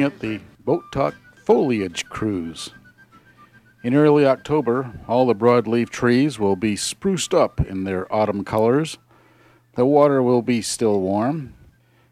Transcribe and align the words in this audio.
at 0.00 0.20
the 0.20 0.38
Boat 0.64 0.84
Talk 0.92 1.12
Foliage 1.44 2.06
Cruise. 2.06 2.70
In 3.82 3.96
early 3.96 4.24
October, 4.24 4.92
all 5.08 5.26
the 5.26 5.34
broadleaf 5.34 5.88
trees 5.88 6.38
will 6.38 6.54
be 6.54 6.76
spruced 6.76 7.34
up 7.34 7.60
in 7.60 7.82
their 7.82 8.12
autumn 8.14 8.44
colors. 8.44 8.98
The 9.74 9.84
water 9.84 10.22
will 10.22 10.40
be 10.40 10.62
still 10.62 11.00
warm, 11.00 11.52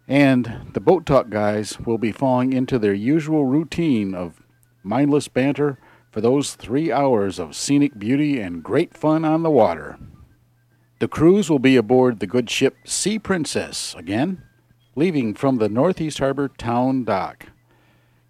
and 0.09 0.72
the 0.72 0.80
Boat 0.80 1.07
Talk 1.07 1.30
guys 1.30 1.79
will 1.79 1.96
be 1.96 2.11
falling 2.11 2.53
into 2.53 2.77
their 2.77 2.93
usual 2.93 3.45
routine 3.45 4.16
of 4.16 4.43
mindless 4.82 5.29
banter 5.29 5.79
for 6.11 6.21
those 6.21 6.55
three 6.55 6.91
hours 6.91 7.39
of 7.39 7.55
scenic 7.55 7.96
beauty 7.96 8.41
and 8.41 8.64
great 8.64 8.96
fun 8.96 9.25
on 9.25 9.45
the 9.45 9.50
water. 9.50 9.96
The 10.98 11.07
cruise 11.07 11.48
will 11.48 11.61
be 11.61 11.77
aboard 11.77 12.18
the 12.18 12.27
good 12.27 12.50
ship 12.50 12.79
Sea 12.84 13.21
Princess 13.21 13.95
again, 13.96 14.43
leaving 14.96 15.34
from 15.34 15.59
the 15.59 15.68
Northeast 15.68 16.18
Harbor 16.18 16.48
Town 16.48 17.05
Dock. 17.05 17.46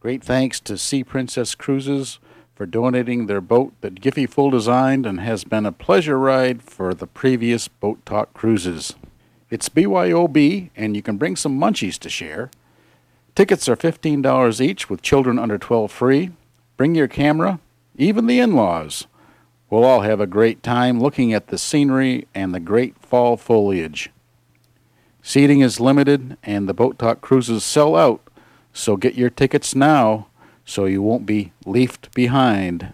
Great 0.07 0.23
thanks 0.23 0.61
to 0.61 0.79
Sea 0.79 1.03
Princess 1.03 1.57
Cruises 1.57 2.21
for 2.55 2.65
donating 2.65 3.27
their 3.27 3.41
boat 3.41 3.73
that 3.81 4.01
Giffy 4.01 4.31
Full 4.31 4.51
designed 4.51 5.05
and 5.05 5.19
has 5.19 5.43
been 5.43 5.67
a 5.67 5.73
pleasure 5.73 6.17
ride 6.17 6.63
for 6.63 6.95
the 6.95 7.09
previous 7.09 7.67
Boat 7.67 8.07
Talk 8.07 8.33
cruises. 8.33 8.95
It's 9.51 9.69
BYOB, 9.69 10.71
and 10.77 10.95
you 10.95 11.03
can 11.03 11.17
bring 11.17 11.35
some 11.35 11.59
munchies 11.59 11.99
to 11.99 12.09
share. 12.09 12.53
Tickets 13.35 13.69
are 13.69 13.75
$15 13.75 14.61
each 14.61 14.89
with 14.89 15.03
children 15.03 15.41
under 15.41 15.59
12 15.59 15.91
free. 15.91 16.31
Bring 16.77 16.95
your 16.95 17.09
camera, 17.09 17.59
even 17.97 18.29
the 18.29 18.39
in 18.39 18.55
laws. 18.55 19.09
We'll 19.71 19.83
all 19.83 20.03
have 20.03 20.21
a 20.21 20.27
great 20.29 20.63
time 20.63 21.01
looking 21.01 21.33
at 21.33 21.49
the 21.49 21.59
scenery 21.59 22.29
and 22.33 22.55
the 22.55 22.61
great 22.61 22.97
fall 23.01 23.37
foliage. 23.37 24.11
Seating 25.21 25.63
is 25.63 25.81
limited 25.81 26.39
and 26.45 26.69
the 26.69 26.75
Boat 26.75 26.97
Talk 26.97 27.21
cruises 27.21 27.65
sell 27.65 27.97
out, 27.97 28.23
so 28.77 28.97
get 28.97 29.15
your 29.15 29.31
tickets 29.31 29.75
now 29.75 30.27
so 30.65 30.85
you 30.85 31.01
won't 31.01 31.27
be 31.27 31.53
left 31.65 32.13
behind. 32.15 32.93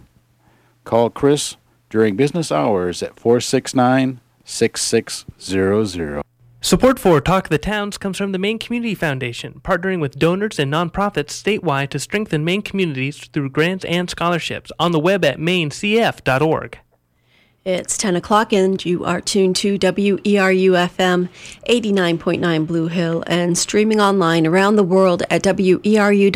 Call 0.83 1.09
Chris 1.09 1.57
during 1.89 2.15
business 2.15 2.51
hours 2.51 3.03
at 3.03 3.19
469 3.19 4.19
6600. 4.45 6.21
Support 6.61 6.99
for 6.99 7.19
Talk 7.19 7.45
of 7.45 7.49
the 7.49 7.57
Towns 7.57 7.97
comes 7.97 8.17
from 8.17 8.31
the 8.31 8.39
Maine 8.39 8.57
Community 8.59 8.95
Foundation, 8.95 9.59
partnering 9.63 9.99
with 9.99 10.17
donors 10.17 10.59
and 10.59 10.71
nonprofits 10.71 11.31
statewide 11.31 11.89
to 11.89 11.99
strengthen 11.99 12.45
Maine 12.45 12.61
communities 12.61 13.17
through 13.33 13.49
grants 13.49 13.83
and 13.83 14.09
scholarships 14.09 14.71
on 14.79 14.93
the 14.93 14.99
web 14.99 15.25
at 15.25 15.39
mainecf.org. 15.39 16.79
It's 17.65 17.97
10 17.97 18.17
o'clock 18.17 18.51
and 18.51 18.83
you 18.83 19.05
are 19.05 19.21
tuned 19.21 19.55
to 19.57 19.79
WERU 19.79 20.71
FM 20.73 21.29
89.9 21.69 22.67
Blue 22.67 22.87
Hill 22.89 23.23
and 23.25 23.57
streaming 23.57 24.01
online 24.01 24.45
around 24.45 24.75
the 24.75 24.83
world 24.83 25.23
at 25.29 25.43
weru.org. 25.43 26.33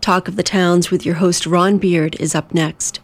Talk 0.00 0.26
of 0.26 0.34
the 0.34 0.42
Towns 0.42 0.90
with 0.90 1.06
your 1.06 1.14
host 1.14 1.46
Ron 1.46 1.78
Beard 1.78 2.16
is 2.18 2.34
up 2.34 2.52
next. 2.52 2.98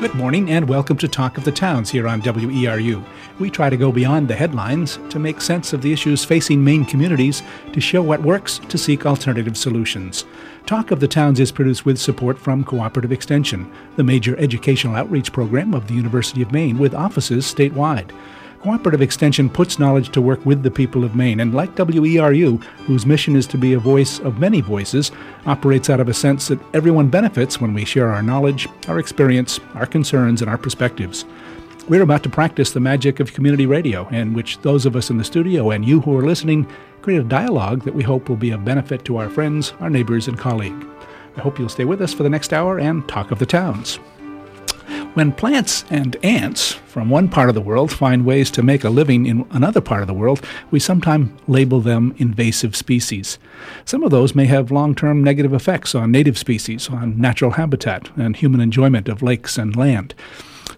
Good 0.00 0.14
morning 0.14 0.50
and 0.50 0.68
welcome 0.68 0.96
to 0.98 1.08
Talk 1.08 1.36
of 1.36 1.44
the 1.44 1.52
Towns 1.52 1.90
here 1.90 2.06
on 2.08 2.22
WERU. 2.22 3.04
We 3.40 3.50
try 3.50 3.68
to 3.68 3.76
go 3.76 3.90
beyond 3.90 4.28
the 4.28 4.36
headlines 4.36 5.00
to 5.10 5.18
make 5.18 5.40
sense 5.40 5.72
of 5.72 5.82
the 5.82 5.92
issues 5.92 6.24
facing 6.24 6.62
Maine 6.62 6.84
communities, 6.84 7.42
to 7.72 7.80
show 7.80 8.00
what 8.00 8.22
works, 8.22 8.60
to 8.68 8.78
seek 8.78 9.06
alternative 9.06 9.56
solutions. 9.56 10.24
Talk 10.66 10.92
of 10.92 11.00
the 11.00 11.08
Towns 11.08 11.40
is 11.40 11.50
produced 11.50 11.84
with 11.84 11.98
support 11.98 12.38
from 12.38 12.62
Cooperative 12.62 13.10
Extension, 13.10 13.70
the 13.96 14.04
major 14.04 14.36
educational 14.38 14.94
outreach 14.94 15.32
program 15.32 15.74
of 15.74 15.88
the 15.88 15.94
University 15.94 16.42
of 16.42 16.52
Maine 16.52 16.78
with 16.78 16.94
offices 16.94 17.44
statewide. 17.44 18.12
Cooperative 18.62 19.02
Extension 19.02 19.50
puts 19.50 19.80
knowledge 19.80 20.10
to 20.10 20.22
work 20.22 20.46
with 20.46 20.62
the 20.62 20.70
people 20.70 21.02
of 21.02 21.16
Maine, 21.16 21.40
and 21.40 21.52
like 21.52 21.74
WERU, 21.74 22.62
whose 22.86 23.04
mission 23.04 23.34
is 23.34 23.48
to 23.48 23.58
be 23.58 23.74
a 23.74 23.78
voice 23.80 24.20
of 24.20 24.38
many 24.38 24.60
voices, 24.60 25.10
operates 25.44 25.90
out 25.90 26.00
of 26.00 26.08
a 26.08 26.14
sense 26.14 26.48
that 26.48 26.60
everyone 26.72 27.08
benefits 27.08 27.60
when 27.60 27.74
we 27.74 27.84
share 27.84 28.08
our 28.10 28.22
knowledge, 28.22 28.68
our 28.86 29.00
experience, 29.00 29.58
our 29.74 29.86
concerns, 29.86 30.40
and 30.40 30.48
our 30.48 30.56
perspectives. 30.56 31.26
We're 31.86 32.00
about 32.00 32.22
to 32.22 32.30
practice 32.30 32.70
the 32.70 32.80
magic 32.80 33.20
of 33.20 33.34
community 33.34 33.66
radio, 33.66 34.08
in 34.08 34.32
which 34.32 34.58
those 34.60 34.86
of 34.86 34.96
us 34.96 35.10
in 35.10 35.18
the 35.18 35.24
studio 35.24 35.70
and 35.70 35.84
you 35.84 36.00
who 36.00 36.16
are 36.16 36.24
listening 36.24 36.66
create 37.02 37.20
a 37.20 37.24
dialogue 37.24 37.82
that 37.82 37.94
we 37.94 38.02
hope 38.02 38.26
will 38.26 38.36
be 38.36 38.52
of 38.52 38.64
benefit 38.64 39.04
to 39.04 39.18
our 39.18 39.28
friends, 39.28 39.74
our 39.80 39.90
neighbors, 39.90 40.26
and 40.26 40.38
colleagues. 40.38 40.86
I 41.36 41.42
hope 41.42 41.58
you'll 41.58 41.68
stay 41.68 41.84
with 41.84 42.00
us 42.00 42.14
for 42.14 42.22
the 42.22 42.30
next 42.30 42.54
hour 42.54 42.78
and 42.78 43.06
talk 43.06 43.30
of 43.30 43.38
the 43.38 43.44
towns. 43.44 43.96
When 45.12 45.30
plants 45.30 45.84
and 45.90 46.16
ants 46.24 46.72
from 46.72 47.10
one 47.10 47.28
part 47.28 47.50
of 47.50 47.54
the 47.54 47.60
world 47.60 47.92
find 47.92 48.24
ways 48.24 48.50
to 48.52 48.62
make 48.62 48.84
a 48.84 48.88
living 48.88 49.26
in 49.26 49.46
another 49.50 49.82
part 49.82 50.00
of 50.00 50.06
the 50.06 50.14
world, 50.14 50.42
we 50.70 50.80
sometimes 50.80 51.38
label 51.48 51.80
them 51.80 52.14
invasive 52.16 52.74
species. 52.74 53.38
Some 53.84 54.02
of 54.02 54.10
those 54.10 54.34
may 54.34 54.46
have 54.46 54.70
long 54.70 54.94
term 54.94 55.22
negative 55.22 55.52
effects 55.52 55.94
on 55.94 56.10
native 56.10 56.38
species, 56.38 56.88
on 56.88 57.20
natural 57.20 57.50
habitat, 57.52 58.10
and 58.16 58.36
human 58.36 58.62
enjoyment 58.62 59.06
of 59.06 59.22
lakes 59.22 59.58
and 59.58 59.76
land. 59.76 60.14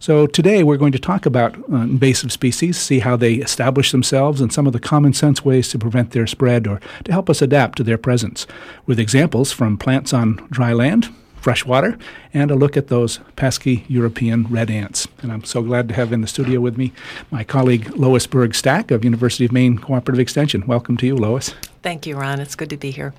So, 0.01 0.27
today 0.27 0.63
we're 0.63 0.77
going 0.77 0.93
to 0.93 0.99
talk 0.99 1.27
about 1.27 1.57
uh, 1.73 1.77
invasive 1.77 2.33
species, 2.33 2.79
see 2.79 3.01
how 3.01 3.17
they 3.17 3.35
establish 3.35 3.93
themselves, 3.93 4.41
and 4.41 4.53
some 4.53 4.67
of 4.67 4.73
the 4.73 4.81
common 4.81 5.13
sense 5.13 5.45
ways 5.45 5.69
to 5.71 5.79
prevent 5.79 6.11
their 6.13 6.27
spread 6.27 6.67
or 6.67 6.81
to 7.05 7.13
help 7.13 7.31
us 7.31 7.43
adapt 7.43 7.77
to 7.79 7.85
their 7.85 7.99
presence, 7.99 8.47
with 8.87 8.99
examples 8.99 9.53
from 9.53 9.79
plants 9.79 10.13
on 10.13 10.37
dry 10.51 10.73
land 10.73 11.13
freshwater, 11.47 11.97
and 12.35 12.51
a 12.51 12.57
look 12.57 12.77
at 12.77 12.89
those 12.89 13.21
pesky 13.37 13.85
European 13.87 14.49
red 14.51 14.69
ants. 14.69 15.07
And 15.23 15.31
I'm 15.31 15.45
so 15.45 15.63
glad 15.63 15.87
to 15.87 15.95
have 15.95 16.13
in 16.13 16.21
the 16.21 16.27
studio 16.27 16.59
with 16.59 16.77
me 16.77 16.93
my 17.31 17.45
colleague 17.45 17.97
Lois 17.97 18.27
Berg 18.27 18.53
Stack 18.53 18.91
of 18.91 19.05
University 19.05 19.45
of 19.45 19.53
Maine 19.53 19.79
Cooperative 19.79 20.19
Extension. 20.19 20.67
Welcome 20.67 20.97
to 20.97 21.07
you, 21.07 21.15
Lois. 21.15 21.55
Thank 21.85 22.05
you, 22.05 22.17
Ron. 22.17 22.41
It's 22.41 22.57
good 22.57 22.71
to 22.71 22.77
be 22.77 22.91
here. 22.91 23.15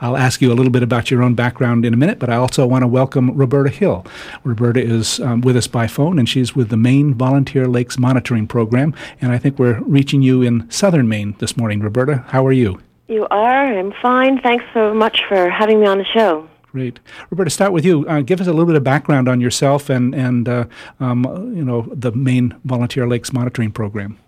I'll 0.00 0.16
ask 0.16 0.40
you 0.40 0.52
a 0.52 0.54
little 0.54 0.70
bit 0.70 0.84
about 0.84 1.10
your 1.10 1.20
own 1.20 1.34
background 1.34 1.84
in 1.84 1.92
a 1.92 1.96
minute, 1.96 2.20
but 2.20 2.30
I 2.30 2.36
also 2.36 2.64
want 2.64 2.84
to 2.84 2.86
welcome 2.86 3.36
Roberta 3.36 3.70
Hill. 3.70 4.06
Roberta 4.44 4.80
is 4.80 5.18
um, 5.18 5.40
with 5.40 5.56
us 5.56 5.66
by 5.66 5.88
phone, 5.88 6.20
and 6.20 6.28
she's 6.28 6.54
with 6.54 6.68
the 6.68 6.76
Maine 6.76 7.12
Volunteer 7.12 7.66
Lakes 7.66 7.98
Monitoring 7.98 8.46
Program. 8.46 8.94
And 9.20 9.32
I 9.32 9.38
think 9.38 9.58
we're 9.58 9.80
reaching 9.80 10.22
you 10.22 10.42
in 10.42 10.70
southern 10.70 11.08
Maine 11.08 11.34
this 11.40 11.56
morning. 11.56 11.80
Roberta, 11.80 12.24
how 12.28 12.46
are 12.46 12.52
you? 12.52 12.80
You 13.08 13.26
are. 13.32 13.66
I'm 13.66 13.92
fine. 14.00 14.40
Thanks 14.40 14.64
so 14.72 14.94
much 14.94 15.24
for 15.28 15.50
having 15.50 15.80
me 15.80 15.88
on 15.88 15.98
the 15.98 16.04
show. 16.04 16.48
Great, 16.74 16.98
Roberta. 17.30 17.50
Start 17.50 17.72
with 17.72 17.84
you. 17.84 18.04
Uh, 18.08 18.20
give 18.20 18.40
us 18.40 18.48
a 18.48 18.50
little 18.50 18.66
bit 18.66 18.74
of 18.74 18.82
background 18.82 19.28
on 19.28 19.40
yourself 19.40 19.88
and 19.88 20.12
and 20.12 20.48
uh, 20.48 20.64
um, 20.98 21.22
you 21.56 21.64
know 21.64 21.82
the 21.92 22.10
Maine 22.10 22.52
Volunteer 22.64 23.06
Lakes 23.06 23.32
Monitoring 23.32 23.70
Program. 23.70 24.18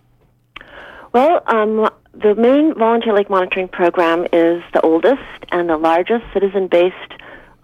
Well, 1.12 1.42
um, 1.48 1.90
the 2.14 2.36
Maine 2.36 2.72
Volunteer 2.74 3.14
Lake 3.14 3.28
Monitoring 3.28 3.66
Program 3.66 4.28
is 4.32 4.62
the 4.72 4.80
oldest 4.82 5.24
and 5.50 5.68
the 5.68 5.76
largest 5.76 6.24
citizen-based 6.32 7.14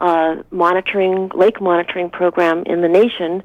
uh, 0.00 0.43
monitoring 0.50 1.31
lake 1.32 1.60
monitoring 1.60 2.10
program 2.10 2.64
in 2.64 2.81
the 2.81 2.88
nation, 2.88 3.44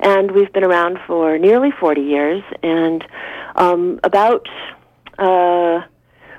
and 0.00 0.30
we've 0.30 0.54
been 0.54 0.64
around 0.64 0.98
for 1.06 1.36
nearly 1.36 1.70
40 1.70 2.00
years. 2.00 2.42
And 2.62 3.04
um, 3.56 4.00
about 4.04 4.48
uh, 5.18 5.82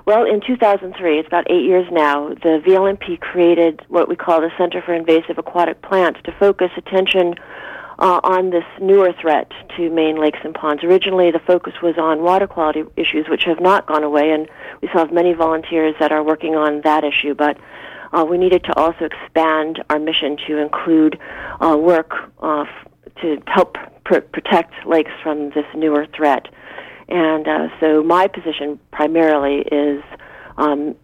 well, 0.10 0.26
in 0.26 0.42
2003, 0.42 1.20
it's 1.20 1.28
about 1.28 1.46
eight 1.52 1.66
years 1.66 1.86
now, 1.92 2.30
the 2.30 2.60
VLMP 2.66 3.20
created 3.20 3.80
what 3.90 4.10
we 4.10 4.16
call 4.16 4.42
the 4.42 4.50
Center 4.58 4.82
for 4.82 4.92
Invasive 4.92 5.38
Aquatic 5.38 5.84
Plants 5.84 6.20
to 6.24 6.32
focus 6.40 6.72
attention 6.78 7.36
uh, 8.00 8.20
on 8.24 8.50
this 8.50 8.64
newer 8.82 9.14
threat 9.22 9.52
to 9.78 9.92
Maine 9.92 10.20
lakes 10.20 10.40
and 10.44 10.56
ponds. 10.56 10.84
Originally, 10.84 11.30
the 11.30 11.38
focus 11.38 11.74
was 11.84 11.94
on 12.00 12.24
water 12.24 12.48
quality 12.48 12.86
issues, 12.98 13.28
which 13.30 13.44
have 13.44 13.60
not 13.60 13.86
gone 13.86 14.04
away, 14.04 14.32
and 14.32 14.50
we 14.82 14.88
still 14.88 15.02
have 15.02 15.14
many 15.14 15.34
volunteers 15.34 15.94
that 16.00 16.12
are 16.12 16.24
working 16.24 16.56
on 16.56 16.82
that 16.82 17.04
issue. 17.04 17.36
But 17.36 17.60
uh, 18.12 18.26
we 18.28 18.40
needed 18.40 18.64
to 18.64 18.76
also 18.80 19.06
expand 19.06 19.84
our 19.92 20.00
mission 20.00 20.38
to 20.48 20.58
include 20.58 21.20
uh, 21.62 21.78
work 21.80 22.14
uh, 22.42 22.66
to 23.22 23.44
help 23.46 23.78
pr- 24.06 24.22
protect 24.22 24.74
lakes 24.88 25.12
from 25.22 25.52
this 25.52 25.66
newer 25.76 26.08
threat. 26.16 26.48
And 27.10 27.48
uh, 27.48 27.68
so 27.80 28.04
my 28.04 28.28
position 28.28 28.80
primarily 28.92 29.62
is 29.72 30.04
um, 30.58 30.96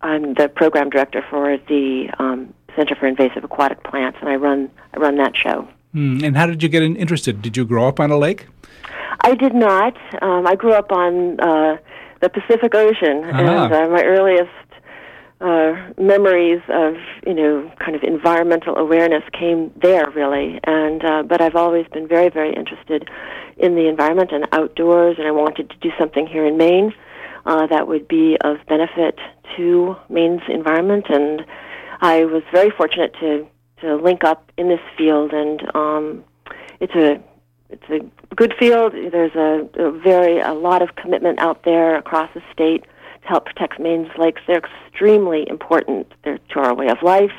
I'm 0.00 0.34
the 0.34 0.48
program 0.48 0.90
director 0.90 1.24
for 1.28 1.56
the 1.56 2.08
um, 2.18 2.54
Center 2.76 2.94
for 2.94 3.06
Invasive 3.06 3.44
Aquatic 3.44 3.82
Plants, 3.84 4.18
and 4.20 4.28
I 4.28 4.36
run 4.36 4.70
I 4.94 4.98
run 4.98 5.16
that 5.18 5.36
show. 5.36 5.68
Mm, 5.94 6.22
and 6.24 6.36
how 6.36 6.46
did 6.46 6.62
you 6.62 6.68
get 6.68 6.82
interested? 6.82 7.40
Did 7.42 7.56
you 7.56 7.64
grow 7.64 7.86
up 7.88 8.00
on 8.00 8.10
a 8.10 8.18
lake? 8.18 8.46
I 9.20 9.34
did 9.34 9.54
not. 9.54 9.96
Um, 10.22 10.46
I 10.46 10.54
grew 10.54 10.72
up 10.72 10.90
on 10.92 11.40
uh, 11.40 11.76
the 12.20 12.28
Pacific 12.28 12.74
Ocean, 12.74 13.24
Uh-huh. 13.24 13.40
and 13.42 13.72
uh, 13.72 13.88
my 13.90 14.02
earliest 14.02 14.50
uh, 15.44 15.92
memories 15.98 16.62
of 16.68 16.94
you 17.26 17.34
know 17.34 17.70
kind 17.78 17.94
of 17.94 18.02
environmental 18.02 18.76
awareness 18.76 19.22
came 19.38 19.72
there 19.76 20.08
really. 20.10 20.58
And 20.64 21.04
uh, 21.04 21.22
but 21.22 21.40
I've 21.40 21.56
always 21.56 21.86
been 21.88 22.08
very 22.08 22.30
very 22.30 22.54
interested 22.54 23.08
in 23.56 23.74
the 23.74 23.86
environment 23.86 24.32
and 24.32 24.48
outdoors, 24.52 25.16
and 25.18 25.26
I 25.26 25.30
wanted 25.30 25.70
to 25.70 25.76
do 25.76 25.90
something 25.98 26.26
here 26.26 26.44
in 26.44 26.56
Maine 26.56 26.92
uh, 27.46 27.66
that 27.66 27.86
would 27.86 28.08
be 28.08 28.36
of 28.42 28.56
benefit 28.68 29.18
to 29.56 29.96
Maine's 30.08 30.42
environment. 30.48 31.06
And 31.08 31.44
I 32.00 32.24
was 32.24 32.42
very 32.52 32.70
fortunate 32.70 33.14
to 33.20 33.46
to 33.80 33.96
link 33.96 34.24
up 34.24 34.50
in 34.56 34.68
this 34.68 34.80
field 34.96 35.32
and 35.32 35.62
um, 35.74 36.24
it's 36.80 36.94
a 36.94 37.20
it's 37.70 37.90
a 37.90 38.34
good 38.34 38.54
field. 38.58 38.92
There's 38.92 39.34
a, 39.34 39.68
a 39.82 39.90
very 39.90 40.40
a 40.40 40.54
lot 40.54 40.80
of 40.80 40.94
commitment 40.96 41.38
out 41.38 41.64
there 41.64 41.96
across 41.96 42.30
the 42.34 42.42
state 42.52 42.84
to 43.24 43.28
help 43.28 43.46
protect 43.46 43.80
Maine's 43.80 44.10
lakes. 44.18 44.40
They're 44.46 44.62
extremely 44.62 45.48
important. 45.48 46.12
They're 46.22 46.38
to 46.38 46.60
our 46.60 46.74
way 46.74 46.88
of 46.88 47.02
life, 47.02 47.32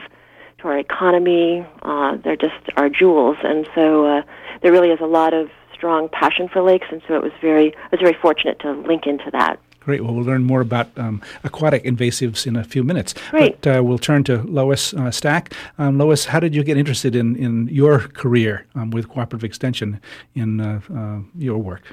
to 0.59 0.67
our 0.67 0.77
economy. 0.77 1.65
Uh, 1.81 2.17
they're 2.17 2.35
just 2.35 2.69
our 2.75 2.89
jewels, 2.89 3.37
and 3.43 3.67
so 3.73 4.05
uh, 4.05 4.21
there 4.61 4.71
really 4.71 4.89
is 4.89 4.99
a 4.99 5.05
lot 5.05 5.33
of 5.33 5.49
strong 5.73 6.09
passion 6.09 6.47
for 6.47 6.61
lakes. 6.61 6.87
And 6.91 7.01
so 7.07 7.15
it 7.15 7.23
was 7.23 7.31
very 7.41 7.75
I 7.75 7.87
was 7.91 8.01
very 8.01 8.17
fortunate 8.21 8.59
to 8.59 8.71
link 8.71 9.05
into 9.05 9.29
that. 9.31 9.59
Great. 9.81 10.03
Well, 10.03 10.15
we'll 10.15 10.25
learn 10.25 10.43
more 10.43 10.61
about 10.61 10.89
um, 10.97 11.21
aquatic 11.43 11.83
invasives 11.83 12.47
in 12.47 12.55
a 12.55 12.63
few 12.63 12.83
minutes. 12.83 13.13
Great. 13.29 13.61
But 13.61 13.77
uh, 13.77 13.83
we'll 13.83 13.99
turn 13.99 14.23
to 14.23 14.41
Lois 14.41 14.95
uh, 14.95 15.11
Stack. 15.11 15.53
Um, 15.77 15.99
Lois, 15.99 16.25
how 16.25 16.39
did 16.39 16.55
you 16.55 16.63
get 16.63 16.75
interested 16.75 17.15
in, 17.15 17.35
in 17.35 17.67
your 17.67 17.99
career 17.99 18.65
um, 18.73 18.89
with 18.89 19.07
cooperative 19.07 19.43
extension 19.43 20.01
in 20.33 20.59
uh, 20.59 20.81
uh 20.91 21.19
your 21.37 21.59
work? 21.59 21.83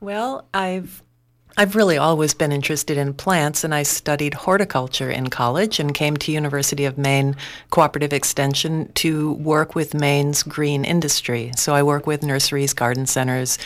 Well, 0.00 0.46
I've 0.52 1.02
I've 1.56 1.76
really 1.76 1.96
always 1.96 2.34
been 2.34 2.50
interested 2.50 2.98
in 2.98 3.14
plants, 3.14 3.62
and 3.62 3.72
I 3.72 3.84
studied 3.84 4.34
horticulture 4.34 5.08
in 5.08 5.30
college 5.30 5.78
and 5.78 5.94
came 5.94 6.16
to 6.16 6.32
University 6.32 6.84
of 6.84 6.98
Maine 6.98 7.36
Cooperative 7.70 8.12
Extension 8.12 8.90
to 8.94 9.34
work 9.34 9.76
with 9.76 9.94
Maine's 9.94 10.42
green 10.42 10.84
industry. 10.84 11.52
So 11.56 11.72
I 11.72 11.84
work 11.84 12.08
with 12.08 12.24
nurseries, 12.24 12.74
garden 12.74 13.06
centers, 13.06 13.56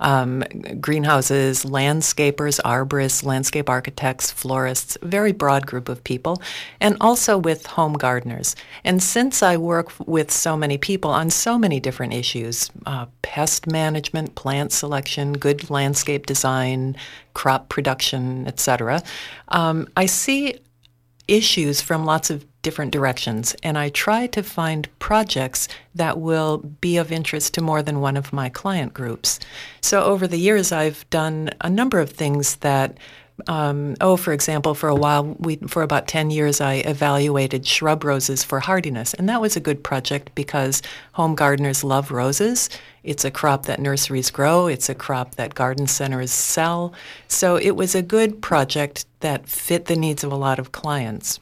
um, 0.00 0.42
greenhouses, 0.80 1.64
landscapers, 1.64 2.60
arborists, 2.64 3.24
landscape 3.24 3.68
architects, 3.68 4.30
florists, 4.30 4.98
very 5.02 5.32
broad 5.32 5.66
group 5.66 5.88
of 5.88 6.02
people, 6.02 6.42
and 6.80 6.96
also 7.00 7.38
with 7.38 7.66
home 7.66 7.94
gardeners. 7.94 8.56
And 8.84 9.02
since 9.02 9.42
I 9.42 9.56
work 9.56 9.92
with 10.06 10.30
so 10.30 10.56
many 10.56 10.78
people 10.78 11.10
on 11.10 11.30
so 11.30 11.58
many 11.58 11.80
different 11.80 12.14
issues 12.14 12.70
uh, 12.86 13.06
pest 13.22 13.66
management, 13.66 14.34
plant 14.34 14.72
selection, 14.72 15.34
good 15.34 15.70
landscape 15.70 16.26
design, 16.26 16.96
crop 17.34 17.68
production, 17.68 18.46
etc., 18.46 19.02
um, 19.48 19.86
I 19.96 20.06
see 20.06 20.58
issues 21.28 21.80
from 21.80 22.04
lots 22.04 22.28
of 22.30 22.44
different 22.62 22.92
directions, 22.92 23.54
and 23.62 23.78
I 23.78 23.88
try 23.88 24.26
to 24.28 24.42
find 24.42 24.88
projects 24.98 25.68
that 25.94 26.18
will 26.18 26.58
be 26.58 26.96
of 26.96 27.12
interest 27.12 27.54
to 27.54 27.60
more 27.60 27.82
than 27.82 28.00
one 28.00 28.16
of 28.16 28.32
my 28.32 28.48
client 28.48 28.94
groups. 28.94 29.40
So 29.80 30.02
over 30.02 30.26
the 30.26 30.38
years, 30.38 30.72
I've 30.72 31.08
done 31.10 31.50
a 31.60 31.70
number 31.70 32.00
of 32.00 32.10
things 32.10 32.56
that 32.56 32.96
um, 33.48 33.96
oh, 34.00 34.16
for 34.16 34.32
example, 34.32 34.74
for 34.74 34.88
a 34.88 34.94
while, 34.94 35.36
we, 35.38 35.56
for 35.56 35.82
about 35.82 36.08
10 36.08 36.30
years, 36.30 36.60
I 36.60 36.74
evaluated 36.74 37.66
shrub 37.66 38.04
roses 38.04 38.44
for 38.44 38.60
hardiness. 38.60 39.14
And 39.14 39.28
that 39.28 39.40
was 39.40 39.56
a 39.56 39.60
good 39.60 39.82
project 39.82 40.34
because 40.34 40.82
home 41.12 41.34
gardeners 41.34 41.84
love 41.84 42.10
roses. 42.10 42.68
It's 43.02 43.24
a 43.24 43.30
crop 43.30 43.66
that 43.66 43.80
nurseries 43.80 44.30
grow, 44.30 44.66
it's 44.66 44.88
a 44.88 44.94
crop 44.94 45.36
that 45.36 45.54
garden 45.54 45.86
centers 45.86 46.30
sell. 46.30 46.92
So 47.28 47.56
it 47.56 47.76
was 47.76 47.94
a 47.94 48.02
good 48.02 48.42
project 48.42 49.06
that 49.20 49.48
fit 49.48 49.86
the 49.86 49.96
needs 49.96 50.24
of 50.24 50.32
a 50.32 50.36
lot 50.36 50.58
of 50.58 50.72
clients. 50.72 51.40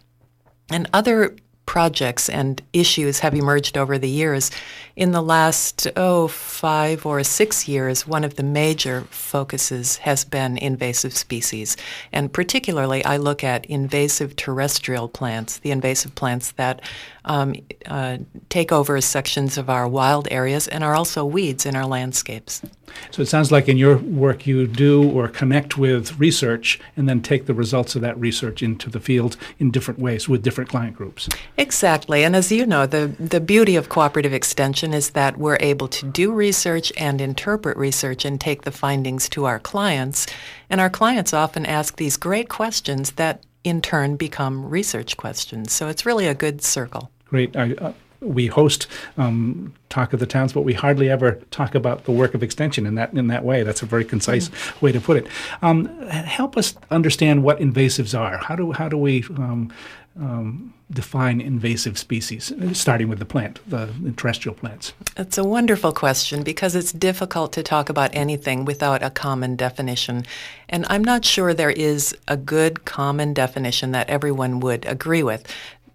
And 0.70 0.88
other 0.92 1.36
projects 1.68 2.30
and 2.30 2.62
issues 2.72 3.18
have 3.18 3.34
emerged 3.34 3.76
over 3.76 3.98
the 3.98 4.08
years. 4.08 4.50
In 4.96 5.12
the 5.12 5.20
last, 5.20 5.86
oh, 5.96 6.26
five 6.26 7.04
or 7.04 7.22
six 7.22 7.68
years, 7.68 8.06
one 8.06 8.24
of 8.24 8.36
the 8.36 8.42
major 8.42 9.02
focuses 9.10 9.98
has 9.98 10.24
been 10.24 10.56
invasive 10.56 11.14
species. 11.14 11.76
And 12.10 12.32
particularly, 12.32 13.04
I 13.04 13.18
look 13.18 13.44
at 13.44 13.66
invasive 13.66 14.34
terrestrial 14.34 15.08
plants, 15.08 15.58
the 15.58 15.70
invasive 15.70 16.14
plants 16.14 16.52
that 16.52 16.80
um, 17.28 17.54
uh, 17.86 18.18
take 18.48 18.72
over 18.72 19.00
sections 19.00 19.58
of 19.58 19.70
our 19.70 19.86
wild 19.86 20.26
areas 20.30 20.66
and 20.66 20.82
are 20.82 20.94
also 20.94 21.24
weeds 21.24 21.66
in 21.66 21.76
our 21.76 21.86
landscapes. 21.86 22.62
So 23.10 23.20
it 23.20 23.28
sounds 23.28 23.52
like 23.52 23.68
in 23.68 23.76
your 23.76 23.98
work 23.98 24.46
you 24.46 24.66
do 24.66 25.08
or 25.10 25.28
connect 25.28 25.76
with 25.76 26.18
research 26.18 26.80
and 26.96 27.06
then 27.08 27.20
take 27.20 27.44
the 27.44 27.54
results 27.54 27.94
of 27.94 28.00
that 28.02 28.18
research 28.18 28.62
into 28.62 28.88
the 28.88 28.98
field 28.98 29.36
in 29.58 29.70
different 29.70 30.00
ways 30.00 30.26
with 30.26 30.42
different 30.42 30.70
client 30.70 30.96
groups. 30.96 31.28
Exactly. 31.58 32.24
And 32.24 32.34
as 32.34 32.50
you 32.50 32.64
know, 32.64 32.86
the, 32.86 33.14
the 33.20 33.40
beauty 33.40 33.76
of 33.76 33.90
cooperative 33.90 34.32
extension 34.32 34.94
is 34.94 35.10
that 35.10 35.36
we're 35.36 35.58
able 35.60 35.88
to 35.88 36.06
do 36.06 36.32
research 36.32 36.90
and 36.96 37.20
interpret 37.20 37.76
research 37.76 38.24
and 38.24 38.40
take 38.40 38.62
the 38.62 38.72
findings 38.72 39.28
to 39.30 39.44
our 39.44 39.58
clients. 39.58 40.26
And 40.70 40.80
our 40.80 40.90
clients 40.90 41.34
often 41.34 41.66
ask 41.66 41.96
these 41.96 42.16
great 42.16 42.48
questions 42.48 43.12
that 43.12 43.44
in 43.64 43.82
turn 43.82 44.16
become 44.16 44.68
research 44.68 45.16
questions. 45.18 45.72
So 45.72 45.88
it's 45.88 46.06
really 46.06 46.26
a 46.26 46.34
good 46.34 46.62
circle 46.62 47.10
great. 47.28 47.56
I, 47.56 47.74
uh, 47.74 47.92
we 48.20 48.48
host 48.48 48.86
um, 49.16 49.72
talk 49.88 50.12
of 50.12 50.20
the 50.20 50.26
towns, 50.26 50.52
but 50.52 50.62
we 50.62 50.72
hardly 50.72 51.08
ever 51.08 51.32
talk 51.50 51.74
about 51.74 52.04
the 52.04 52.12
work 52.12 52.34
of 52.34 52.42
extension 52.42 52.86
in 52.86 52.94
that 52.96 53.12
in 53.12 53.28
that 53.28 53.44
way. 53.44 53.62
That's 53.62 53.82
a 53.82 53.86
very 53.86 54.04
concise 54.04 54.48
mm. 54.48 54.82
way 54.82 54.92
to 54.92 55.00
put 55.00 55.16
it. 55.16 55.26
Um, 55.62 55.86
help 56.08 56.56
us 56.56 56.74
understand 56.90 57.44
what 57.44 57.58
invasives 57.58 58.18
are. 58.18 58.38
How 58.38 58.56
do 58.56 58.72
how 58.72 58.88
do 58.88 58.98
we 58.98 59.22
um, 59.36 59.72
um 60.20 60.74
define 60.90 61.38
invasive 61.40 61.98
species, 61.98 62.50
starting 62.72 63.08
with 63.08 63.18
the 63.18 63.26
plant, 63.26 63.60
the, 63.68 63.90
the 64.00 64.10
terrestrial 64.12 64.54
plants? 64.54 64.94
It's 65.18 65.36
a 65.36 65.44
wonderful 65.44 65.92
question 65.92 66.42
because 66.42 66.74
it's 66.74 66.92
difficult 66.92 67.52
to 67.52 67.62
talk 67.62 67.90
about 67.90 68.10
anything 68.14 68.64
without 68.64 69.02
a 69.02 69.10
common 69.10 69.54
definition, 69.54 70.24
and 70.68 70.86
I'm 70.88 71.04
not 71.04 71.24
sure 71.24 71.54
there 71.54 71.70
is 71.70 72.16
a 72.26 72.36
good 72.36 72.84
common 72.84 73.32
definition 73.34 73.92
that 73.92 74.08
everyone 74.08 74.60
would 74.60 74.86
agree 74.86 75.22
with. 75.22 75.46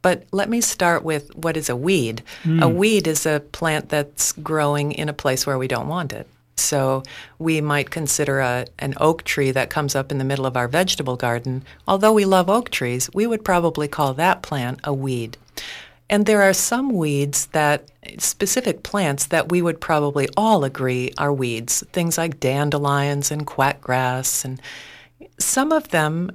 But 0.03 0.25
let 0.31 0.49
me 0.49 0.61
start 0.61 1.03
with 1.03 1.35
what 1.35 1.57
is 1.57 1.69
a 1.69 1.75
weed. 1.75 2.21
Mm. 2.43 2.61
A 2.61 2.69
weed 2.69 3.07
is 3.07 3.25
a 3.25 3.39
plant 3.51 3.89
that's 3.89 4.33
growing 4.33 4.91
in 4.91 5.09
a 5.09 5.13
place 5.13 5.47
where 5.47 5.57
we 5.57 5.67
don't 5.67 5.87
want 5.87 6.13
it. 6.13 6.27
So 6.55 7.01
we 7.39 7.61
might 7.61 7.89
consider 7.89 8.39
a, 8.39 8.67
an 8.77 8.93
oak 8.99 9.23
tree 9.23 9.49
that 9.51 9.71
comes 9.71 9.95
up 9.95 10.11
in 10.11 10.19
the 10.19 10.23
middle 10.23 10.45
of 10.45 10.55
our 10.55 10.67
vegetable 10.67 11.15
garden. 11.15 11.63
Although 11.87 12.13
we 12.13 12.25
love 12.25 12.49
oak 12.49 12.69
trees, 12.69 13.09
we 13.13 13.25
would 13.25 13.43
probably 13.43 13.87
call 13.87 14.13
that 14.13 14.43
plant 14.43 14.79
a 14.83 14.93
weed. 14.93 15.37
And 16.09 16.25
there 16.25 16.43
are 16.43 16.53
some 16.53 16.91
weeds 16.91 17.47
that, 17.47 17.89
specific 18.19 18.83
plants 18.83 19.27
that 19.27 19.49
we 19.49 19.61
would 19.61 19.79
probably 19.79 20.27
all 20.35 20.63
agree 20.65 21.11
are 21.17 21.33
weeds, 21.33 21.83
things 21.93 22.17
like 22.17 22.39
dandelions 22.39 23.31
and 23.31 23.47
quackgrass. 23.47 24.43
And 24.45 24.61
some 25.39 25.71
of 25.71 25.89
them 25.89 26.31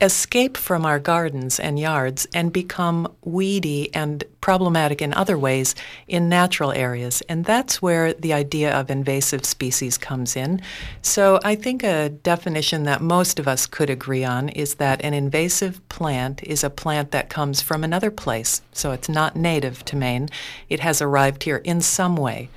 escape 0.00 0.56
from 0.56 0.86
our 0.86 0.98
gardens 0.98 1.58
and 1.58 1.78
yards 1.78 2.26
and 2.32 2.52
become 2.52 3.12
weedy 3.24 3.92
and 3.94 4.22
problematic 4.40 5.02
in 5.02 5.12
other 5.14 5.36
ways 5.36 5.74
in 6.06 6.28
natural 6.28 6.72
areas. 6.72 7.20
And 7.28 7.44
that's 7.44 7.82
where 7.82 8.12
the 8.12 8.32
idea 8.32 8.72
of 8.72 8.90
invasive 8.90 9.44
species 9.44 9.98
comes 9.98 10.36
in. 10.36 10.60
So 11.02 11.40
I 11.44 11.56
think 11.56 11.82
a 11.82 12.10
definition 12.10 12.84
that 12.84 13.00
most 13.00 13.38
of 13.38 13.48
us 13.48 13.66
could 13.66 13.90
agree 13.90 14.24
on 14.24 14.48
is 14.50 14.76
that 14.76 15.02
an 15.02 15.14
invasive 15.14 15.86
plant 15.88 16.42
is 16.44 16.62
a 16.62 16.70
plant 16.70 17.10
that 17.10 17.28
comes 17.28 17.60
from 17.60 17.82
another 17.82 18.10
place. 18.10 18.62
So 18.72 18.92
it's 18.92 19.08
not 19.08 19.34
native 19.34 19.84
to 19.86 19.96
Maine. 19.96 20.28
It 20.68 20.80
has 20.80 21.02
arrived 21.02 21.42
here 21.42 21.58
in 21.58 21.80
some 21.80 22.16
way 22.16 22.48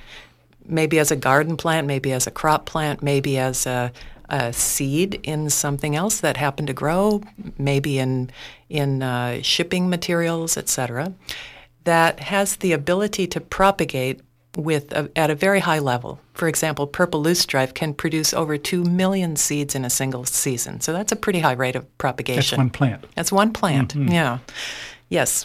maybe 0.64 0.98
as 0.98 1.10
a 1.10 1.16
garden 1.16 1.56
plant, 1.56 1.86
maybe 1.86 2.12
as 2.12 2.26
a 2.26 2.30
crop 2.30 2.66
plant, 2.66 3.02
maybe 3.02 3.38
as 3.38 3.66
a, 3.66 3.92
a 4.28 4.52
seed 4.52 5.20
in 5.22 5.50
something 5.50 5.96
else 5.96 6.20
that 6.20 6.36
happened 6.36 6.68
to 6.68 6.74
grow, 6.74 7.22
maybe 7.58 7.98
in 7.98 8.30
in 8.68 9.02
uh, 9.02 9.42
shipping 9.42 9.90
materials, 9.90 10.56
etc., 10.56 11.12
that 11.84 12.20
has 12.20 12.56
the 12.56 12.72
ability 12.72 13.26
to 13.26 13.40
propagate 13.40 14.20
with 14.56 14.92
a, 14.92 15.10
at 15.16 15.30
a 15.30 15.34
very 15.34 15.60
high 15.60 15.78
level. 15.78 16.20
For 16.34 16.48
example, 16.48 16.86
purple 16.86 17.22
loosestrife 17.22 17.74
can 17.74 17.94
produce 17.94 18.34
over 18.34 18.58
2 18.58 18.84
million 18.84 19.36
seeds 19.36 19.74
in 19.74 19.84
a 19.84 19.90
single 19.90 20.24
season. 20.24 20.80
So 20.80 20.92
that's 20.92 21.12
a 21.12 21.16
pretty 21.16 21.40
high 21.40 21.52
rate 21.52 21.76
of 21.76 21.98
propagation. 21.98 22.56
That's 22.56 22.58
one 22.58 22.70
plant. 22.70 23.04
That's 23.14 23.32
one 23.32 23.52
plant, 23.52 23.94
mm-hmm. 23.94 24.08
yeah. 24.08 24.38
Yes, 25.12 25.44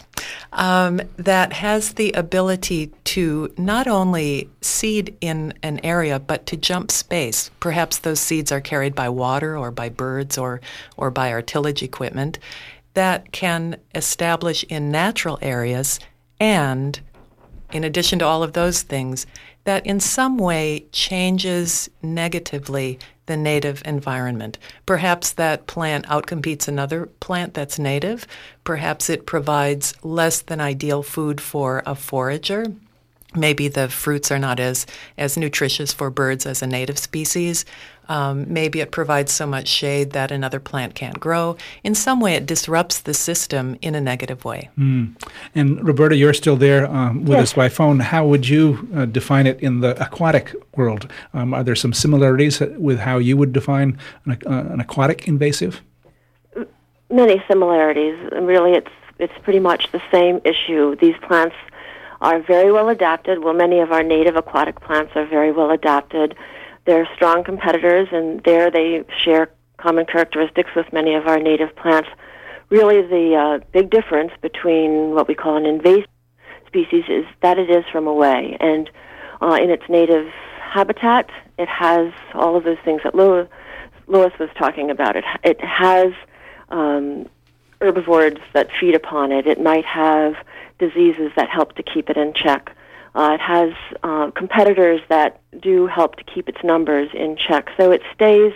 um, 0.54 0.98
that 1.18 1.52
has 1.52 1.92
the 1.92 2.10
ability 2.12 2.90
to 3.04 3.52
not 3.58 3.86
only 3.86 4.48
seed 4.62 5.14
in 5.20 5.52
an 5.62 5.78
area, 5.84 6.18
but 6.18 6.46
to 6.46 6.56
jump 6.56 6.90
space. 6.90 7.50
Perhaps 7.60 7.98
those 7.98 8.18
seeds 8.18 8.50
are 8.50 8.62
carried 8.62 8.94
by 8.94 9.10
water 9.10 9.58
or 9.58 9.70
by 9.70 9.90
birds 9.90 10.38
or, 10.38 10.62
or 10.96 11.10
by 11.10 11.30
our 11.30 11.42
tillage 11.42 11.82
equipment 11.82 12.38
that 12.94 13.30
can 13.30 13.76
establish 13.94 14.64
in 14.70 14.90
natural 14.90 15.38
areas 15.42 16.00
and, 16.40 17.00
in 17.70 17.84
addition 17.84 18.18
to 18.20 18.24
all 18.24 18.42
of 18.42 18.54
those 18.54 18.80
things, 18.80 19.26
that 19.64 19.86
in 19.86 20.00
some 20.00 20.38
way 20.38 20.86
changes 20.92 21.90
negatively 22.00 22.98
the 23.28 23.36
native 23.36 23.80
environment. 23.84 24.58
Perhaps 24.84 25.34
that 25.34 25.68
plant 25.68 26.04
outcompetes 26.06 26.66
another 26.66 27.06
plant 27.20 27.54
that's 27.54 27.78
native. 27.78 28.26
Perhaps 28.64 29.08
it 29.08 29.24
provides 29.26 29.94
less 30.02 30.42
than 30.42 30.60
ideal 30.60 31.04
food 31.04 31.40
for 31.40 31.82
a 31.86 31.94
forager. 31.94 32.64
maybe 33.34 33.68
the 33.68 33.88
fruits 33.88 34.30
are 34.30 34.38
not 34.38 34.58
as, 34.58 34.86
as 35.16 35.36
nutritious 35.36 35.92
for 35.92 36.10
birds 36.10 36.46
as 36.46 36.62
a 36.62 36.66
native 36.66 36.98
species. 36.98 37.64
Um, 38.08 38.46
maybe 38.52 38.80
it 38.80 38.90
provides 38.90 39.32
so 39.32 39.46
much 39.46 39.68
shade 39.68 40.12
that 40.12 40.30
another 40.30 40.60
plant 40.60 40.94
can't 40.94 41.20
grow. 41.20 41.56
In 41.84 41.94
some 41.94 42.20
way, 42.20 42.34
it 42.34 42.46
disrupts 42.46 43.00
the 43.00 43.14
system 43.14 43.76
in 43.82 43.94
a 43.94 44.00
negative 44.00 44.44
way. 44.44 44.70
Mm. 44.78 45.14
And 45.54 45.86
Roberta, 45.86 46.16
you're 46.16 46.34
still 46.34 46.56
there 46.56 46.90
um, 46.90 47.24
with 47.24 47.38
yes. 47.38 47.42
us 47.42 47.52
by 47.52 47.68
phone. 47.68 48.00
How 48.00 48.26
would 48.26 48.48
you 48.48 48.88
uh, 48.94 49.04
define 49.04 49.46
it 49.46 49.60
in 49.60 49.80
the 49.80 50.02
aquatic 50.02 50.54
world? 50.76 51.10
Um, 51.34 51.52
are 51.52 51.62
there 51.62 51.76
some 51.76 51.92
similarities 51.92 52.60
with 52.60 52.98
how 52.98 53.18
you 53.18 53.36
would 53.36 53.52
define 53.52 53.98
an, 54.24 54.38
uh, 54.46 54.72
an 54.72 54.80
aquatic 54.80 55.28
invasive? 55.28 55.82
Many 57.10 57.42
similarities. 57.48 58.16
Really, 58.32 58.72
it's 58.72 58.90
it's 59.18 59.32
pretty 59.42 59.58
much 59.58 59.90
the 59.92 60.00
same 60.12 60.40
issue. 60.44 60.94
These 60.96 61.16
plants 61.22 61.56
are 62.20 62.40
very 62.40 62.70
well 62.70 62.88
adapted. 62.88 63.42
Well, 63.42 63.54
many 63.54 63.80
of 63.80 63.92
our 63.92 64.02
native 64.02 64.36
aquatic 64.36 64.80
plants 64.80 65.12
are 65.16 65.26
very 65.26 65.52
well 65.52 65.70
adapted 65.70 66.36
they're 66.88 67.06
strong 67.14 67.44
competitors, 67.44 68.08
and 68.10 68.42
there 68.44 68.70
they 68.70 69.04
share 69.22 69.50
common 69.76 70.06
characteristics 70.06 70.70
with 70.74 70.90
many 70.90 71.14
of 71.14 71.26
our 71.26 71.38
native 71.38 71.76
plants. 71.76 72.08
Really, 72.70 73.02
the 73.02 73.36
uh, 73.36 73.64
big 73.72 73.90
difference 73.90 74.32
between 74.40 75.10
what 75.10 75.28
we 75.28 75.34
call 75.34 75.58
an 75.58 75.66
invasive 75.66 76.08
species 76.66 77.04
is 77.06 77.26
that 77.42 77.58
it 77.58 77.68
is 77.68 77.84
from 77.92 78.06
away, 78.06 78.56
and 78.58 78.88
uh, 79.42 79.58
in 79.60 79.68
its 79.68 79.82
native 79.90 80.28
habitat, 80.62 81.28
it 81.58 81.68
has 81.68 82.10
all 82.32 82.56
of 82.56 82.64
those 82.64 82.78
things 82.86 83.02
that 83.04 83.14
Lois, 83.14 83.48
was 84.08 84.48
talking 84.56 84.90
about. 84.90 85.14
It 85.14 85.24
it 85.44 85.60
has 85.60 86.14
um, 86.70 87.28
herbivores 87.82 88.38
that 88.54 88.70
feed 88.80 88.94
upon 88.94 89.30
it. 89.30 89.46
It 89.46 89.60
might 89.60 89.84
have 89.84 90.36
diseases 90.78 91.32
that 91.36 91.50
help 91.50 91.74
to 91.74 91.82
keep 91.82 92.08
it 92.08 92.16
in 92.16 92.32
check. 92.32 92.74
Uh, 93.18 93.32
it 93.32 93.40
has 93.40 93.72
uh, 94.04 94.30
competitors 94.30 95.00
that 95.08 95.40
do 95.60 95.88
help 95.88 96.14
to 96.14 96.22
keep 96.22 96.48
its 96.48 96.58
numbers 96.62 97.10
in 97.12 97.36
check, 97.36 97.68
so 97.76 97.90
it 97.90 98.00
stays 98.14 98.52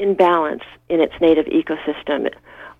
in 0.00 0.14
balance 0.14 0.64
in 0.88 1.00
its 1.00 1.14
native 1.20 1.46
ecosystem. 1.46 2.28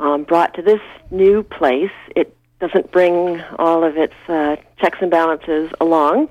Um, 0.00 0.25
brought 0.25 0.54
to 0.54 0.62
this 0.62 0.80
new 1.12 1.44
place, 1.44 1.92
it 2.16 2.37
doesn't 2.59 2.90
bring 2.90 3.40
all 3.61 3.85
of 3.85 3.97
its 3.97 4.14
uh, 4.26 4.56
checks 4.80 4.99
and 5.00 5.09
balances 5.09 5.71
along, 5.80 6.30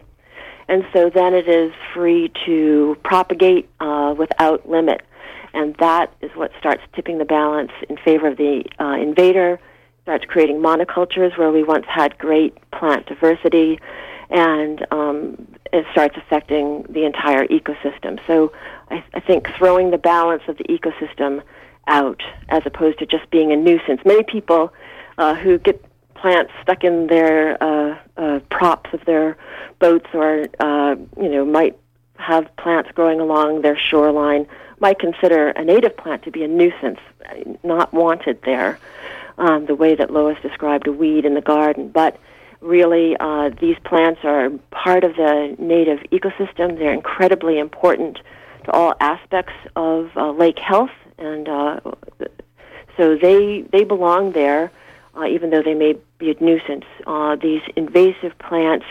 and 0.68 0.84
so 0.92 1.10
then 1.10 1.34
it 1.34 1.48
is 1.48 1.72
free 1.94 2.30
to 2.46 2.98
propagate 3.06 3.70
uh, 3.80 4.14
without 4.18 4.68
limit, 4.68 5.00
and 5.54 5.78
that 5.80 6.14
is 6.20 6.32
what 6.36 6.52
starts 6.60 6.82
tipping 6.94 7.20
the 7.20 7.26
balance 7.26 7.72
in 7.88 7.96
favor 7.96 8.28
of 8.28 8.36
the 8.36 8.66
uh, 8.82 8.98
invader. 9.02 9.62
Starts 10.02 10.26
creating 10.26 10.58
monocultures 10.58 11.38
where 11.38 11.54
we 11.54 11.64
once 11.64 11.86
had 11.88 12.18
great 12.18 12.58
plant 12.72 13.06
diversity 13.06 13.80
and 14.34 14.86
um, 14.92 15.48
it 15.72 15.86
starts 15.92 16.18
affecting 16.18 16.84
the 16.90 17.06
entire 17.06 17.48
ecosystem. 17.48 18.20
So 18.28 18.52
I, 18.90 19.04
I 19.14 19.20
think 19.20 19.48
throwing 19.58 19.92
the 19.92 19.98
balance 19.98 20.44
of 20.48 20.58
the 20.58 20.66
ecosystem 20.66 21.42
out 21.88 22.22
as 22.50 22.64
opposed 22.66 23.00
to 23.00 23.06
just 23.06 23.30
being 23.30 23.52
a 23.52 23.56
nuisance. 23.56 24.02
Many 24.04 24.24
people 24.24 24.74
uh, 25.18 25.36
who 25.36 25.60
get 25.60 25.86
plants 26.16 26.52
stuck 26.62 26.84
in 26.84 27.08
their 27.08 27.62
uh, 27.64 27.98
uh, 28.18 28.40
props 28.50 28.90
of 28.94 29.06
their 29.06 29.38
boats 29.80 30.08
or, 30.14 30.46
uh, 30.60 30.96
you 31.22 31.30
know, 31.30 31.46
might 31.46 31.78
have 32.16 32.54
plants 32.58 32.90
growing 32.94 33.20
along 33.20 33.62
their 33.62 33.78
shoreline 33.78 34.48
might 34.80 35.00
consider 35.00 35.50
a 35.50 35.64
native 35.64 35.96
plant 35.96 36.24
to 36.24 36.32
be 36.32 36.44
a 36.44 36.48
nuisance, 36.48 37.00
not 37.64 37.94
wanted 37.94 38.42
there, 38.44 38.80
um, 39.38 39.66
the 39.66 39.76
way 39.76 39.96
that 39.96 40.12
Lois 40.12 40.38
described 40.42 40.88
a 40.88 40.92
weed 40.92 41.24
in 41.24 41.36
the 41.36 41.42
garden. 41.42 41.88
But 41.88 42.20
really, 42.64 43.16
uh, 43.20 43.50
these 43.60 43.76
plants 43.84 44.22
are 44.24 44.50
part 44.72 45.04
of 45.04 45.16
the 45.16 45.56
native 45.60 46.00
ecosystem. 46.12 46.78
They're 46.78 46.94
incredibly 46.94 47.60
important 47.60 48.20
to 48.66 48.72
all 48.72 48.94
aspects 49.00 49.54
of 49.76 50.10
uh, 50.16 50.32
lake 50.32 50.60
health, 50.60 50.92
and 51.18 51.48
uh, 51.50 51.80
so 52.98 53.16
they 53.16 53.62
they 53.72 53.84
belong 53.84 54.32
there, 54.32 54.72
uh, 55.16 55.26
even 55.26 55.50
though 55.50 55.62
they 55.62 55.74
may 55.74 55.96
be 56.18 56.32
a 56.32 56.44
nuisance. 56.44 56.86
Uh, 57.06 57.36
these 57.36 57.62
invasive 57.76 58.38
plants, 58.40 58.86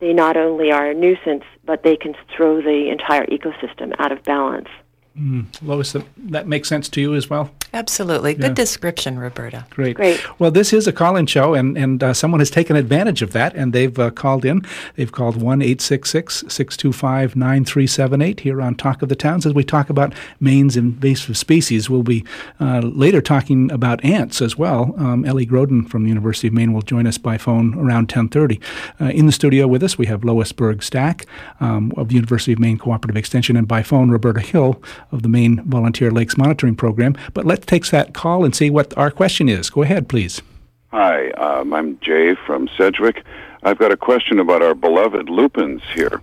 they 0.00 0.12
not 0.12 0.36
only 0.36 0.70
are 0.70 0.90
a 0.90 0.94
nuisance, 0.94 1.44
but 1.64 1.82
they 1.82 1.96
can 1.96 2.14
throw 2.36 2.60
the 2.60 2.90
entire 2.90 3.24
ecosystem 3.26 3.94
out 3.98 4.12
of 4.12 4.22
balance. 4.24 4.68
Mm. 5.18 5.46
Lois, 5.62 5.92
that, 5.92 6.04
that 6.16 6.46
makes 6.46 6.68
sense 6.68 6.88
to 6.90 7.00
you 7.00 7.14
as 7.14 7.28
well? 7.28 7.50
Absolutely. 7.74 8.34
Good 8.34 8.42
yeah. 8.42 8.54
description, 8.54 9.18
Roberta. 9.18 9.66
Great. 9.68 9.96
Great. 9.96 10.40
Well, 10.40 10.50
this 10.50 10.72
is 10.72 10.86
a 10.86 10.92
call 10.92 11.16
in 11.16 11.26
show, 11.26 11.52
and, 11.54 11.76
and 11.76 12.02
uh, 12.02 12.14
someone 12.14 12.40
has 12.40 12.50
taken 12.50 12.76
advantage 12.76 13.20
of 13.20 13.32
that, 13.32 13.54
and 13.54 13.72
they've 13.74 13.98
uh, 13.98 14.10
called 14.10 14.44
in. 14.44 14.64
They've 14.96 15.12
called 15.12 15.36
1 15.36 15.60
625 15.78 17.36
9378 17.36 18.40
here 18.40 18.62
on 18.62 18.74
Talk 18.74 19.02
of 19.02 19.10
the 19.10 19.16
Towns 19.16 19.44
as 19.44 19.52
we 19.52 19.64
talk 19.64 19.90
about 19.90 20.14
Maine's 20.40 20.76
invasive 20.76 21.36
species. 21.36 21.90
We'll 21.90 22.02
be 22.02 22.24
uh, 22.58 22.80
later 22.80 23.20
talking 23.20 23.70
about 23.70 24.02
ants 24.02 24.40
as 24.40 24.56
well. 24.56 24.94
Um, 24.96 25.26
Ellie 25.26 25.46
Groden 25.46 25.88
from 25.88 26.04
the 26.04 26.08
University 26.08 26.48
of 26.48 26.54
Maine 26.54 26.72
will 26.72 26.82
join 26.82 27.06
us 27.06 27.18
by 27.18 27.36
phone 27.36 27.74
around 27.74 28.10
1030. 28.10 28.60
Uh, 28.98 29.06
in 29.06 29.26
the 29.26 29.32
studio 29.32 29.66
with 29.66 29.82
us, 29.82 29.98
we 29.98 30.06
have 30.06 30.24
Lois 30.24 30.52
Berg 30.52 30.82
Stack 30.82 31.26
um, 31.60 31.92
of 31.98 32.08
the 32.08 32.14
University 32.14 32.52
of 32.54 32.58
Maine 32.58 32.78
Cooperative 32.78 33.16
Extension, 33.16 33.56
and 33.56 33.68
by 33.68 33.82
phone, 33.82 34.10
Roberta 34.10 34.40
Hill 34.40 34.80
of 35.12 35.22
the 35.22 35.28
Maine 35.28 35.62
Volunteer 35.64 36.10
Lakes 36.10 36.36
Monitoring 36.36 36.76
Program. 36.76 37.14
But 37.34 37.44
let's 37.44 37.66
take 37.66 37.86
that 37.86 38.14
call 38.14 38.44
and 38.44 38.54
see 38.54 38.70
what 38.70 38.96
our 38.96 39.10
question 39.10 39.48
is. 39.48 39.70
Go 39.70 39.82
ahead, 39.82 40.08
please. 40.08 40.42
Hi, 40.90 41.30
um, 41.32 41.72
I'm 41.74 41.98
Jay 42.00 42.34
from 42.46 42.68
Sedgwick. 42.76 43.24
I've 43.62 43.78
got 43.78 43.92
a 43.92 43.96
question 43.96 44.38
about 44.38 44.62
our 44.62 44.74
beloved 44.74 45.28
lupins 45.28 45.82
here, 45.94 46.22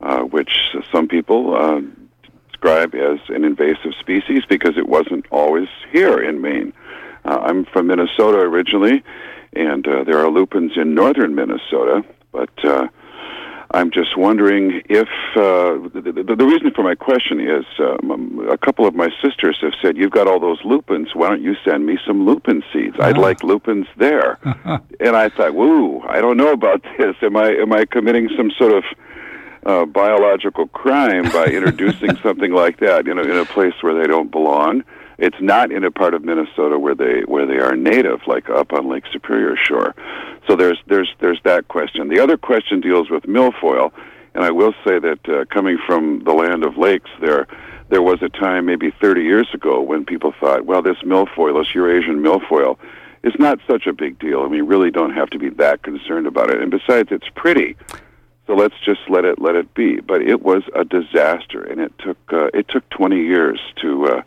uh, 0.00 0.20
which 0.20 0.52
some 0.92 1.08
people 1.08 1.54
uh, 1.54 1.80
describe 2.48 2.94
as 2.94 3.18
an 3.28 3.44
invasive 3.44 3.92
species 3.98 4.44
because 4.48 4.76
it 4.76 4.88
wasn't 4.88 5.26
always 5.30 5.68
here 5.90 6.18
in 6.18 6.40
Maine. 6.40 6.72
Uh, 7.24 7.38
I'm 7.42 7.64
from 7.64 7.88
Minnesota 7.88 8.38
originally, 8.38 9.02
and 9.54 9.86
uh, 9.88 10.04
there 10.04 10.18
are 10.18 10.30
lupins 10.30 10.72
in 10.76 10.94
northern 10.94 11.34
Minnesota, 11.34 12.04
but 12.32 12.64
uh, 12.64 12.88
I'm 13.70 13.90
just 13.90 14.16
wondering 14.16 14.82
if 14.88 15.08
uh, 15.36 15.88
the, 15.92 16.22
the, 16.26 16.36
the, 16.36 16.44
reason 16.44 16.70
for 16.74 16.82
my 16.82 16.94
question 16.94 17.40
is 17.40 17.64
um, 17.78 18.46
a 18.50 18.58
couple 18.58 18.86
of 18.86 18.94
my 18.94 19.08
sisters 19.22 19.58
have 19.62 19.72
said, 19.82 19.96
You've 19.96 20.10
got 20.10 20.28
all 20.28 20.38
those 20.38 20.60
lupins. 20.64 21.08
Why 21.14 21.28
don't 21.28 21.42
you 21.42 21.54
send 21.64 21.86
me 21.86 21.98
some 22.06 22.26
lupin 22.26 22.62
seeds? 22.72 22.96
I'd 23.00 23.18
like 23.18 23.42
lupins 23.42 23.86
there. 23.96 24.38
and 25.00 25.16
I 25.16 25.28
thought, 25.30 25.54
Woo, 25.54 26.02
I 26.02 26.20
don't 26.20 26.36
know 26.36 26.52
about 26.52 26.82
this. 26.98 27.16
Am 27.22 27.36
I, 27.36 27.50
am 27.50 27.72
I 27.72 27.84
committing 27.86 28.28
some 28.36 28.50
sort 28.58 28.72
of 28.72 28.84
uh, 29.66 29.86
biological 29.86 30.68
crime 30.68 31.24
by 31.32 31.46
introducing 31.46 32.16
something 32.22 32.52
like 32.52 32.80
that 32.80 33.06
you 33.06 33.14
know, 33.14 33.22
in 33.22 33.36
a 33.36 33.46
place 33.46 33.74
where 33.80 33.94
they 33.94 34.06
don't 34.06 34.30
belong? 34.30 34.84
It's 35.18 35.40
not 35.40 35.70
in 35.70 35.84
a 35.84 35.90
part 35.90 36.14
of 36.14 36.24
Minnesota 36.24 36.78
where 36.78 36.94
they 36.94 37.20
where 37.26 37.46
they 37.46 37.58
are 37.58 37.76
native, 37.76 38.20
like 38.26 38.50
up 38.50 38.72
on 38.72 38.88
Lake 38.88 39.04
Superior 39.12 39.56
shore. 39.56 39.94
So 40.48 40.56
there's 40.56 40.78
there's 40.86 41.12
there's 41.20 41.40
that 41.44 41.68
question. 41.68 42.08
The 42.08 42.20
other 42.20 42.36
question 42.36 42.80
deals 42.80 43.10
with 43.10 43.24
milfoil, 43.24 43.92
and 44.34 44.44
I 44.44 44.50
will 44.50 44.72
say 44.86 44.98
that 44.98 45.28
uh, 45.28 45.44
coming 45.46 45.78
from 45.86 46.24
the 46.24 46.32
land 46.32 46.64
of 46.64 46.76
lakes, 46.76 47.10
there 47.20 47.46
there 47.90 48.02
was 48.02 48.22
a 48.22 48.28
time 48.28 48.66
maybe 48.66 48.90
30 49.00 49.22
years 49.22 49.48
ago 49.52 49.80
when 49.80 50.04
people 50.04 50.32
thought, 50.40 50.64
well, 50.64 50.82
this 50.82 50.96
milfoil, 51.04 51.62
this 51.62 51.74
Eurasian 51.74 52.22
milfoil, 52.22 52.78
is 53.22 53.34
not 53.38 53.58
such 53.68 53.86
a 53.86 53.92
big 53.92 54.18
deal, 54.18 54.42
and 54.42 54.50
we 54.50 54.60
really 54.60 54.90
don't 54.90 55.14
have 55.14 55.30
to 55.30 55.38
be 55.38 55.48
that 55.50 55.82
concerned 55.82 56.26
about 56.26 56.50
it. 56.50 56.60
And 56.60 56.70
besides, 56.70 57.08
it's 57.10 57.28
pretty. 57.34 57.76
So 58.46 58.54
let's 58.54 58.74
just 58.84 59.00
let 59.08 59.24
it 59.24 59.40
let 59.40 59.54
it 59.54 59.72
be. 59.74 60.00
But 60.00 60.22
it 60.22 60.42
was 60.42 60.62
a 60.74 60.84
disaster, 60.84 61.62
and 61.62 61.80
it 61.80 61.92
took 61.98 62.18
uh, 62.32 62.48
it 62.52 62.68
took 62.68 62.88
20 62.90 63.16
years 63.16 63.60
to 63.80 64.06
uh, 64.06 64.22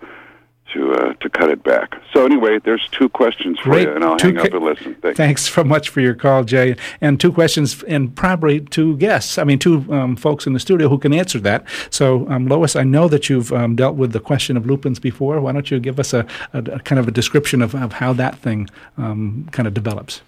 to 0.73 0.91
uh, 0.93 1.13
to 1.13 1.29
cut 1.29 1.49
it 1.49 1.63
back. 1.63 2.01
So 2.13 2.25
anyway, 2.25 2.59
there's 2.59 2.87
two 2.91 3.09
questions 3.09 3.59
for 3.59 3.71
Great. 3.71 3.87
you, 3.87 3.95
and 3.95 4.03
I'll 4.03 4.17
two 4.17 4.33
hang 4.33 4.39
up 4.39 4.53
and 4.53 4.63
listen. 4.63 4.95
Thanks. 4.95 5.17
Thanks 5.17 5.49
so 5.49 5.63
much 5.63 5.89
for 5.89 6.01
your 6.01 6.13
call, 6.13 6.43
Jay. 6.43 6.75
And 7.01 7.19
two 7.19 7.31
questions, 7.31 7.83
and 7.83 8.15
probably 8.15 8.61
two 8.61 8.97
guests. 8.97 9.37
I 9.37 9.43
mean, 9.43 9.59
two 9.59 9.85
um, 9.91 10.15
folks 10.15 10.47
in 10.47 10.53
the 10.53 10.59
studio 10.59 10.89
who 10.89 10.97
can 10.97 11.13
answer 11.13 11.39
that. 11.39 11.65
So, 11.89 12.27
um, 12.29 12.47
Lois, 12.47 12.75
I 12.75 12.83
know 12.83 13.07
that 13.07 13.29
you've 13.29 13.51
um, 13.51 13.75
dealt 13.75 13.95
with 13.95 14.13
the 14.13 14.19
question 14.19 14.57
of 14.57 14.65
lupins 14.65 14.99
before. 14.99 15.39
Why 15.41 15.51
don't 15.51 15.69
you 15.69 15.79
give 15.79 15.99
us 15.99 16.13
a, 16.13 16.25
a, 16.53 16.59
a 16.59 16.79
kind 16.79 16.99
of 16.99 17.07
a 17.07 17.11
description 17.11 17.61
of, 17.61 17.75
of 17.75 17.93
how 17.93 18.13
that 18.13 18.37
thing 18.39 18.69
um, 18.97 19.47
kind 19.51 19.67
of 19.67 19.73
develops? 19.73 20.21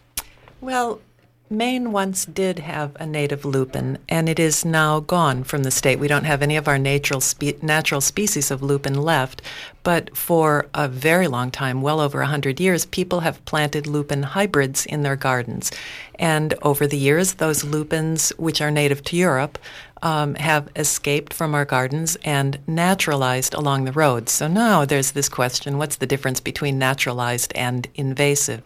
Well, 0.61 0.99
Maine 1.51 1.91
once 1.91 2.25
did 2.25 2.59
have 2.59 2.95
a 2.99 3.07
native 3.07 3.43
lupin, 3.43 3.97
and 4.07 4.29
it 4.29 4.37
is 4.37 4.63
now 4.63 4.99
gone 4.99 5.43
from 5.43 5.63
the 5.63 5.71
state. 5.71 5.97
We 5.97 6.07
don't 6.07 6.25
have 6.25 6.43
any 6.43 6.55
of 6.55 6.67
our 6.67 6.77
natural 6.77 7.21
spe- 7.21 7.63
natural 7.63 8.01
species 8.01 8.51
of 8.51 8.61
lupin 8.61 8.93
left, 8.93 9.41
but 9.81 10.15
for 10.15 10.67
a 10.75 10.87
very 10.87 11.27
long 11.27 11.49
time, 11.49 11.81
well 11.81 12.01
over 12.01 12.21
a 12.21 12.27
hundred 12.27 12.59
years, 12.59 12.85
people 12.85 13.21
have 13.21 13.43
planted 13.45 13.87
lupin 13.87 14.21
hybrids 14.21 14.85
in 14.85 15.01
their 15.01 15.15
gardens, 15.15 15.71
and 16.19 16.53
over 16.61 16.85
the 16.85 16.99
years, 16.99 17.33
those 17.33 17.63
lupins, 17.63 18.29
which 18.37 18.61
are 18.61 18.69
native 18.69 19.03
to 19.05 19.15
Europe, 19.15 19.57
um, 20.03 20.35
have 20.35 20.69
escaped 20.75 21.33
from 21.33 21.55
our 21.55 21.65
gardens 21.65 22.15
and 22.23 22.59
naturalized 22.67 23.55
along 23.55 23.85
the 23.85 23.91
roads. 23.91 24.31
So 24.31 24.47
now 24.47 24.85
there's 24.85 25.13
this 25.13 25.29
question: 25.29 25.79
What's 25.79 25.95
the 25.95 26.05
difference 26.05 26.39
between 26.39 26.77
naturalized 26.77 27.51
and 27.55 27.87
invasive? 27.95 28.61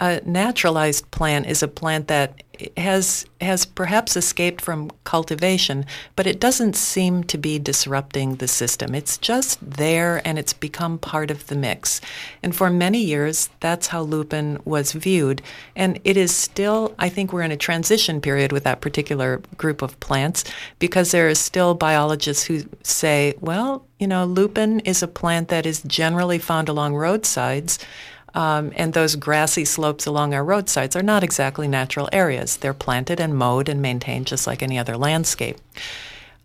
A 0.00 0.20
naturalized 0.24 1.10
plant 1.10 1.46
is 1.46 1.62
a 1.62 1.68
plant 1.68 2.08
that 2.08 2.42
has 2.76 3.26
has 3.40 3.66
perhaps 3.66 4.16
escaped 4.16 4.60
from 4.60 4.90
cultivation, 5.04 5.84
but 6.16 6.26
it 6.26 6.40
doesn't 6.40 6.74
seem 6.76 7.24
to 7.24 7.36
be 7.36 7.58
disrupting 7.58 8.36
the 8.36 8.48
system. 8.48 8.94
It's 8.94 9.18
just 9.18 9.58
there 9.60 10.26
and 10.26 10.38
it's 10.38 10.52
become 10.52 10.98
part 10.98 11.30
of 11.30 11.46
the 11.48 11.56
mix. 11.56 12.00
And 12.42 12.54
for 12.54 12.70
many 12.70 13.00
years, 13.00 13.50
that's 13.60 13.88
how 13.88 14.02
lupin 14.02 14.58
was 14.64 14.92
viewed. 14.92 15.42
And 15.76 16.00
it 16.04 16.16
is 16.16 16.34
still, 16.34 16.94
I 16.98 17.08
think 17.08 17.32
we're 17.32 17.42
in 17.42 17.52
a 17.52 17.56
transition 17.56 18.20
period 18.20 18.52
with 18.52 18.64
that 18.64 18.80
particular 18.80 19.42
group 19.56 19.82
of 19.82 19.98
plants 20.00 20.44
because 20.78 21.10
there 21.10 21.28
are 21.28 21.34
still 21.34 21.74
biologists 21.74 22.44
who 22.44 22.62
say, 22.82 23.34
well, 23.40 23.84
you 23.98 24.06
know, 24.06 24.24
lupin 24.24 24.80
is 24.80 25.02
a 25.02 25.08
plant 25.08 25.48
that 25.48 25.66
is 25.66 25.82
generally 25.82 26.38
found 26.38 26.68
along 26.68 26.94
roadsides 26.94 27.78
um, 28.34 28.72
and 28.76 28.92
those 28.92 29.16
grassy 29.16 29.64
slopes 29.64 30.06
along 30.06 30.34
our 30.34 30.44
roadsides 30.44 30.96
are 30.96 31.02
not 31.02 31.22
exactly 31.24 31.68
natural 31.68 32.08
areas. 32.12 32.56
They're 32.56 32.74
planted 32.74 33.20
and 33.20 33.36
mowed 33.36 33.68
and 33.68 33.80
maintained 33.80 34.26
just 34.26 34.46
like 34.46 34.62
any 34.62 34.78
other 34.78 34.96
landscape. 34.96 35.58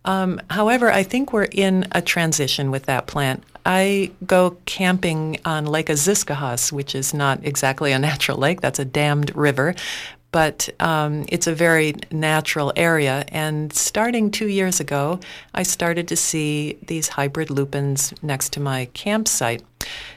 Um, 0.05 0.39
however, 0.49 0.91
I 0.91 1.03
think 1.03 1.33
we're 1.33 1.49
in 1.51 1.87
a 1.91 2.01
transition 2.01 2.71
with 2.71 2.85
that 2.85 3.07
plant. 3.07 3.43
I 3.65 4.11
go 4.25 4.57
camping 4.65 5.39
on 5.45 5.65
Lake 5.65 5.87
Aziscohos, 5.87 6.71
which 6.71 6.95
is 6.95 7.13
not 7.13 7.45
exactly 7.45 7.91
a 7.91 7.99
natural 8.09 8.37
lake, 8.37 8.61
that's 8.61 8.79
a 8.79 8.85
dammed 8.85 9.35
river, 9.35 9.75
but 10.31 10.69
um, 10.79 11.25
it's 11.29 11.47
a 11.47 11.53
very 11.53 11.95
natural 12.11 12.71
area. 12.75 13.25
And 13.29 13.73
starting 13.73 14.31
two 14.31 14.47
years 14.47 14.79
ago, 14.79 15.19
I 15.53 15.63
started 15.63 16.07
to 16.09 16.15
see 16.15 16.77
these 16.85 17.07
hybrid 17.07 17.49
lupins 17.49 18.13
next 18.21 18.53
to 18.53 18.59
my 18.59 18.85
campsite. 18.93 19.63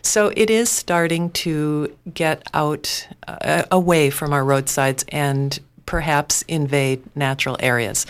So 0.03 0.33
it 0.37 0.51
is 0.51 0.69
starting 0.69 1.31
to 1.31 1.97
get 2.13 2.43
out 2.53 3.09
uh, 3.27 3.65
away 3.71 4.11
from 4.11 4.33
our 4.33 4.45
roadsides 4.45 5.05
and 5.09 5.59
perhaps 5.87 6.43
invade 6.43 7.05
natural 7.17 7.57
areas 7.61 8.07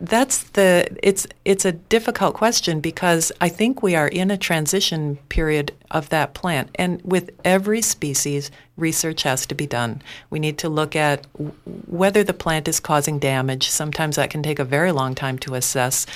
that's 0.00 0.44
the 0.50 0.86
it's 1.02 1.26
it's 1.44 1.64
a 1.64 1.72
difficult 1.72 2.34
question 2.34 2.80
because 2.80 3.32
I 3.40 3.48
think 3.48 3.82
we 3.82 3.96
are 3.96 4.08
in 4.08 4.30
a 4.30 4.36
transition 4.36 5.16
period 5.28 5.72
of 5.90 6.08
that 6.10 6.34
plant 6.34 6.70
and 6.76 7.00
with 7.02 7.30
every 7.44 7.82
species 7.82 8.50
research 8.76 9.22
has 9.22 9.46
to 9.46 9.54
be 9.54 9.66
done. 9.66 10.02
We 10.30 10.38
need 10.38 10.58
to 10.58 10.68
look 10.68 10.96
at 10.96 11.30
w- 11.32 11.52
whether 11.86 12.24
the 12.24 12.32
plant 12.32 12.68
is 12.68 12.80
causing 12.80 13.18
damage. 13.18 13.68
Sometimes 13.68 14.16
that 14.16 14.30
can 14.30 14.42
take 14.42 14.58
a 14.58 14.64
very 14.64 14.92
long 14.92 15.14
time 15.14 15.38
to 15.40 15.54
assess. 15.54 16.06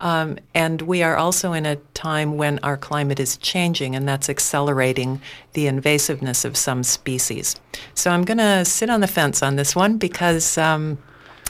Um, 0.00 0.38
and 0.54 0.82
we 0.82 1.02
are 1.02 1.16
also 1.16 1.52
in 1.52 1.66
a 1.66 1.76
time 1.94 2.36
when 2.36 2.58
our 2.62 2.76
climate 2.76 3.20
is 3.20 3.36
changing, 3.36 3.94
and 3.96 4.06
that's 4.06 4.28
accelerating 4.28 5.20
the 5.52 5.66
invasiveness 5.66 6.44
of 6.44 6.56
some 6.56 6.82
species. 6.82 7.56
So 7.94 8.10
I'm 8.10 8.24
going 8.24 8.38
to 8.38 8.64
sit 8.64 8.90
on 8.90 9.00
the 9.00 9.06
fence 9.06 9.42
on 9.42 9.56
this 9.56 9.74
one 9.74 9.96
because 9.96 10.58
um, 10.58 10.98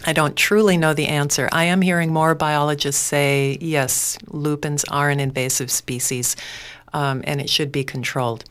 I 0.07 0.13
don't 0.13 0.37
truly 0.37 0.77
know 0.77 0.93
the 0.93 1.09
answer. 1.09 1.49
I 1.53 1.65
am 1.65 1.81
hearing 1.81 2.13
more 2.13 2.35
biologists 2.35 3.03
say, 3.03 3.57
yes, 3.61 4.19
lupins 4.29 4.85
are 4.85 5.11
an 5.11 5.21
invasive 5.21 5.71
species 5.71 6.37
um, 6.95 7.23
and 7.27 7.41
it 7.41 7.51
should 7.51 7.71
be 7.71 7.85
controlled. 7.85 8.45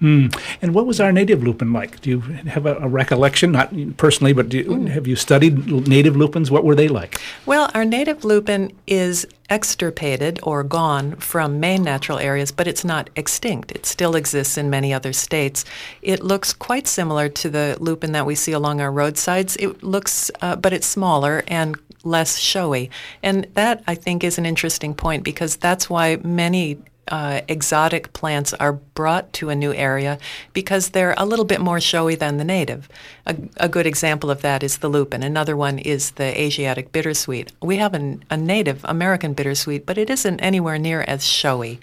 Hmm. 0.00 0.26
And 0.60 0.74
what 0.74 0.86
was 0.86 1.00
our 1.00 1.10
native 1.10 1.42
lupin 1.42 1.72
like? 1.72 2.02
Do 2.02 2.10
you 2.10 2.20
have 2.20 2.66
a, 2.66 2.74
a 2.76 2.88
recollection, 2.88 3.52
not 3.52 3.72
personally, 3.96 4.34
but 4.34 4.52
you, 4.52 4.64
mm. 4.64 4.88
have 4.88 5.06
you 5.06 5.16
studied 5.16 5.88
native 5.88 6.14
lupins? 6.14 6.50
What 6.50 6.64
were 6.64 6.74
they 6.74 6.88
like? 6.88 7.18
Well, 7.46 7.70
our 7.72 7.84
native 7.86 8.22
lupin 8.22 8.72
is 8.86 9.26
extirpated 9.48 10.38
or 10.42 10.62
gone 10.62 11.16
from 11.16 11.60
Maine 11.60 11.82
natural 11.82 12.18
areas, 12.18 12.52
but 12.52 12.66
it's 12.66 12.84
not 12.84 13.08
extinct. 13.16 13.72
It 13.72 13.86
still 13.86 14.16
exists 14.16 14.58
in 14.58 14.68
many 14.68 14.92
other 14.92 15.14
states. 15.14 15.64
It 16.02 16.22
looks 16.22 16.52
quite 16.52 16.86
similar 16.86 17.30
to 17.30 17.48
the 17.48 17.78
lupin 17.80 18.12
that 18.12 18.26
we 18.26 18.34
see 18.34 18.52
along 18.52 18.82
our 18.82 18.92
roadsides. 18.92 19.56
It 19.56 19.82
looks, 19.82 20.30
uh, 20.42 20.56
but 20.56 20.74
it's 20.74 20.86
smaller 20.86 21.42
and 21.48 21.74
less 22.04 22.36
showy. 22.36 22.90
And 23.22 23.46
that, 23.54 23.82
I 23.86 23.94
think, 23.94 24.24
is 24.24 24.36
an 24.36 24.44
interesting 24.44 24.94
point 24.94 25.24
because 25.24 25.56
that's 25.56 25.88
why 25.88 26.16
many 26.16 26.76
uh, 27.08 27.40
exotic 27.48 28.12
plants 28.12 28.52
are 28.54 28.72
brought 28.72 29.32
to 29.34 29.48
a 29.48 29.54
new 29.54 29.72
area 29.72 30.18
because 30.52 30.90
they're 30.90 31.14
a 31.16 31.26
little 31.26 31.44
bit 31.44 31.60
more 31.60 31.80
showy 31.80 32.14
than 32.14 32.36
the 32.36 32.44
native. 32.44 32.88
A, 33.26 33.36
a 33.58 33.68
good 33.68 33.86
example 33.86 34.30
of 34.30 34.42
that 34.42 34.62
is 34.62 34.78
the 34.78 34.88
lupin. 34.88 35.22
Another 35.22 35.56
one 35.56 35.78
is 35.78 36.12
the 36.12 36.40
Asiatic 36.40 36.92
bittersweet. 36.92 37.52
We 37.62 37.76
have 37.76 37.94
an, 37.94 38.24
a 38.30 38.36
native 38.36 38.84
American 38.84 39.34
bittersweet, 39.34 39.86
but 39.86 39.98
it 39.98 40.10
isn't 40.10 40.40
anywhere 40.40 40.78
near 40.78 41.02
as 41.02 41.24
showy. 41.26 41.80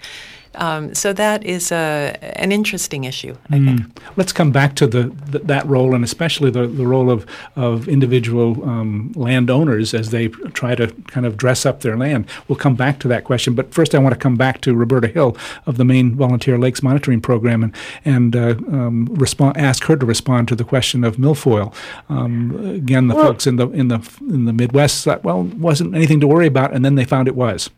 Um, 0.56 0.94
so 0.94 1.12
that 1.12 1.44
is 1.44 1.72
a, 1.72 2.16
an 2.38 2.52
interesting 2.52 3.04
issue, 3.04 3.36
I 3.50 3.58
mm. 3.58 3.78
think. 3.78 4.00
Let's 4.16 4.32
come 4.32 4.52
back 4.52 4.74
to 4.76 4.86
the, 4.86 5.04
the, 5.30 5.40
that 5.40 5.66
role, 5.66 5.94
and 5.94 6.04
especially 6.04 6.50
the, 6.50 6.66
the 6.66 6.86
role 6.86 7.10
of, 7.10 7.26
of 7.56 7.88
individual 7.88 8.68
um, 8.68 9.12
landowners 9.16 9.94
as 9.94 10.10
they 10.10 10.28
try 10.28 10.74
to 10.74 10.88
kind 11.08 11.26
of 11.26 11.36
dress 11.36 11.66
up 11.66 11.80
their 11.80 11.96
land. 11.96 12.26
We'll 12.48 12.58
come 12.58 12.76
back 12.76 12.98
to 13.00 13.08
that 13.08 13.24
question, 13.24 13.54
but 13.54 13.74
first 13.74 13.94
I 13.94 13.98
want 13.98 14.14
to 14.14 14.18
come 14.18 14.36
back 14.36 14.60
to 14.62 14.74
Roberta 14.74 15.08
Hill 15.08 15.36
of 15.66 15.76
the 15.76 15.84
Maine 15.84 16.14
Volunteer 16.14 16.58
Lakes 16.58 16.82
Monitoring 16.82 17.20
Program 17.20 17.62
and, 17.62 17.74
and 18.04 18.36
uh, 18.36 18.54
um, 18.68 19.06
respond, 19.10 19.56
ask 19.56 19.84
her 19.84 19.96
to 19.96 20.06
respond 20.06 20.48
to 20.48 20.54
the 20.54 20.64
question 20.64 21.04
of 21.04 21.16
milfoil. 21.16 21.74
Um, 22.08 22.74
again, 22.74 23.08
the 23.08 23.14
well, 23.14 23.26
folks 23.26 23.46
in 23.46 23.56
the, 23.56 23.68
in, 23.70 23.88
the, 23.88 24.00
in 24.20 24.44
the 24.44 24.52
Midwest 24.52 25.04
thought, 25.04 25.24
well, 25.24 25.42
wasn't 25.42 25.94
anything 25.94 26.20
to 26.20 26.26
worry 26.26 26.46
about, 26.46 26.72
and 26.72 26.84
then 26.84 26.94
they 26.94 27.04
found 27.04 27.28
it 27.28 27.36
was. 27.36 27.70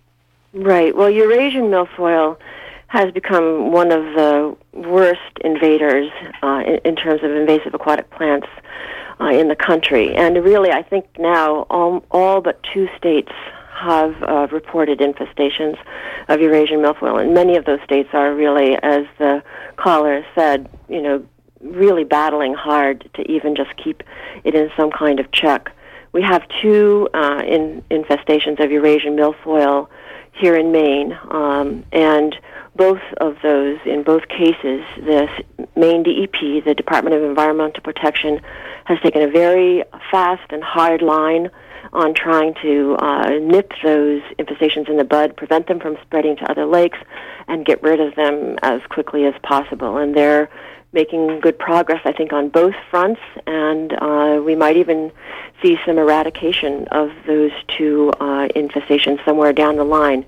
Right. 0.53 0.97
Well, 0.97 1.11
Eurasian 1.11 1.65
milfoil 1.65 2.39
has 2.89 3.13
become 3.13 3.73
one 3.73 3.91
of 3.91 4.05
the 4.15 4.57
worst 4.73 5.21
invaders 5.45 6.11
uh, 6.43 6.63
in, 6.67 6.79
in, 6.85 6.97
terms 6.97 7.23
of 7.23 7.31
invasive 7.33 7.75
aquatic 7.75 8.09
plants 8.11 8.47
uh, 9.21 9.27
in 9.27 9.49
the 9.49 9.57
country. 9.57 10.15
And 10.15 10.37
really, 10.45 10.71
I 10.71 10.83
think 10.83 11.07
now 11.19 11.67
all, 11.69 12.05
all 12.11 12.41
but 12.41 12.63
two 12.73 12.89
states 12.97 13.33
have 13.75 14.23
uh, 14.23 14.47
reported 14.53 15.01
infestations 15.01 15.77
of 16.29 16.41
Eurasian 16.41 16.81
milfoil, 16.81 17.21
and 17.21 17.35
many 17.35 17.57
of 17.57 17.65
those 17.65 17.81
states 17.85 18.09
are 18.13 18.35
really, 18.35 18.77
as 18.83 19.05
the 19.19 19.43
caller 19.77 20.25
said, 20.35 20.69
you 20.89 21.03
know, 21.03 21.25
really 21.61 22.05
battling 22.05 22.55
hard 22.55 23.09
to 23.15 23.31
even 23.31 23.55
just 23.55 23.77
keep 23.77 24.03
it 24.45 24.55
in 24.55 24.71
some 24.77 24.91
kind 24.91 25.21
of 25.21 25.31
check. 25.33 25.71
We 26.13 26.23
have 26.23 26.43
two 26.63 27.09
uh, 27.13 27.43
in, 27.47 27.83
infestations 27.91 28.63
of 28.63 28.71
Eurasian 28.71 29.17
milfoil 29.17 29.89
here 30.39 30.57
in 30.57 30.73
Maine, 30.73 31.19
um, 31.31 31.85
and 31.93 32.37
both 32.77 33.01
of 33.19 33.37
those, 33.43 33.79
in 33.87 34.03
both 34.03 34.29
cases, 34.29 34.83
the 34.97 35.29
Maine 35.77 36.03
DEP, 36.03 36.65
the 36.65 36.75
Department 36.75 37.17
of 37.17 37.23
Environmental 37.23 37.83
Protection, 37.83 38.41
has 38.85 38.99
taken 39.01 39.23
a 39.23 39.31
very 39.31 39.83
fast 40.11 40.51
and 40.51 40.63
hard 40.63 41.03
line 41.03 41.51
on 41.93 42.13
trying 42.15 42.55
to 42.63 42.97
uh, 42.99 43.31
nip 43.41 43.73
those 43.83 44.21
infestations 44.39 44.89
in 44.89 44.99
the 44.99 45.05
bud, 45.05 45.37
prevent 45.37 45.67
them 45.69 45.81
from 45.81 45.97
spreading 46.03 46.37
to 46.37 46.51
other 46.51 46.67
lakes, 46.67 46.99
and 47.49 47.65
get 47.65 47.83
rid 47.83 48.01
of 48.01 48.15
them 48.17 48.59
as 48.63 48.81
quickly 48.91 49.25
as 49.25 49.35
possible. 49.43 49.97
And 49.97 50.15
they're 50.15 50.51
making 50.97 51.41
good 51.41 51.59
progress, 51.59 52.01
I 52.05 52.13
think, 52.13 52.33
on 52.33 52.49
both 52.49 52.75
fronts, 52.91 53.21
and 53.47 53.93
uh, 53.93 54.41
we 54.45 54.57
might 54.57 54.79
even 54.79 55.13
see 55.63 55.77
some 55.85 55.99
eradication 55.99 56.89
of 56.89 57.11
those 57.27 57.53
two 57.69 58.13
uh, 58.19 58.49
infestations 58.57 59.23
somewhere 59.25 59.53
down 59.53 59.77
the 59.77 59.85
line. 59.85 60.25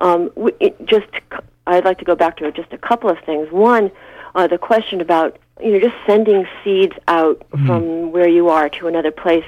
Um, 0.00 0.30
we, 0.34 0.52
it, 0.58 0.84
just 0.84 1.06
I'd 1.66 1.84
like 1.84 1.98
to 1.98 2.04
go 2.04 2.16
back 2.16 2.36
to 2.38 2.50
just 2.50 2.72
a 2.72 2.78
couple 2.78 3.08
of 3.08 3.18
things. 3.24 3.50
One, 3.52 3.92
uh, 4.34 4.48
the 4.48 4.58
question 4.58 5.00
about 5.00 5.38
you 5.62 5.72
know 5.72 5.80
just 5.80 5.96
sending 6.06 6.44
seeds 6.64 6.96
out 7.06 7.38
mm-hmm. 7.38 7.66
from 7.66 8.12
where 8.12 8.28
you 8.28 8.48
are 8.48 8.68
to 8.68 8.88
another 8.88 9.12
place. 9.12 9.44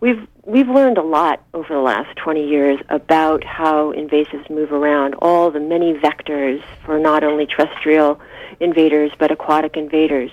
We've 0.00 0.24
we've 0.44 0.68
learned 0.68 0.98
a 0.98 1.02
lot 1.02 1.42
over 1.54 1.74
the 1.74 1.80
last 1.80 2.16
20 2.16 2.48
years 2.48 2.78
about 2.88 3.42
how 3.42 3.92
invasives 3.92 4.48
move 4.48 4.70
around, 4.72 5.14
all 5.14 5.50
the 5.50 5.60
many 5.60 5.94
vectors 5.94 6.62
for 6.84 7.00
not 7.00 7.24
only 7.24 7.46
terrestrial 7.46 8.20
invaders 8.60 9.10
but 9.18 9.30
aquatic 9.30 9.76
invaders. 9.76 10.30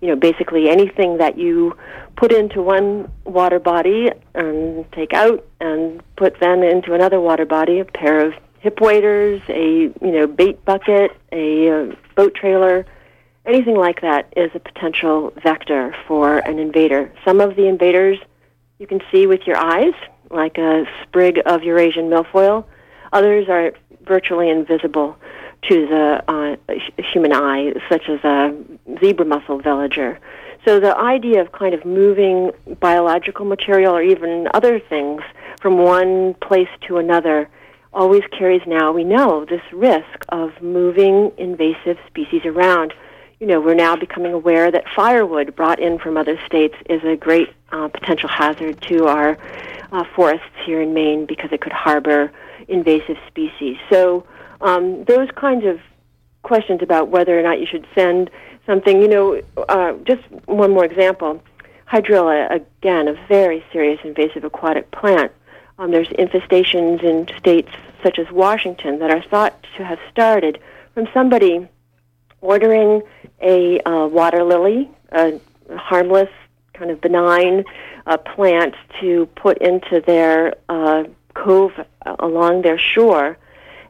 You 0.00 0.08
know, 0.08 0.16
basically 0.16 0.68
anything 0.68 1.18
that 1.18 1.38
you 1.38 1.76
put 2.16 2.32
into 2.32 2.62
one 2.62 3.10
water 3.24 3.58
body 3.58 4.10
and 4.34 4.90
take 4.92 5.12
out 5.12 5.44
and 5.60 6.02
put 6.16 6.38
then 6.40 6.62
into 6.62 6.94
another 6.94 7.20
water 7.20 7.46
body, 7.46 7.78
a 7.80 7.84
pair 7.84 8.26
of 8.26 8.34
hip 8.60 8.80
waders, 8.80 9.40
a 9.48 9.82
you 9.82 9.94
know 10.00 10.26
bait 10.26 10.64
bucket, 10.64 11.12
a 11.32 11.70
uh, 11.70 11.94
boat 12.14 12.34
trailer, 12.34 12.86
anything 13.44 13.76
like 13.76 14.00
that 14.00 14.32
is 14.36 14.50
a 14.54 14.58
potential 14.58 15.32
vector 15.42 15.94
for 16.06 16.38
an 16.38 16.58
invader. 16.58 17.12
Some 17.24 17.40
of 17.40 17.56
the 17.56 17.66
invaders 17.66 18.18
you 18.78 18.86
can 18.86 19.00
see 19.10 19.26
with 19.26 19.46
your 19.46 19.56
eyes, 19.56 19.94
like 20.30 20.58
a 20.58 20.84
sprig 21.02 21.40
of 21.46 21.62
Eurasian 21.62 22.10
milfoil. 22.10 22.64
Others 23.12 23.48
are 23.48 23.72
virtually 24.04 24.50
invisible 24.50 25.16
to 25.62 25.86
the 25.86 26.22
uh, 26.28 26.56
human 27.12 27.32
eye, 27.32 27.72
such 27.88 28.08
as 28.08 28.22
a 28.24 28.54
zebra 29.00 29.26
mussel 29.26 29.60
veliger. 29.60 30.18
So 30.64 30.80
the 30.80 30.96
idea 30.96 31.40
of 31.40 31.52
kind 31.52 31.74
of 31.74 31.84
moving 31.84 32.50
biological 32.80 33.44
material 33.44 33.94
or 33.94 34.02
even 34.02 34.48
other 34.52 34.80
things 34.80 35.22
from 35.60 35.78
one 35.78 36.34
place 36.34 36.68
to 36.88 36.98
another 36.98 37.48
always 37.92 38.22
carries 38.36 38.62
now, 38.66 38.92
we 38.92 39.04
know, 39.04 39.44
this 39.44 39.62
risk 39.72 40.24
of 40.28 40.60
moving 40.60 41.32
invasive 41.38 41.98
species 42.06 42.44
around. 42.44 42.92
you 43.40 43.46
know, 43.46 43.60
we're 43.60 43.74
now 43.74 43.94
becoming 43.96 44.32
aware 44.32 44.70
that 44.70 44.84
firewood 44.94 45.54
brought 45.54 45.78
in 45.78 45.98
from 45.98 46.16
other 46.16 46.38
states 46.46 46.74
is 46.88 47.02
a 47.04 47.16
great 47.16 47.48
uh, 47.70 47.88
potential 47.88 48.28
hazard 48.28 48.80
to 48.80 49.06
our 49.06 49.36
uh, 49.92 50.04
forests 50.14 50.46
here 50.64 50.80
in 50.80 50.94
Maine 50.94 51.26
because 51.26 51.52
it 51.52 51.60
could 51.60 51.72
harbor 51.72 52.32
invasive 52.68 53.18
species. 53.28 53.76
So 53.90 54.26
um, 54.60 55.04
those 55.04 55.28
kinds 55.36 55.64
of 55.64 55.80
questions 56.42 56.80
about 56.82 57.08
whether 57.08 57.38
or 57.38 57.42
not 57.42 57.60
you 57.60 57.66
should 57.66 57.86
send 57.94 58.30
something, 58.66 59.00
you 59.00 59.08
know, 59.08 59.42
uh, 59.68 59.94
just 60.04 60.22
one 60.46 60.70
more 60.72 60.84
example. 60.84 61.42
Hydrilla, 61.90 62.50
again, 62.50 63.08
a 63.08 63.14
very 63.28 63.64
serious 63.72 64.00
invasive 64.04 64.44
aquatic 64.44 64.90
plant. 64.90 65.32
Um, 65.78 65.90
there's 65.90 66.08
infestations 66.08 67.02
in 67.02 67.28
states 67.38 67.70
such 68.02 68.18
as 68.18 68.30
Washington 68.30 68.98
that 68.98 69.10
are 69.10 69.22
thought 69.22 69.62
to 69.76 69.84
have 69.84 69.98
started 70.10 70.60
from 70.94 71.06
somebody 71.12 71.68
ordering 72.40 73.02
a 73.40 73.80
uh, 73.80 74.06
water 74.06 74.42
lily, 74.42 74.90
a 75.12 75.40
harmless, 75.76 76.30
kind 76.74 76.90
of 76.90 77.00
benign 77.00 77.64
uh, 78.06 78.16
plant 78.16 78.74
to 79.00 79.26
put 79.36 79.58
into 79.58 80.00
their 80.06 80.54
uh, 80.68 81.04
cove 81.34 81.72
along 82.18 82.62
their 82.62 82.78
shore. 82.78 83.36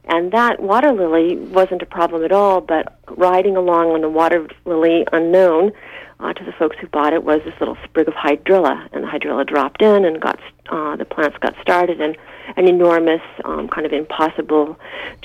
And 0.07 0.31
that 0.31 0.61
water 0.61 0.93
lily 0.93 1.35
wasn't 1.35 1.81
a 1.81 1.85
problem 1.85 2.23
at 2.23 2.31
all, 2.31 2.61
but 2.61 2.97
riding 3.09 3.57
along 3.57 3.91
on 3.91 4.01
the 4.01 4.09
water 4.09 4.47
lily 4.65 5.05
unknown 5.11 5.73
uh, 6.19 6.33
to 6.33 6.43
the 6.43 6.53
folks 6.53 6.77
who 6.79 6.87
bought 6.87 7.13
it 7.13 7.23
was 7.23 7.41
this 7.43 7.53
little 7.59 7.77
sprig 7.83 8.07
of 8.07 8.13
hydrilla, 8.13 8.87
and 8.91 9.03
the 9.03 9.07
hydrilla 9.07 9.45
dropped 9.45 9.81
in 9.81 10.05
and 10.05 10.19
got 10.19 10.39
uh, 10.69 10.95
the 10.95 11.05
plants 11.05 11.37
got 11.39 11.55
started, 11.61 12.01
and 12.01 12.17
an 12.55 12.67
enormous, 12.67 13.21
um, 13.45 13.67
kind 13.67 13.85
of 13.85 13.93
impossible 13.93 14.79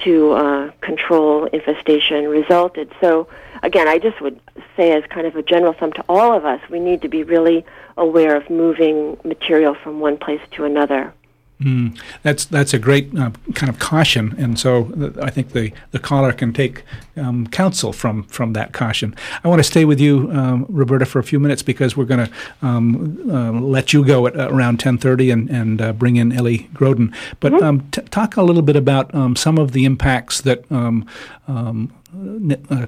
to 0.04 0.32
uh, 0.32 0.70
control 0.80 1.46
infestation 1.46 2.26
resulted. 2.28 2.92
So, 3.00 3.28
again, 3.62 3.88
I 3.88 3.98
just 3.98 4.20
would 4.20 4.40
say, 4.76 4.92
as 4.92 5.04
kind 5.08 5.26
of 5.26 5.36
a 5.36 5.42
general 5.42 5.74
sum 5.78 5.92
to 5.92 6.04
all 6.08 6.36
of 6.36 6.44
us, 6.44 6.60
we 6.68 6.80
need 6.80 7.02
to 7.02 7.08
be 7.08 7.22
really 7.22 7.64
aware 7.96 8.36
of 8.36 8.50
moving 8.50 9.16
material 9.24 9.74
from 9.74 10.00
one 10.00 10.18
place 10.18 10.40
to 10.52 10.64
another. 10.64 11.14
Mm, 11.62 12.00
that's 12.22 12.44
that's 12.44 12.74
a 12.74 12.78
great 12.78 13.16
uh, 13.16 13.30
kind 13.54 13.70
of 13.70 13.78
caution, 13.78 14.34
and 14.36 14.58
so 14.58 14.84
th- 14.84 15.16
I 15.18 15.30
think 15.30 15.52
the, 15.52 15.72
the 15.92 15.98
caller 15.98 16.32
can 16.32 16.52
take 16.52 16.82
um, 17.16 17.46
counsel 17.46 17.92
from 17.92 18.24
from 18.24 18.52
that 18.54 18.72
caution. 18.72 19.14
I 19.44 19.48
want 19.48 19.60
to 19.60 19.64
stay 19.64 19.84
with 19.84 20.00
you, 20.00 20.30
um, 20.32 20.66
Roberta, 20.68 21.06
for 21.06 21.18
a 21.18 21.22
few 21.22 21.38
minutes 21.38 21.62
because 21.62 21.96
we're 21.96 22.06
going 22.06 22.26
to 22.26 22.32
um, 22.62 23.30
uh, 23.30 23.52
let 23.52 23.92
you 23.92 24.04
go 24.04 24.26
at 24.26 24.36
uh, 24.36 24.48
around 24.50 24.80
ten 24.80 24.98
thirty 24.98 25.30
and 25.30 25.48
and 25.50 25.80
uh, 25.80 25.92
bring 25.92 26.16
in 26.16 26.32
Ellie 26.32 26.68
Groden. 26.74 27.14
But 27.40 27.52
mm-hmm. 27.52 27.62
Um, 27.62 27.88
t- 27.92 28.02
talk 28.02 28.36
a 28.36 28.42
little 28.42 28.62
bit 28.62 28.74
about 28.74 29.14
um, 29.14 29.36
some 29.36 29.56
of 29.56 29.70
the 29.70 29.84
impacts 29.84 30.40
that 30.40 30.64
um, 30.72 31.06
uh, 31.46 32.86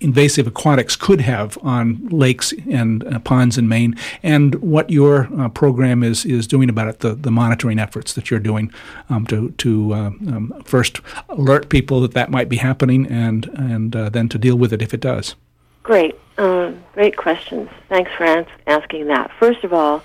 invasive 0.00 0.46
aquatics 0.46 0.96
could 0.96 1.20
have 1.20 1.58
on 1.62 2.06
lakes 2.08 2.52
and 2.70 3.04
uh, 3.04 3.18
ponds 3.20 3.58
in 3.58 3.68
Maine, 3.68 3.96
and 4.22 4.54
what 4.56 4.90
your 4.90 5.28
uh, 5.38 5.48
program 5.48 6.02
is 6.02 6.24
is 6.24 6.46
doing 6.46 6.68
about 6.68 6.88
it. 6.88 7.00
The, 7.00 7.14
the 7.14 7.30
monitoring 7.30 7.78
efforts 7.78 8.12
that 8.14 8.30
you're 8.30 8.40
doing 8.40 8.72
um, 9.08 9.26
to 9.26 9.50
to 9.50 9.94
uh, 9.94 9.96
um, 9.96 10.62
first 10.64 11.00
alert 11.28 11.68
people 11.68 12.00
that 12.02 12.12
that 12.12 12.30
might 12.30 12.48
be 12.48 12.56
happening, 12.56 13.06
and 13.06 13.46
and 13.54 13.96
uh, 13.96 14.08
then 14.08 14.28
to 14.28 14.38
deal 14.38 14.56
with 14.56 14.72
it 14.72 14.82
if 14.82 14.92
it 14.94 15.00
does. 15.00 15.34
Great, 15.82 16.14
uh, 16.38 16.72
great 16.94 17.16
questions. 17.16 17.68
Thanks 17.88 18.10
for 18.16 18.24
ans- 18.24 18.48
asking 18.66 19.08
that. 19.08 19.30
First 19.38 19.64
of 19.64 19.72
all, 19.72 20.02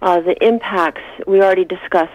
uh, 0.00 0.20
the 0.20 0.36
impacts 0.44 1.02
we 1.26 1.40
already 1.40 1.64
discussed 1.64 2.12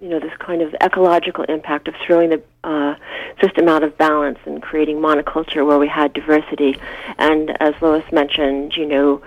you 0.00 0.08
know 0.08 0.18
this 0.18 0.32
kind 0.38 0.62
of 0.62 0.74
ecological 0.80 1.44
impact 1.44 1.86
of 1.86 1.94
throwing 2.06 2.30
the 2.30 2.42
uh, 2.64 2.94
system 3.40 3.68
out 3.68 3.82
of 3.82 3.96
balance 3.98 4.38
and 4.46 4.62
creating 4.62 4.96
monoculture 4.96 5.66
where 5.66 5.78
we 5.78 5.88
had 5.88 6.12
diversity. 6.12 6.76
And 7.18 7.50
as 7.60 7.74
Lois 7.82 8.10
mentioned, 8.10 8.76
you 8.76 8.86
know, 8.86 9.22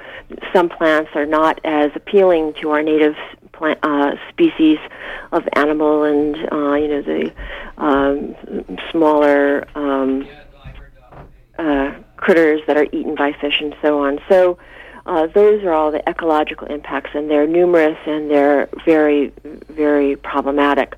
some 0.52 0.70
plants 0.70 1.12
are 1.16 1.26
not 1.28 1.60
as 1.64 1.92
appealing 1.96 2.54
to 2.62 2.72
our 2.72 2.82
native 2.82 3.16
plant 3.52 3.80
uh, 3.84 4.16
species 4.30 4.80
of 5.32 5.48
animal, 5.54 6.04
and 6.04 6.36
uh, 6.52 6.74
you 6.74 6.88
know 6.88 7.02
the 7.02 7.34
um, 7.78 8.36
smaller 8.92 9.68
um, 9.76 10.28
uh, 11.60 11.94
critters 12.18 12.62
that 12.66 12.78
are 12.78 12.88
eaten 12.92 13.14
by 13.16 13.32
fish 13.34 13.62
and 13.62 13.76
so 13.82 14.00
on. 14.00 14.20
So 14.28 14.58
uh, 15.06 15.28
those 15.28 15.64
are 15.64 15.74
all 15.74 15.92
the 15.92 16.08
ecological 16.10 16.68
impacts, 16.68 17.12
and 17.14 17.30
they're 17.30 17.48
numerous 17.48 17.98
and 18.06 18.30
they're 18.30 18.70
very, 18.86 19.32
very 19.70 20.16
problematic. 20.16 20.96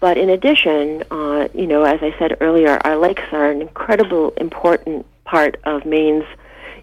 But 0.00 0.18
in 0.18 0.28
addition, 0.30 1.04
uh, 1.10 1.48
you 1.54 1.66
know, 1.66 1.84
as 1.84 2.02
I 2.02 2.14
said 2.18 2.36
earlier, 2.40 2.78
our 2.84 2.96
lakes 2.96 3.22
are 3.32 3.50
an 3.50 3.62
incredible, 3.62 4.30
important 4.36 5.06
part 5.24 5.58
of 5.64 5.86
Maine's 5.86 6.26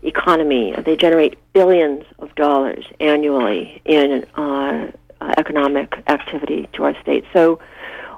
economy. 0.01 0.73
They 0.83 0.95
generate 0.95 1.37
billions 1.53 2.05
of 2.19 2.33
dollars 2.35 2.85
annually 2.99 3.81
in 3.85 4.25
uh, 4.35 4.91
economic 5.37 5.93
activity 6.07 6.67
to 6.73 6.83
our 6.83 6.99
state. 7.01 7.25
So 7.33 7.59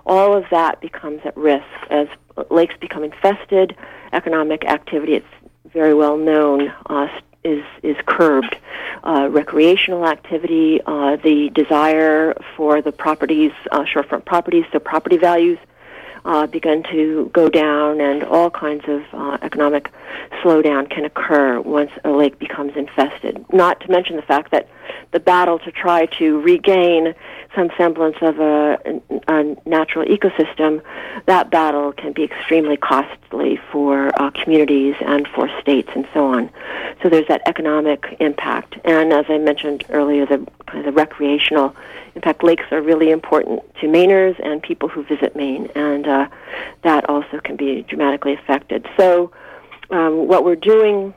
all 0.05 0.35
of 0.35 0.45
that 0.51 0.81
becomes 0.81 1.21
at 1.25 1.35
risk 1.35 1.65
as 1.89 2.07
lakes 2.49 2.75
become 2.79 3.03
infested. 3.03 3.75
Economic 4.13 4.65
activity, 4.65 5.15
it's 5.15 5.27
very 5.73 5.93
well 5.93 6.17
known, 6.17 6.69
uh, 6.87 7.07
is 7.45 7.63
is 7.83 7.95
curbed. 8.05 8.57
Uh, 9.03 9.29
recreational 9.31 10.07
activity, 10.07 10.81
uh, 10.85 11.15
the 11.17 11.49
desire 11.49 12.35
for 12.57 12.81
the 12.81 12.91
properties, 12.91 13.51
uh, 13.71 13.83
shorefront 13.83 14.25
properties, 14.25 14.65
so 14.71 14.79
property 14.79 15.17
values 15.17 15.59
uh, 16.25 16.47
begin 16.47 16.83
to 16.91 17.29
go 17.33 17.47
down, 17.49 18.01
and 18.01 18.23
all 18.23 18.49
kinds 18.49 18.83
of 18.87 19.03
uh, 19.13 19.37
economic 19.41 19.91
slowdown 20.41 20.89
can 20.89 21.05
occur 21.05 21.61
once 21.61 21.91
a 22.03 22.09
lake 22.09 22.39
becomes 22.39 22.75
infested. 22.75 23.45
Not 23.53 23.79
to 23.81 23.91
mention 23.91 24.15
the 24.15 24.23
fact 24.23 24.51
that 24.51 24.67
the 25.11 25.19
battle 25.19 25.59
to 25.59 25.71
try 25.71 26.07
to 26.17 26.41
regain 26.41 27.13
some 27.55 27.69
semblance 27.77 28.17
of 28.21 28.39
a, 28.39 28.77
a 29.27 29.55
natural 29.65 30.05
ecosystem, 30.05 30.81
that 31.25 31.51
battle 31.51 31.93
can 31.93 32.11
be 32.11 32.23
extremely 32.23 32.75
costly 32.75 33.59
for 33.71 34.09
uh, 34.19 34.31
communities 34.31 34.95
and 35.01 35.27
for 35.27 35.47
states 35.61 35.89
and 35.95 36.07
so 36.13 36.25
on. 36.25 36.49
So 37.01 37.09
there's 37.09 37.27
that 37.27 37.41
economic 37.45 38.17
impact, 38.19 38.77
and 38.83 39.13
as 39.13 39.25
I 39.29 39.37
mentioned 39.37 39.85
earlier, 39.89 40.25
the 40.25 40.45
kind 40.65 40.79
of 40.79 40.85
the 40.85 40.91
recreational 40.91 41.75
impact. 42.15 42.43
Lakes 42.43 42.65
are 42.71 42.81
really 42.81 43.11
important 43.11 43.61
to 43.81 43.87
Mainers 43.87 44.39
and 44.43 44.61
people 44.61 44.89
who 44.89 45.03
visit 45.03 45.35
Maine, 45.35 45.69
and 45.75 46.07
uh, 46.07 46.27
that 46.83 47.09
also 47.09 47.39
can 47.43 47.55
be 47.55 47.83
dramatically 47.83 48.33
affected. 48.33 48.87
So 48.97 49.31
um, 49.89 50.27
what 50.27 50.43
we're 50.43 50.55
doing 50.55 51.13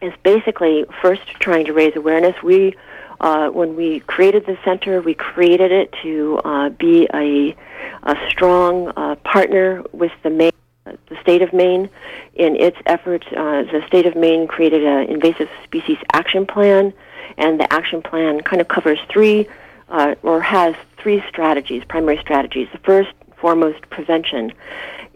is 0.00 0.12
basically 0.22 0.84
first 1.02 1.26
trying 1.40 1.66
to 1.66 1.72
raise 1.72 1.96
awareness. 1.96 2.40
We 2.42 2.74
uh, 3.20 3.50
when 3.50 3.76
we 3.76 4.00
created 4.00 4.46
the 4.46 4.56
center, 4.64 5.02
we 5.02 5.12
created 5.12 5.70
it 5.70 5.92
to 6.02 6.40
uh, 6.42 6.70
be 6.70 7.06
a, 7.12 7.54
a 8.02 8.16
strong 8.30 8.90
uh, 8.96 9.14
partner 9.16 9.82
with 9.92 10.12
the 10.22 10.30
Maine, 10.30 10.52
the 10.86 11.20
state 11.20 11.42
of 11.42 11.52
Maine 11.52 11.90
in 12.34 12.56
its 12.56 12.78
efforts. 12.86 13.26
Uh, 13.26 13.64
the 13.70 13.82
state 13.86 14.06
of 14.06 14.16
Maine 14.16 14.48
created 14.48 14.82
an 14.84 15.10
invasive 15.10 15.50
species 15.64 15.98
action 16.14 16.46
plan, 16.46 16.94
and 17.36 17.60
the 17.60 17.70
action 17.70 18.00
plan 18.00 18.40
kind 18.40 18.62
of 18.62 18.68
covers 18.68 18.98
three 19.10 19.46
uh, 19.90 20.14
or 20.22 20.40
has 20.40 20.74
three 20.96 21.22
strategies, 21.28 21.82
primary 21.88 22.18
strategies. 22.18 22.68
The 22.72 22.78
first, 22.78 23.10
foremost, 23.36 23.88
prevention. 23.90 24.52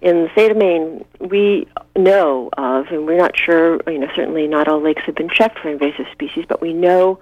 In 0.03 0.25
the 0.25 0.31
state 0.33 0.51
of 0.51 0.57
Maine, 0.57 1.05
we 1.21 1.67
know 1.97 2.51
of, 2.59 2.89
and 2.89 3.07
we're 3.07 3.17
not 3.17 3.37
sure, 3.37 3.81
you 3.87 3.99
know, 3.99 4.09
certainly 4.15 4.47
not 4.47 4.69
all 4.69 4.81
lakes 4.81 5.03
have 5.07 5.15
been 5.15 5.31
checked 5.31 5.59
for 5.61 5.71
invasive 5.71 6.07
species, 6.13 6.45
but 6.49 6.61
we 6.61 6.73
know 6.73 7.21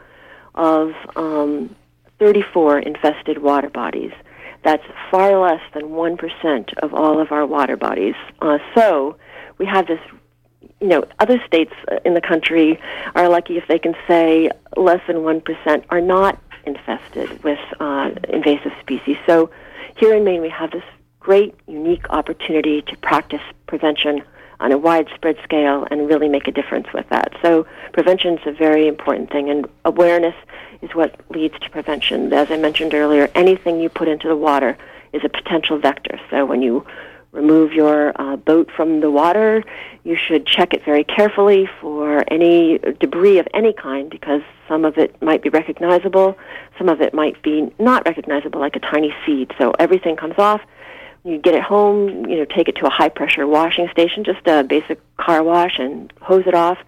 of 0.55 0.93
um, 1.15 1.75
34 2.19 2.81
infested 2.81 3.38
water 3.38 3.71
bodies. 3.71 4.12
That's 4.65 4.85
far 5.11 5.38
less 5.38 5.61
than 5.75 5.91
1% 5.91 6.75
of 6.79 6.95
all 6.95 7.21
of 7.21 7.33
our 7.33 7.47
water 7.47 7.77
bodies. 7.77 8.15
Uh, 8.41 8.59
so 8.75 9.17
we 9.59 9.67
have 9.67 9.87
this, 9.87 10.01
you 10.81 10.88
know, 10.88 11.05
other 11.19 11.43
states 11.47 11.73
in 12.05 12.15
the 12.15 12.21
country 12.21 12.81
are 13.15 13.29
lucky 13.29 13.57
if 13.57 13.67
they 13.69 13.79
can 13.79 13.95
say 14.07 14.51
less 14.77 15.01
than 15.07 15.17
1% 15.17 15.85
are 15.91 16.01
not 16.01 16.41
infested 16.64 17.42
with 17.42 17.59
uh, 17.81 18.11
invasive 18.29 18.72
species. 18.81 19.16
So 19.27 19.51
here 19.96 20.14
in 20.14 20.25
Maine, 20.25 20.42
we 20.42 20.51
have 20.51 20.70
this 20.70 20.85
great, 21.20 21.55
unique 21.66 22.09
opportunity 22.11 22.83
to 22.83 22.96
practice 22.96 23.42
prevention 23.66 24.22
on 24.61 24.70
a 24.72 24.79
widespread 24.79 25.37
scale 25.42 25.87
and 25.90 26.09
really 26.09 26.29
make 26.29 26.46
a 26.46 26.53
difference 26.53 26.87
with 26.94 27.09
that. 27.09 27.33
So 27.42 27.66
prevention 27.92 28.38
is 28.38 28.46
a 28.46 28.53
very 28.53 28.87
important 28.87 29.31
thing, 29.31 29.51
and 29.51 29.66
awareness 29.85 30.35
is 30.83 30.90
what 30.94 31.14
leads 31.31 31.59
to 31.61 31.70
prevention. 31.70 32.33
As 32.33 32.51
I 32.51 32.57
mentioned 32.57 32.94
earlier, 32.94 33.29
anything 33.35 33.81
you 33.81 33.88
put 33.88 34.09
into 34.09 34.29
the 34.29 34.37
water 34.37 34.79
is 35.12 35.22
a 35.25 35.29
potential 35.29 35.79
vector. 35.79 36.18
So 36.31 36.46
when 36.46 36.62
you 36.62 36.87
remove 37.33 37.73
your 37.73 38.12
uh, 38.21 38.37
boat 38.37 38.71
from 38.77 39.01
the 39.01 39.11
water, 39.11 39.64
you 40.05 40.16
should 40.16 40.47
check 40.47 40.75
it 40.75 40.85
very 40.85 41.05
carefully 41.05 41.68
for 41.81 42.23
any 42.29 42.79
debris 43.01 43.38
of 43.38 43.49
any 43.55 43.73
kind 43.73 44.11
because 44.11 44.42
some 44.68 44.85
of 44.85 44.99
it 44.99 45.21
might 45.21 45.42
be 45.42 45.49
recognizable, 45.49 46.37
some 46.79 46.88
of 46.88 47.01
it 47.01 47.14
might 47.14 47.42
be 47.42 47.73
not 47.79 48.07
recognizable, 48.07 48.61
like 48.61 48.77
a 48.77 48.81
tiny 48.81 49.14
seed. 49.25 49.53
So 49.59 49.73
everything 49.79 50.16
comes 50.16 50.35
off 50.38 50.61
you 51.25 51.38
get 51.38 51.55
it 51.55 51.62
home, 51.62 52.27
you 52.27 52.37
know, 52.37 52.45
take 52.45 52.68
it 52.68 52.77
to 52.77 52.87
a 52.87 52.90
high 52.90 53.09
pressure 53.09 53.47
washing 53.47 53.88
station, 53.90 54.25
just 54.25 54.47
a 54.47 54.64
basic 54.64 55.01
car 55.16 55.42
wash, 55.42 55.79
and 55.79 56.12
hose 56.21 56.45
it 56.47 56.55
off. 56.55 56.79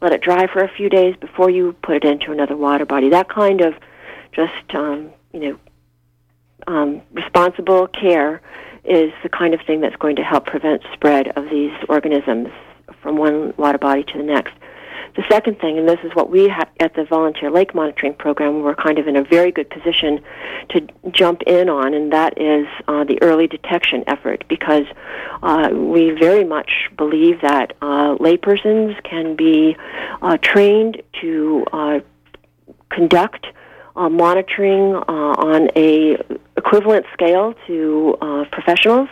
let 0.00 0.12
it 0.12 0.20
dry 0.20 0.46
for 0.46 0.64
a 0.64 0.68
few 0.68 0.88
days 0.88 1.14
before 1.20 1.48
you 1.50 1.74
put 1.82 1.96
it 1.96 2.04
into 2.04 2.32
another 2.32 2.56
water 2.56 2.84
body. 2.86 3.10
That 3.10 3.28
kind 3.28 3.60
of 3.60 3.74
just 4.32 4.74
um, 4.74 5.10
you 5.32 5.40
know 5.40 5.58
um, 6.66 7.02
responsible 7.12 7.86
care 7.86 8.40
is 8.84 9.12
the 9.22 9.28
kind 9.28 9.54
of 9.54 9.60
thing 9.66 9.80
that's 9.80 9.96
going 9.96 10.16
to 10.16 10.22
help 10.22 10.46
prevent 10.46 10.82
spread 10.92 11.28
of 11.36 11.48
these 11.50 11.72
organisms 11.88 12.48
from 13.00 13.16
one 13.16 13.54
water 13.56 13.78
body 13.78 14.04
to 14.04 14.18
the 14.18 14.24
next. 14.24 14.52
The 15.14 15.24
second 15.30 15.60
thing, 15.60 15.78
and 15.78 15.86
this 15.86 15.98
is 16.04 16.10
what 16.14 16.30
we 16.30 16.48
ha- 16.48 16.70
at 16.80 16.94
the 16.94 17.04
Volunteer 17.04 17.50
Lake 17.50 17.74
Monitoring 17.74 18.14
Program, 18.14 18.62
we're 18.62 18.74
kind 18.74 18.98
of 18.98 19.06
in 19.06 19.14
a 19.14 19.22
very 19.22 19.52
good 19.52 19.68
position 19.68 20.24
to 20.70 20.86
jump 21.10 21.42
in 21.42 21.68
on, 21.68 21.92
and 21.92 22.10
that 22.12 22.40
is 22.40 22.66
uh, 22.88 23.04
the 23.04 23.22
early 23.22 23.46
detection 23.46 24.04
effort, 24.06 24.42
because 24.48 24.86
uh, 25.42 25.68
we 25.70 26.12
very 26.12 26.44
much 26.44 26.88
believe 26.96 27.42
that 27.42 27.76
uh, 27.82 28.16
laypersons 28.16 29.00
can 29.04 29.36
be 29.36 29.76
uh, 30.22 30.38
trained 30.38 31.02
to 31.20 31.66
uh, 31.74 32.00
conduct 32.88 33.46
uh, 33.96 34.08
monitoring 34.08 34.94
on 34.94 35.68
a 35.76 36.16
equivalent 36.64 37.06
scale 37.12 37.54
to 37.66 38.16
professionals. 38.50 39.08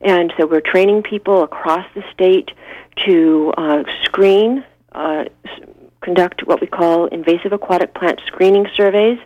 And 0.00 0.32
so 0.36 0.46
we're 0.46 0.60
training 0.60 1.02
people 1.02 1.42
across 1.42 1.86
the 1.94 2.02
state 2.12 2.50
to 3.06 3.52
screen 4.04 4.64
uh, 4.92 5.24
conduct 6.04 6.46
what 6.46 6.60
we 6.60 6.66
call 6.66 7.06
invasive 7.06 7.52
aquatic 7.52 7.94
plant 7.94 8.20
screening 8.26 8.66
surveys 8.76 9.18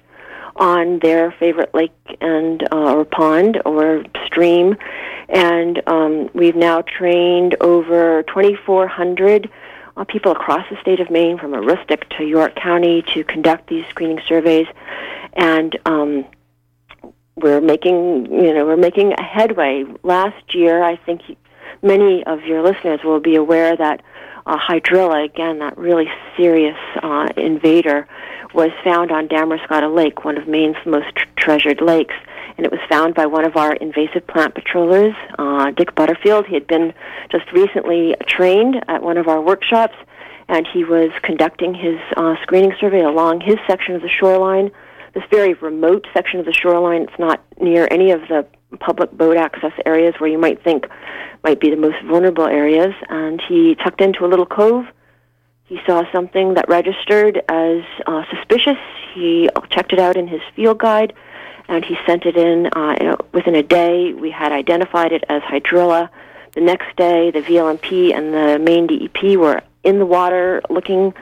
on 0.56 0.98
their 1.00 1.32
favorite 1.32 1.74
lake 1.74 1.92
and 2.20 2.62
uh, 2.72 2.94
or 2.94 3.04
pond 3.04 3.60
or 3.64 4.04
stream, 4.26 4.76
and 5.28 5.82
um, 5.86 6.30
we've 6.34 6.56
now 6.56 6.82
trained 6.82 7.54
over 7.60 8.22
2,400 8.24 9.50
uh, 9.96 10.04
people 10.04 10.32
across 10.32 10.64
the 10.70 10.80
state 10.80 11.00
of 11.00 11.10
Maine, 11.10 11.38
from 11.38 11.52
Aroostook 11.52 12.08
to 12.16 12.24
York 12.24 12.56
County, 12.56 13.02
to 13.14 13.22
conduct 13.24 13.68
these 13.68 13.84
screening 13.90 14.20
surveys, 14.26 14.66
and 15.34 15.78
um, 15.86 16.24
we're 17.42 17.60
making 17.60 18.26
you 18.32 18.54
know 18.54 18.64
we're 18.66 18.76
making 18.76 19.12
a 19.12 19.22
headway. 19.22 19.84
Last 20.02 20.54
year, 20.54 20.82
I 20.82 20.96
think 20.96 21.22
many 21.82 22.24
of 22.24 22.42
your 22.42 22.62
listeners 22.62 23.00
will 23.04 23.20
be 23.20 23.36
aware 23.36 23.76
that 23.76 24.02
uh, 24.46 24.56
hydrilla, 24.56 25.24
again, 25.24 25.58
that 25.58 25.76
really 25.76 26.08
serious 26.36 26.78
uh, 27.02 27.28
invader, 27.36 28.08
was 28.54 28.70
found 28.82 29.12
on 29.12 29.28
Damariscotta 29.28 29.94
Lake, 29.94 30.24
one 30.24 30.38
of 30.38 30.48
Maine's 30.48 30.76
most 30.86 31.14
tr- 31.14 31.26
treasured 31.36 31.80
lakes. 31.82 32.14
And 32.56 32.66
it 32.66 32.72
was 32.72 32.80
found 32.88 33.14
by 33.14 33.26
one 33.26 33.44
of 33.44 33.56
our 33.56 33.74
invasive 33.74 34.26
plant 34.26 34.54
patrollers, 34.54 35.14
uh, 35.38 35.70
Dick 35.72 35.94
Butterfield. 35.94 36.46
He 36.46 36.54
had 36.54 36.66
been 36.66 36.92
just 37.30 37.52
recently 37.52 38.16
trained 38.26 38.82
at 38.88 39.02
one 39.02 39.16
of 39.16 39.28
our 39.28 39.40
workshops, 39.40 39.94
and 40.48 40.66
he 40.66 40.82
was 40.82 41.10
conducting 41.22 41.74
his 41.74 41.98
uh, 42.16 42.34
screening 42.42 42.72
survey 42.80 43.02
along 43.02 43.42
his 43.42 43.56
section 43.66 43.94
of 43.94 44.02
the 44.02 44.08
shoreline. 44.08 44.72
This 45.14 45.24
very 45.30 45.54
remote 45.54 46.06
section 46.12 46.40
of 46.40 46.46
the 46.46 46.52
shoreline. 46.52 47.02
It's 47.02 47.18
not 47.18 47.42
near 47.60 47.88
any 47.90 48.10
of 48.10 48.20
the 48.22 48.46
public 48.80 49.10
boat 49.12 49.36
access 49.36 49.72
areas 49.86 50.14
where 50.18 50.30
you 50.30 50.38
might 50.38 50.62
think 50.62 50.86
might 51.44 51.60
be 51.60 51.70
the 51.70 51.76
most 51.76 51.96
vulnerable 52.04 52.46
areas. 52.46 52.94
And 53.08 53.40
he 53.48 53.74
tucked 53.76 54.00
into 54.00 54.24
a 54.24 54.28
little 54.28 54.46
cove. 54.46 54.86
He 55.64 55.78
saw 55.86 56.02
something 56.12 56.54
that 56.54 56.68
registered 56.68 57.42
as 57.48 57.82
uh, 58.06 58.22
suspicious. 58.30 58.78
He 59.14 59.50
checked 59.70 59.92
it 59.92 59.98
out 59.98 60.16
in 60.16 60.26
his 60.26 60.40
field 60.56 60.78
guide, 60.78 61.12
and 61.68 61.84
he 61.84 61.96
sent 62.06 62.24
it 62.24 62.36
in. 62.36 62.68
Uh, 62.68 63.16
within 63.32 63.54
a 63.54 63.62
day, 63.62 64.14
we 64.14 64.30
had 64.30 64.50
identified 64.50 65.12
it 65.12 65.24
as 65.28 65.42
hydrilla. 65.42 66.08
The 66.54 66.62
next 66.62 66.96
day, 66.96 67.30
the 67.30 67.42
VLMP 67.42 68.14
and 68.16 68.32
the 68.32 68.58
Maine 68.58 68.86
DEP 68.86 69.36
were 69.36 69.62
in 69.84 69.98
the 69.98 70.06
water 70.06 70.60
looking 70.70 71.14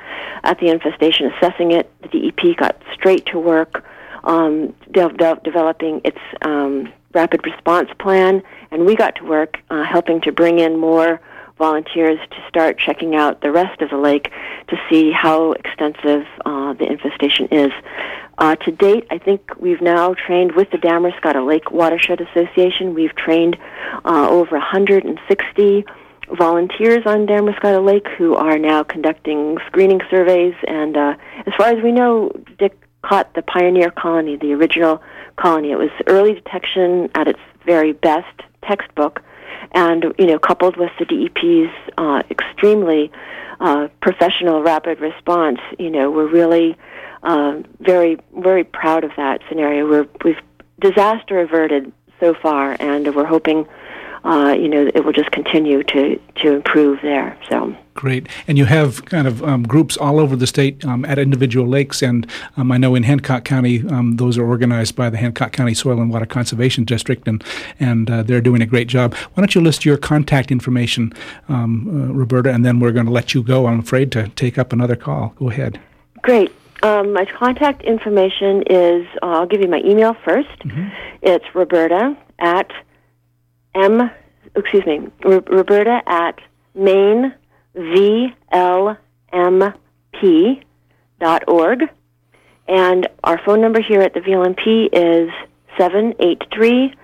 at 0.42 0.58
the 0.58 0.68
infestation, 0.68 1.32
assessing 1.32 1.72
it. 1.72 1.90
The 2.02 2.08
DEP 2.08 2.56
got 2.56 2.80
straight 2.92 3.26
to 3.26 3.38
work 3.38 3.84
um, 4.24 4.74
de- 4.90 5.12
de- 5.12 5.40
developing 5.44 6.00
its 6.04 6.18
um, 6.42 6.92
rapid 7.14 7.46
response 7.46 7.90
plan, 7.98 8.42
and 8.70 8.84
we 8.84 8.94
got 8.96 9.16
to 9.16 9.24
work 9.24 9.58
uh, 9.70 9.84
helping 9.84 10.20
to 10.22 10.32
bring 10.32 10.58
in 10.58 10.78
more 10.78 11.20
volunteers 11.58 12.18
to 12.30 12.36
start 12.48 12.78
checking 12.78 13.14
out 13.14 13.40
the 13.40 13.50
rest 13.50 13.80
of 13.80 13.88
the 13.88 13.96
lake 13.96 14.30
to 14.68 14.76
see 14.90 15.10
how 15.10 15.52
extensive 15.52 16.26
uh, 16.44 16.74
the 16.74 16.84
infestation 16.84 17.46
is. 17.50 17.72
Uh, 18.38 18.54
to 18.56 18.70
date, 18.70 19.06
I 19.10 19.16
think 19.16 19.40
we've 19.58 19.80
now 19.80 20.12
trained 20.12 20.52
with 20.52 20.70
the 20.70 20.76
Damariscotta 20.76 21.46
Lake 21.46 21.70
Watershed 21.70 22.20
Association. 22.20 22.92
We've 22.92 23.14
trained 23.14 23.56
uh, 24.04 24.28
over 24.28 24.56
160 24.58 25.86
volunteers 26.34 27.02
on 27.06 27.26
Damariscotta 27.26 27.84
Lake 27.84 28.06
who 28.18 28.34
are 28.34 28.58
now 28.58 28.82
conducting 28.82 29.58
screening 29.66 30.00
surveys. 30.10 30.54
And 30.66 30.96
uh, 30.96 31.14
as 31.46 31.52
far 31.56 31.68
as 31.68 31.82
we 31.82 31.92
know, 31.92 32.32
Dick 32.58 32.78
caught 33.02 33.34
the 33.34 33.42
pioneer 33.42 33.90
colony, 33.90 34.36
the 34.36 34.52
original 34.52 35.02
colony. 35.36 35.70
It 35.70 35.78
was 35.78 35.90
early 36.06 36.34
detection 36.34 37.10
at 37.14 37.28
its 37.28 37.40
very 37.64 37.92
best 37.92 38.42
textbook, 38.62 39.22
and 39.72 40.14
you 40.18 40.26
know, 40.26 40.38
coupled 40.38 40.76
with 40.76 40.90
the 40.98 41.04
DEP's 41.04 41.72
uh, 41.98 42.22
extremely 42.30 43.10
uh, 43.60 43.88
professional 44.00 44.62
rapid 44.62 45.00
response, 45.00 45.60
you 45.78 45.90
know, 45.90 46.10
we're 46.10 46.28
really 46.28 46.76
uh, 47.22 47.62
very 47.80 48.18
very 48.38 48.64
proud 48.64 49.04
of 49.04 49.10
that 49.16 49.40
scenario. 49.48 49.88
We're 49.88 50.08
we've 50.24 50.40
disaster 50.80 51.40
averted 51.40 51.92
so 52.20 52.34
far, 52.34 52.76
and 52.80 53.14
we're 53.14 53.26
hoping 53.26 53.66
uh, 54.26 54.52
you 54.52 54.68
know, 54.68 54.90
it 54.94 55.04
will 55.04 55.12
just 55.12 55.30
continue 55.30 55.82
to, 55.84 56.20
to 56.36 56.54
improve 56.54 57.00
there. 57.02 57.38
So 57.48 57.76
great, 57.94 58.28
and 58.46 58.58
you 58.58 58.64
have 58.66 59.04
kind 59.06 59.26
of 59.26 59.42
um, 59.42 59.62
groups 59.62 59.96
all 59.96 60.18
over 60.18 60.36
the 60.36 60.46
state 60.46 60.84
um, 60.84 61.04
at 61.04 61.18
individual 61.18 61.66
lakes, 61.66 62.02
and 62.02 62.26
um, 62.56 62.72
I 62.72 62.76
know 62.76 62.94
in 62.94 63.04
Hancock 63.04 63.44
County, 63.44 63.86
um, 63.88 64.16
those 64.16 64.36
are 64.36 64.44
organized 64.44 64.96
by 64.96 65.08
the 65.10 65.16
Hancock 65.16 65.52
County 65.52 65.74
Soil 65.74 66.00
and 66.00 66.10
Water 66.10 66.26
Conservation 66.26 66.84
District, 66.84 67.26
and 67.28 67.42
and 67.78 68.10
uh, 68.10 68.22
they're 68.22 68.40
doing 68.40 68.62
a 68.62 68.66
great 68.66 68.88
job. 68.88 69.14
Why 69.14 69.40
don't 69.40 69.54
you 69.54 69.60
list 69.60 69.84
your 69.84 69.96
contact 69.96 70.50
information, 70.50 71.12
um, 71.48 72.10
uh, 72.10 72.12
Roberta, 72.12 72.52
and 72.52 72.64
then 72.64 72.80
we're 72.80 72.92
going 72.92 73.06
to 73.06 73.12
let 73.12 73.32
you 73.32 73.42
go. 73.42 73.66
I'm 73.66 73.80
afraid 73.80 74.12
to 74.12 74.28
take 74.28 74.58
up 74.58 74.72
another 74.72 74.96
call. 74.96 75.34
Go 75.38 75.50
ahead. 75.50 75.80
Great. 76.22 76.52
Um, 76.82 77.12
my 77.12 77.24
contact 77.24 77.82
information 77.82 78.62
is, 78.68 79.06
uh, 79.22 79.26
I'll 79.26 79.46
give 79.46 79.60
you 79.60 79.68
my 79.68 79.80
email 79.80 80.14
1st 80.14 80.58
mm-hmm. 80.58 80.88
It's 81.22 81.44
Roberta 81.54 82.16
at 82.38 82.70
M, 83.76 84.10
excuse 84.54 84.86
me, 84.86 85.08
Roberta 85.22 86.00
at 86.06 86.40
Maine 86.74 87.34
VLMP 87.74 88.24
dot 91.20 91.44
org. 91.46 91.82
And 92.68 93.08
our 93.22 93.40
phone 93.44 93.60
number 93.60 93.80
here 93.80 94.00
at 94.00 94.14
the 94.14 94.20
VLMP 94.20 94.88
is 94.92 95.30
783 95.78 96.94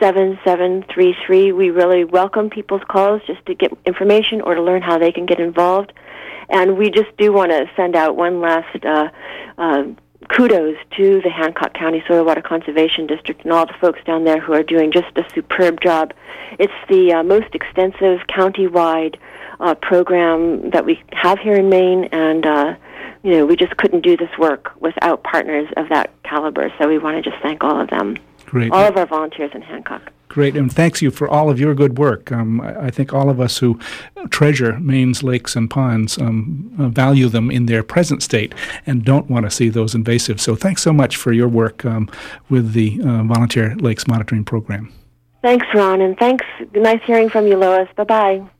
7733. 0.00 1.52
We 1.52 1.70
really 1.70 2.04
welcome 2.04 2.50
people's 2.50 2.82
calls 2.88 3.20
just 3.26 3.44
to 3.46 3.54
get 3.54 3.72
information 3.84 4.40
or 4.42 4.54
to 4.54 4.62
learn 4.62 4.82
how 4.82 4.98
they 4.98 5.10
can 5.10 5.26
get 5.26 5.40
involved. 5.40 5.92
And 6.48 6.78
we 6.78 6.90
just 6.90 7.14
do 7.18 7.32
want 7.32 7.50
to 7.50 7.68
send 7.76 7.96
out 7.96 8.16
one 8.16 8.40
last 8.40 8.84
uh, 8.84 9.08
uh, 9.58 9.82
kudos 10.28 10.76
to 10.96 11.20
the 11.22 11.30
Hancock 11.30 11.74
County 11.74 12.02
Soil 12.06 12.24
Water 12.24 12.42
Conservation 12.42 13.06
District 13.06 13.42
and 13.44 13.52
all 13.52 13.66
the 13.66 13.74
folks 13.80 14.00
down 14.04 14.24
there 14.24 14.40
who 14.40 14.52
are 14.52 14.62
doing 14.62 14.92
just 14.92 15.16
a 15.16 15.24
superb 15.34 15.80
job. 15.80 16.12
It's 16.58 16.72
the 16.88 17.12
uh, 17.14 17.22
most 17.22 17.54
extensive 17.54 18.26
county-wide 18.28 19.18
uh, 19.60 19.74
program 19.74 20.70
that 20.70 20.84
we 20.84 21.02
have 21.12 21.38
here 21.38 21.54
in 21.54 21.68
Maine, 21.68 22.04
and 22.12 22.46
uh, 22.46 22.76
you 23.22 23.32
know 23.32 23.46
we 23.46 23.56
just 23.56 23.76
couldn't 23.76 24.02
do 24.02 24.16
this 24.16 24.30
work 24.38 24.72
without 24.80 25.22
partners 25.24 25.68
of 25.76 25.88
that 25.88 26.10
caliber. 26.22 26.72
So 26.78 26.88
we 26.88 26.98
want 26.98 27.22
to 27.22 27.30
just 27.30 27.42
thank 27.42 27.64
all 27.64 27.80
of 27.80 27.90
them, 27.90 28.16
Great. 28.46 28.70
all 28.72 28.84
of 28.84 28.96
our 28.96 29.06
volunteers 29.06 29.50
in 29.54 29.62
Hancock. 29.62 30.12
Great, 30.28 30.56
and 30.56 30.72
thanks 30.72 31.00
you 31.00 31.10
for 31.10 31.28
all 31.28 31.48
of 31.48 31.58
your 31.58 31.74
good 31.74 31.98
work. 31.98 32.30
Um, 32.30 32.60
I, 32.60 32.86
I, 32.86 32.90
think 32.90 33.14
all 33.14 33.30
of 33.30 33.40
us 33.40 33.58
who 33.58 33.78
treasure 34.30 34.78
Maine's 34.78 35.22
lakes 35.22 35.56
and 35.56 35.70
ponds 35.70 36.18
um, 36.18 36.70
uh, 36.78 36.88
value 36.88 37.28
them 37.28 37.50
in 37.50 37.66
their 37.66 37.82
present 37.82 38.22
state 38.22 38.54
and 38.86 39.04
don't 39.04 39.30
want 39.30 39.46
to 39.46 39.50
see 39.50 39.70
those 39.70 39.94
invasive. 39.94 40.40
So 40.40 40.54
thanks 40.54 40.82
so 40.82 40.92
much 40.92 41.16
for 41.16 41.32
your 41.32 41.48
work 41.48 41.84
um, 41.84 42.10
with 42.50 42.72
the 42.72 43.00
uh, 43.00 43.22
Volunteer 43.24 43.74
Lakes 43.76 44.06
Monitoring 44.06 44.44
Program. 44.44 44.92
Thanks, 45.42 45.66
Ron, 45.74 46.00
and 46.00 46.18
thanks. 46.18 46.44
Nice 46.74 47.00
hearing 47.04 47.30
from 47.30 47.46
you, 47.46 47.56
Lois. 47.56 47.88
Bye 47.96 48.04
bye. 48.04 48.50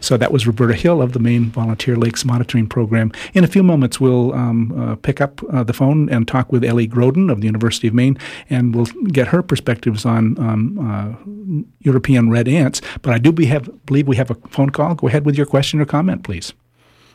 So 0.00 0.16
that 0.16 0.32
was 0.32 0.46
Roberta 0.46 0.74
Hill 0.74 1.02
of 1.02 1.12
the 1.12 1.18
Maine 1.18 1.46
Volunteer 1.46 1.96
Lakes 1.96 2.24
Monitoring 2.24 2.66
Program. 2.66 3.12
In 3.34 3.44
a 3.44 3.46
few 3.46 3.62
moments, 3.62 4.00
we'll 4.00 4.32
um, 4.34 4.72
uh, 4.80 4.96
pick 4.96 5.20
up 5.20 5.40
uh, 5.52 5.62
the 5.62 5.72
phone 5.72 6.08
and 6.08 6.26
talk 6.26 6.52
with 6.52 6.64
Ellie 6.64 6.88
Groden 6.88 7.30
of 7.30 7.40
the 7.40 7.46
University 7.46 7.88
of 7.88 7.94
Maine, 7.94 8.18
and 8.50 8.74
we'll 8.74 8.86
get 9.12 9.28
her 9.28 9.42
perspectives 9.42 10.04
on 10.04 10.38
um, 10.38 10.78
uh, 10.78 11.64
European 11.80 12.30
red 12.30 12.48
ants. 12.48 12.80
But 13.02 13.12
I 13.12 13.18
do 13.18 13.32
be 13.32 13.46
have, 13.46 13.68
believe 13.86 14.08
we 14.08 14.16
have 14.16 14.30
a 14.30 14.34
phone 14.48 14.70
call. 14.70 14.94
Go 14.94 15.08
ahead 15.08 15.24
with 15.24 15.36
your 15.36 15.46
question 15.46 15.80
or 15.80 15.84
comment, 15.84 16.24
please. 16.24 16.52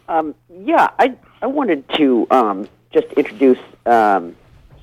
Um, 0.09 0.35
yeah, 0.63 0.89
I, 0.99 1.15
I 1.41 1.47
wanted 1.47 1.87
to 1.95 2.27
um, 2.31 2.69
just 2.93 3.07
introduce 3.13 3.59
um, 3.85 4.35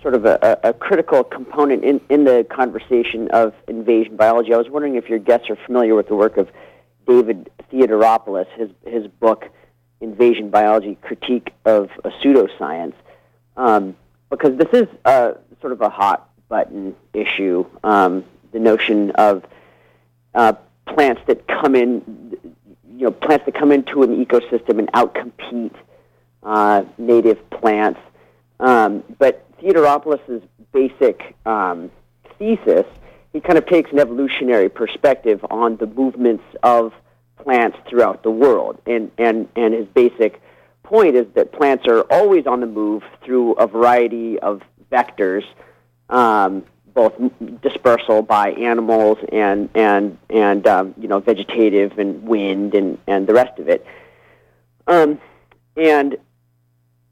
sort 0.02 0.14
of 0.14 0.26
a, 0.26 0.58
a, 0.62 0.72
critical 0.74 1.24
component 1.24 1.82
in, 1.82 1.98
in 2.10 2.24
the 2.24 2.46
conversation 2.50 3.30
of 3.30 3.54
invasion 3.68 4.16
biology. 4.16 4.52
I 4.52 4.58
was 4.58 4.68
wondering 4.68 4.96
if 4.96 5.08
your 5.08 5.18
guests 5.18 5.48
are 5.48 5.56
familiar 5.56 5.94
with 5.94 6.08
the 6.08 6.14
work 6.14 6.36
of 6.36 6.50
David 7.06 7.50
Theodoropoulos, 7.72 8.48
his 8.56 8.70
his 8.86 9.06
book 9.06 9.48
invasion 10.00 10.50
biology 10.50 10.98
critique 11.00 11.52
of 11.64 11.90
a 12.04 12.10
pseudoscience, 12.10 12.94
um, 13.56 13.96
because 14.30 14.56
this 14.56 14.68
is 14.72 14.88
a, 15.04 15.36
sort 15.60 15.72
of 15.72 15.80
a 15.80 15.88
hot 15.88 16.30
button 16.48 16.94
issue. 17.12 17.64
Um, 17.82 18.24
the 18.52 18.58
notion 18.58 19.10
of 19.12 19.44
uh, 20.34 20.52
plants 20.86 21.22
that 21.26 21.46
come 21.48 21.74
in, 21.74 22.36
you 22.96 23.06
know, 23.06 23.10
plants 23.10 23.44
that 23.46 23.54
come 23.54 23.72
into 23.72 24.02
an 24.02 24.24
ecosystem 24.24 24.78
and 24.78 24.92
outcompete 24.92 25.74
uh, 26.42 26.84
native 26.98 27.50
plants. 27.50 28.00
Um, 28.60 29.02
but 29.18 29.40
Theodoropoulos' 29.60 30.42
basic 30.72 31.34
um, 31.46 31.90
thesis, 32.38 32.86
he 33.34 33.40
kind 33.40 33.58
of 33.58 33.66
takes 33.66 33.90
an 33.90 33.98
evolutionary 33.98 34.68
perspective 34.68 35.44
on 35.50 35.76
the 35.76 35.88
movements 35.88 36.44
of 36.62 36.94
plants 37.42 37.76
throughout 37.88 38.22
the 38.22 38.30
world. 38.30 38.80
And, 38.86 39.10
and, 39.18 39.48
and 39.56 39.74
his 39.74 39.86
basic 39.88 40.40
point 40.84 41.16
is 41.16 41.26
that 41.34 41.50
plants 41.50 41.84
are 41.88 42.02
always 42.12 42.46
on 42.46 42.60
the 42.60 42.66
move 42.66 43.02
through 43.24 43.54
a 43.54 43.66
variety 43.66 44.38
of 44.38 44.62
vectors, 44.90 45.42
um, 46.08 46.64
both 46.94 47.12
dispersal 47.60 48.22
by 48.22 48.52
animals 48.52 49.18
and, 49.32 49.68
and, 49.74 50.16
and 50.30 50.64
um, 50.68 50.94
you 50.96 51.08
know, 51.08 51.18
vegetative 51.18 51.98
and 51.98 52.22
wind 52.22 52.72
and, 52.76 52.98
and 53.08 53.26
the 53.26 53.34
rest 53.34 53.58
of 53.58 53.68
it. 53.68 53.84
Um, 54.86 55.18
and, 55.76 56.16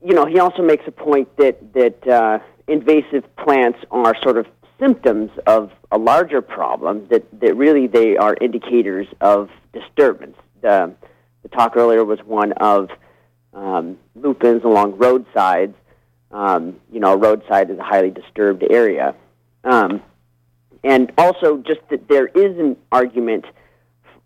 you 0.01 0.15
know, 0.15 0.27
he 0.27 0.39
also 0.39 0.63
makes 0.63 0.87
a 0.87 0.93
point 0.93 1.37
that, 1.39 1.73
that 1.73 2.07
uh, 2.07 2.39
invasive 2.69 3.25
plants 3.35 3.81
are 3.91 4.15
sort 4.23 4.37
of 4.37 4.47
symptoms 4.83 5.31
of 5.47 5.71
a 5.93 5.99
larger 5.99 6.43
problem 6.43 7.07
that, 7.09 7.25
that 7.41 7.57
really 7.57 7.87
they 7.87 8.17
are 8.17 8.35
indicators 8.41 9.07
of 9.21 9.49
disturbance. 9.73 10.37
The, 10.61 10.93
the 11.43 11.49
talk 11.49 11.77
earlier 11.77 12.05
was 12.05 12.19
one 12.25 12.53
of 12.55 12.91
um, 13.55 13.99
lupins 14.17 14.65
along 14.65 14.99
roadsides. 14.99 15.77
Um, 16.33 16.81
you 16.91 16.99
know, 16.99 17.13
a 17.13 17.17
roadside 17.17 17.71
is 17.71 17.79
a 17.79 17.83
highly 17.83 18.11
disturbed 18.11 18.65
area. 18.69 19.15
Um, 19.63 20.03
and 20.83 21.13
also 21.17 21.59
just 21.59 21.81
that 21.91 22.09
there 22.09 22.27
is 22.27 22.59
an 22.59 22.77
argument, 22.91 23.45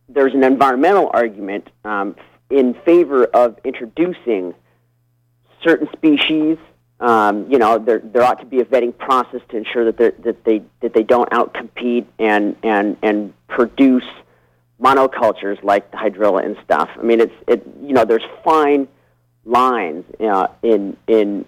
there's 0.08 0.32
an 0.32 0.42
environmental 0.42 1.10
argument 1.12 1.68
um, 1.84 2.16
in 2.48 2.74
favor 2.86 3.24
of 3.24 3.58
introducing 3.62 4.54
certain 5.62 5.88
species 5.92 6.56
um, 7.00 7.50
you 7.50 7.58
know, 7.58 7.78
there 7.78 7.98
there 7.98 8.22
ought 8.22 8.40
to 8.40 8.46
be 8.46 8.60
a 8.60 8.64
vetting 8.64 8.96
process 8.96 9.40
to 9.50 9.56
ensure 9.56 9.90
that 9.92 10.22
that 10.22 10.44
they 10.44 10.62
that 10.80 10.94
they 10.94 11.02
don't 11.02 11.28
outcompete 11.30 12.06
and 12.18 12.56
and 12.62 12.96
and 13.02 13.34
produce 13.48 14.04
monocultures 14.80 15.62
like 15.62 15.90
the 15.90 15.96
hydrilla 15.96 16.44
and 16.44 16.56
stuff. 16.64 16.88
I 16.98 17.02
mean, 17.02 17.20
it's 17.20 17.34
it 17.46 17.66
you 17.82 17.92
know 17.92 18.04
there's 18.04 18.24
fine 18.42 18.88
lines 19.44 20.04
uh, 20.20 20.48
in 20.62 20.96
in, 21.06 21.44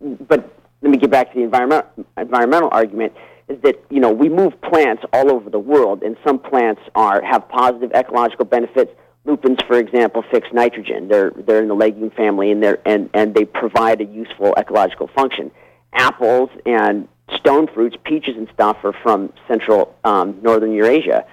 but 0.00 0.52
let 0.82 0.90
me 0.90 0.98
get 0.98 1.10
back 1.10 1.32
to 1.32 1.38
the 1.38 1.44
environment 1.44 1.86
environmental 2.18 2.68
argument 2.70 3.14
is 3.48 3.58
that 3.62 3.82
you 3.88 4.00
know 4.00 4.12
we 4.12 4.28
move 4.28 4.60
plants 4.60 5.02
all 5.14 5.32
over 5.32 5.48
the 5.48 5.58
world, 5.58 6.02
and 6.02 6.16
some 6.26 6.38
plants 6.38 6.82
are 6.94 7.22
have 7.22 7.48
positive 7.48 7.90
ecological 7.92 8.44
benefits 8.44 8.92
lupins, 9.24 9.58
for 9.66 9.78
example, 9.78 10.22
fix 10.30 10.48
nitrogen. 10.52 11.08
They're 11.08 11.30
they're 11.30 11.62
in 11.62 11.68
the 11.68 11.74
legume 11.74 12.10
family, 12.10 12.50
and 12.50 12.62
they 12.62 12.76
and 12.84 13.10
and 13.14 13.34
they 13.34 13.44
provide 13.44 14.00
a 14.00 14.04
useful 14.04 14.54
ecological 14.56 15.08
function. 15.08 15.50
Apples 15.92 16.50
and 16.66 17.08
stone 17.36 17.68
fruits, 17.72 17.96
peaches 18.04 18.36
and 18.36 18.48
stuff, 18.52 18.78
are 18.84 18.92
from 18.92 19.32
central 19.48 19.94
um, 20.04 20.38
northern 20.42 20.72
Eurasia. 20.72 21.24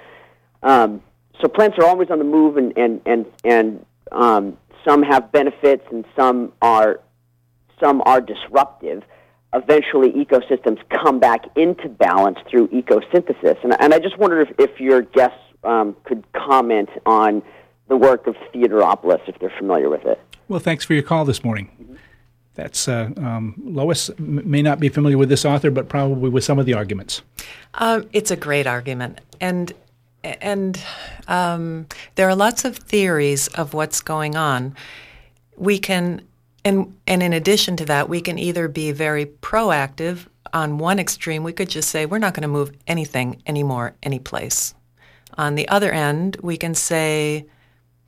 Um, 0.63 1.01
so 1.41 1.47
plants 1.47 1.77
are 1.79 1.85
always 1.85 2.09
on 2.09 2.19
the 2.19 2.25
move, 2.25 2.57
and 2.57 2.77
and 2.77 3.01
and 3.05 3.25
and 3.43 3.85
um, 4.11 4.57
some 4.85 5.03
have 5.03 5.31
benefits, 5.31 5.83
and 5.91 6.05
some 6.15 6.53
are 6.61 6.99
some 7.79 8.01
are 8.05 8.21
disruptive. 8.21 9.03
Eventually, 9.53 10.11
ecosystems 10.11 10.79
come 10.89 11.19
back 11.19 11.45
into 11.57 11.89
balance 11.89 12.37
through 12.49 12.69
ecosynthesis, 12.69 13.61
and, 13.63 13.75
and 13.81 13.93
I 13.93 13.99
just 13.99 14.17
wondered 14.17 14.47
if, 14.47 14.69
if 14.71 14.79
your 14.79 15.01
guests 15.01 15.37
um, 15.65 15.97
could 16.05 16.23
comment 16.31 16.89
on 17.05 17.43
the 17.91 17.97
work 17.97 18.25
of 18.25 18.35
Theodoropoulos, 18.53 19.19
if 19.27 19.37
they're 19.39 19.53
familiar 19.57 19.89
with 19.89 20.05
it. 20.05 20.19
Well, 20.47 20.61
thanks 20.61 20.85
for 20.85 20.93
your 20.93 21.03
call 21.03 21.25
this 21.25 21.43
morning. 21.43 21.69
Mm-hmm. 21.81 21.95
That's 22.53 22.87
uh, 22.87 23.09
um, 23.17 23.53
Lois 23.63 24.09
m- 24.17 24.49
may 24.49 24.61
not 24.61 24.79
be 24.79 24.87
familiar 24.87 25.17
with 25.17 25.27
this 25.27 25.43
author, 25.43 25.69
but 25.69 25.89
probably 25.89 26.29
with 26.29 26.45
some 26.45 26.57
of 26.57 26.65
the 26.65 26.73
arguments. 26.73 27.21
Um, 27.73 28.07
it's 28.13 28.31
a 28.31 28.37
great 28.37 28.65
argument, 28.65 29.19
and 29.41 29.73
and 30.23 30.81
um, 31.27 31.87
there 32.15 32.29
are 32.29 32.35
lots 32.35 32.63
of 32.63 32.77
theories 32.77 33.47
of 33.49 33.73
what's 33.73 33.99
going 33.99 34.37
on. 34.37 34.73
We 35.57 35.77
can, 35.77 36.21
and 36.63 36.95
and 37.07 37.21
in 37.21 37.33
addition 37.33 37.75
to 37.77 37.85
that, 37.85 38.07
we 38.07 38.21
can 38.21 38.39
either 38.39 38.69
be 38.69 38.93
very 38.93 39.25
proactive 39.25 40.27
on 40.53 40.77
one 40.77 40.97
extreme. 40.97 41.43
We 41.43 41.53
could 41.53 41.69
just 41.69 41.89
say 41.89 42.05
we're 42.05 42.19
not 42.19 42.35
going 42.35 42.43
to 42.43 42.47
move 42.47 42.71
anything 42.87 43.41
anymore, 43.47 43.95
any 44.01 44.19
place. 44.19 44.73
On 45.37 45.55
the 45.55 45.67
other 45.67 45.91
end, 45.91 46.37
we 46.41 46.55
can 46.55 46.73
say 46.73 47.47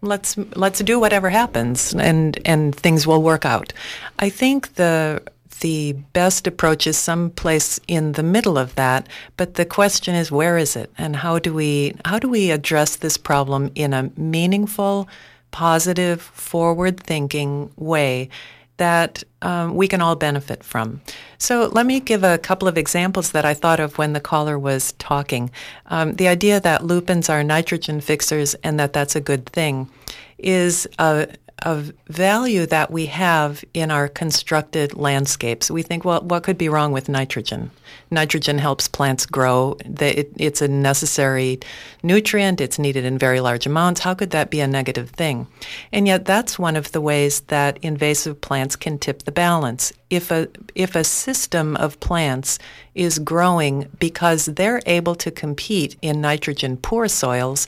let's 0.03 0.37
let's 0.55 0.79
do 0.79 0.99
whatever 0.99 1.29
happens 1.29 1.95
and 1.95 2.37
and 2.45 2.75
things 2.75 3.07
will 3.07 3.23
work 3.23 3.45
out. 3.45 3.73
I 4.19 4.29
think 4.29 4.75
the 4.75 5.23
the 5.61 5.93
best 6.11 6.45
approach 6.45 6.85
is 6.85 6.97
someplace 6.97 7.79
in 7.87 8.11
the 8.13 8.23
middle 8.23 8.57
of 8.57 8.75
that, 8.75 9.07
but 9.37 9.53
the 9.53 9.65
question 9.65 10.13
is 10.13 10.29
where 10.29 10.57
is 10.57 10.75
it 10.75 10.91
and 10.97 11.15
how 11.15 11.39
do 11.39 11.53
we 11.53 11.95
how 12.05 12.19
do 12.19 12.29
we 12.29 12.51
address 12.51 12.97
this 12.97 13.17
problem 13.17 13.71
in 13.73 13.93
a 13.93 14.11
meaningful, 14.17 15.07
positive, 15.51 16.21
forward-thinking 16.21 17.71
way 17.77 18.29
that 18.77 19.23
um, 19.41 19.75
we 19.75 19.87
can 19.87 20.01
all 20.01 20.15
benefit 20.15 20.63
from. 20.63 21.01
So 21.37 21.67
let 21.67 21.85
me 21.85 21.99
give 21.99 22.23
a 22.23 22.37
couple 22.37 22.67
of 22.67 22.77
examples 22.77 23.31
that 23.31 23.45
I 23.45 23.53
thought 23.53 23.79
of 23.79 23.97
when 23.97 24.13
the 24.13 24.19
caller 24.19 24.57
was 24.57 24.93
talking. 24.93 25.51
Um, 25.87 26.15
the 26.15 26.27
idea 26.27 26.59
that 26.59 26.83
lupins 26.83 27.29
are 27.29 27.43
nitrogen 27.43 28.01
fixers 28.01 28.55
and 28.55 28.79
that 28.79 28.93
that's 28.93 29.15
a 29.15 29.21
good 29.21 29.45
thing 29.45 29.89
is 30.37 30.87
a, 30.99 31.27
of 31.59 31.93
value 32.07 32.65
that 32.65 32.91
we 32.91 33.05
have 33.05 33.63
in 33.73 33.91
our 33.91 34.07
constructed 34.07 34.95
landscapes. 34.95 35.71
We 35.71 35.81
think, 35.81 36.03
well, 36.03 36.21
what 36.21 36.43
could 36.43 36.57
be 36.57 36.67
wrong 36.67 36.91
with 36.91 37.07
nitrogen? 37.07 37.71
Nitrogen 38.11 38.57
helps 38.57 38.87
plants 38.87 39.25
grow. 39.25 39.77
It's 39.79 40.61
a 40.61 40.67
necessary 40.67 41.59
nutrient. 42.01 42.59
It's 42.59 42.79
needed 42.79 43.05
in 43.05 43.17
very 43.17 43.39
large 43.39 43.65
amounts. 43.65 44.01
How 44.01 44.13
could 44.13 44.31
that 44.31 44.49
be 44.49 44.59
a 44.59 44.67
negative 44.67 45.11
thing? 45.11 45.47
And 45.91 46.07
yet, 46.07 46.25
that's 46.25 46.59
one 46.59 46.75
of 46.75 46.91
the 46.91 47.01
ways 47.01 47.41
that 47.41 47.77
invasive 47.81 48.41
plants 48.41 48.75
can 48.75 48.97
tip 48.97 49.23
the 49.23 49.31
balance. 49.31 49.93
If 50.09 50.31
a 50.31 50.47
if 50.75 50.95
a 50.95 51.03
system 51.03 51.75
of 51.77 51.99
plants 51.99 52.59
is 52.93 53.19
growing 53.19 53.89
because 53.99 54.45
they're 54.45 54.81
able 54.85 55.15
to 55.15 55.31
compete 55.31 55.95
in 56.01 56.21
nitrogen 56.21 56.77
poor 56.77 57.07
soils, 57.07 57.67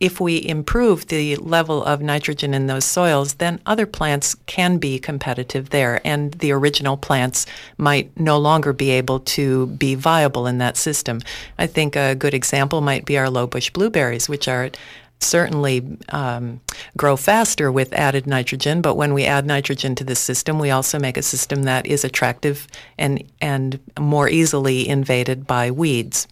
if 0.00 0.18
we 0.18 0.48
improve 0.48 1.06
the 1.06 1.36
level 1.36 1.84
of 1.84 2.00
nitrogen 2.00 2.54
in 2.54 2.66
those 2.66 2.86
soils, 2.86 3.34
then 3.34 3.60
other 3.66 3.84
plants 3.84 4.34
can 4.46 4.78
be 4.78 4.98
competitive 4.98 5.70
there, 5.70 6.00
and 6.04 6.32
the 6.32 6.50
original 6.52 6.96
plants 6.96 7.46
might 7.76 8.18
no 8.18 8.38
longer 8.38 8.72
be 8.72 8.90
able 8.90 9.20
to 9.20 9.66
be 9.66 9.94
viable 9.94 10.46
in 10.46 10.56
that 10.58 10.78
system. 10.78 11.20
I 11.58 11.66
think 11.66 11.96
a 11.96 12.14
good 12.14 12.32
example 12.32 12.80
might 12.80 13.04
be 13.04 13.18
our 13.18 13.28
low 13.28 13.46
bush 13.46 13.68
blueberries, 13.70 14.26
which 14.26 14.48
are 14.48 14.70
certainly 15.22 15.98
um, 16.08 16.60
grow 16.96 17.14
faster 17.14 17.70
with 17.70 17.92
added 17.92 18.26
nitrogen, 18.26 18.80
but 18.80 18.94
when 18.94 19.12
we 19.12 19.26
add 19.26 19.44
nitrogen 19.44 19.94
to 19.96 20.04
the 20.04 20.14
system, 20.14 20.58
we 20.58 20.70
also 20.70 20.98
make 20.98 21.18
a 21.18 21.22
system 21.22 21.64
that 21.64 21.86
is 21.86 22.04
attractive 22.04 22.66
and, 22.98 23.22
and 23.42 23.78
more 23.98 24.30
easily 24.30 24.88
invaded 24.88 25.46
by 25.46 25.70
weeds. 25.70 26.26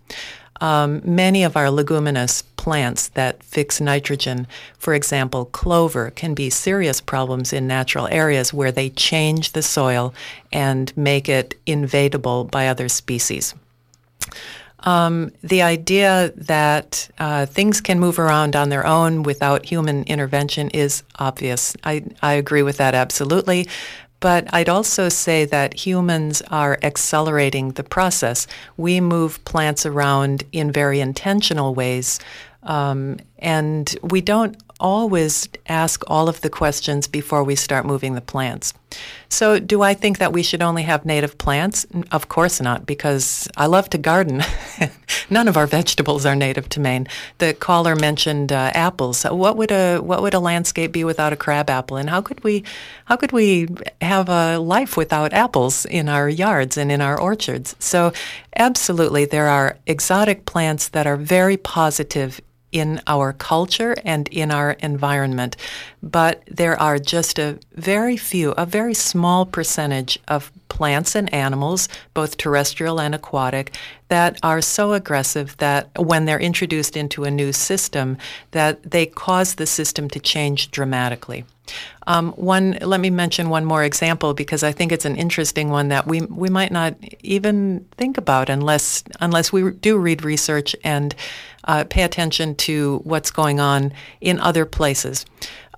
Um, 0.63 1.03
many 1.05 1.45
of 1.45 1.57
our 1.57 1.71
leguminous 1.71 2.43
plants 2.59 3.09
that 3.09 3.43
fix 3.43 3.81
nitrogen, 3.81 4.47
for 4.79 4.93
example, 4.93 5.47
clover, 5.47 6.11
can 6.11 6.35
be 6.35 6.51
serious 6.51 7.01
problems 7.01 7.55
in 7.55 7.67
natural 7.67 8.07
areas 8.11 8.53
where 8.53 8.73
they 8.73 8.91
change 8.91 9.53
the 9.53 9.63
soil 9.63 10.13
and 10.53 10.95
make 10.95 11.31
it 11.31 11.55
invadable 11.65 12.45
by 12.45 12.69
other 12.69 12.91
species. 12.91 13.55
Um, 14.81 15.33
the 15.43 15.63
idea 15.63 16.33
that 16.37 17.09
uh, 17.19 17.47
things 17.47 17.81
can 17.81 17.99
move 17.99 18.19
around 18.19 18.55
on 18.55 18.69
their 18.69 18.87
own 18.87 19.23
without 19.23 19.65
human 19.65 20.05
intervention 20.05 20.71
is 20.71 21.03
obvious. 21.19 21.77
I, 21.83 22.05
I 22.23 22.35
agree 22.35 22.63
with 22.63 22.77
that 22.77 22.95
absolutely. 22.95 23.67
But 24.21 24.53
I'd 24.53 24.69
also 24.69 25.09
say 25.09 25.45
that 25.45 25.75
humans 25.87 26.43
are 26.51 26.79
accelerating 26.83 27.73
the 27.73 27.85
process. 27.85 28.47
We 28.77 29.01
move 29.01 29.45
plants 29.45 29.87
around 29.87 30.43
in 30.51 30.73
very 30.73 30.99
intentional 31.01 31.75
ways. 31.75 32.19
Um, 32.69 33.17
and 33.39 33.97
we 34.03 34.21
don't 34.21 34.57
always 34.81 35.49
ask 35.67 36.03
all 36.07 36.29
of 36.29 36.41
the 36.41 36.51
questions 36.51 37.09
before 37.09 37.43
we 37.43 37.57
start 37.57 37.85
moving 37.85 38.15
the 38.15 38.21
plants. 38.21 38.73
So, 39.29 39.59
do 39.59 39.83
I 39.83 39.93
think 39.93 40.19
that 40.19 40.33
we 40.33 40.43
should 40.43 40.63
only 40.63 40.83
have 40.83 41.05
native 41.05 41.37
plants? 41.37 41.87
Of 42.11 42.29
course 42.29 42.61
not, 42.61 42.87
because 42.87 43.49
I 43.57 43.67
love 43.67 43.91
to 43.91 43.99
garden. 43.99 44.43
None 45.31 45.49
of 45.49 45.57
our 45.57 45.67
vegetables 45.67 46.25
are 46.25 46.35
native 46.35 46.69
to 46.71 46.81
Maine. 46.81 47.07
The 47.37 47.53
caller 47.53 47.95
mentioned 47.95 48.51
uh, 48.51 48.71
apples. 48.75 49.25
What 49.25 49.57
would 49.59 49.71
a 49.71 49.99
what 49.99 50.23
would 50.23 50.33
a 50.33 50.41
landscape 50.41 50.93
be 50.93 51.05
without 51.05 51.35
a 51.35 51.37
crab 51.37 51.69
apple? 51.69 51.99
And 51.99 52.09
how 52.09 52.23
could 52.23 52.43
we 52.43 52.65
how 53.05 53.17
could 53.17 53.33
we 53.33 53.69
have 54.01 54.31
a 54.31 54.59
life 54.59 54.97
without 54.97 55.35
apples 55.35 55.85
in 55.85 56.09
our 56.09 56.29
yards 56.29 56.79
and 56.79 56.91
in 56.91 57.03
our 57.03 57.21
orchards? 57.21 57.77
So, 57.79 58.13
absolutely, 58.57 59.27
there 59.27 59.49
are 59.49 59.77
exotic 59.87 60.47
plants 60.47 60.89
that 60.89 61.07
are 61.07 61.17
very 61.17 61.59
positive 61.59 62.41
in 62.73 63.01
our 63.07 63.33
culture 63.33 63.97
and 64.05 64.29
in 64.29 64.51
our 64.51 64.73
environment. 64.73 65.57
But 66.03 66.43
there 66.47 66.81
are 66.81 66.99
just 66.99 67.39
a 67.39 67.59
very 67.75 68.17
few, 68.17 68.53
a 68.53 68.67
very 68.67 68.95
small 68.95 69.47
percentage 69.47 70.19
of 70.29 70.53
plants 70.69 71.15
and 71.15 71.33
animals, 71.33 71.89
both 72.15 72.37
terrestrial 72.37 73.01
and 73.01 73.15
aquatic, 73.15 73.75
that 74.09 74.39
are 74.43 74.61
so 74.61 74.93
aggressive 74.93 75.57
that 75.59 75.91
when 75.99 76.25
they're 76.25 76.41
introduced 76.41 76.97
into 76.97 77.25
a 77.25 77.31
new 77.31 77.53
system, 77.53 78.17
that 78.51 78.91
they 78.91 79.07
cause 79.07 79.55
the 79.55 79.67
system 79.67 80.09
to 80.11 80.21
change 80.21 80.71
dramatically. 80.71 81.45
Um, 82.07 82.33
one, 82.33 82.79
let 82.81 83.01
me 83.01 83.11
mention 83.11 83.51
one 83.51 83.65
more 83.65 83.85
example 83.85 84.35
because 84.35 84.63
I 84.63 84.73
think 84.73 84.93
it's 84.93 85.05
an 85.05 85.17
interesting 85.17 85.71
one 85.71 85.89
that 85.89 86.07
we 86.07 86.23
we 86.23 86.49
might 86.49 86.73
not 86.73 86.95
even 87.21 87.87
think 87.97 88.19
about 88.19 88.49
unless 88.49 89.05
unless 89.21 89.53
we 89.53 89.73
do 89.73 89.99
read 89.99 90.25
research 90.25 90.75
and 90.85 91.15
uh, 91.65 91.85
pay 91.89 92.03
attention 92.03 92.55
to 92.57 93.01
what's 93.05 93.31
going 93.31 93.61
on 93.61 93.93
in 94.21 94.41
other 94.41 94.65
places. 94.65 95.27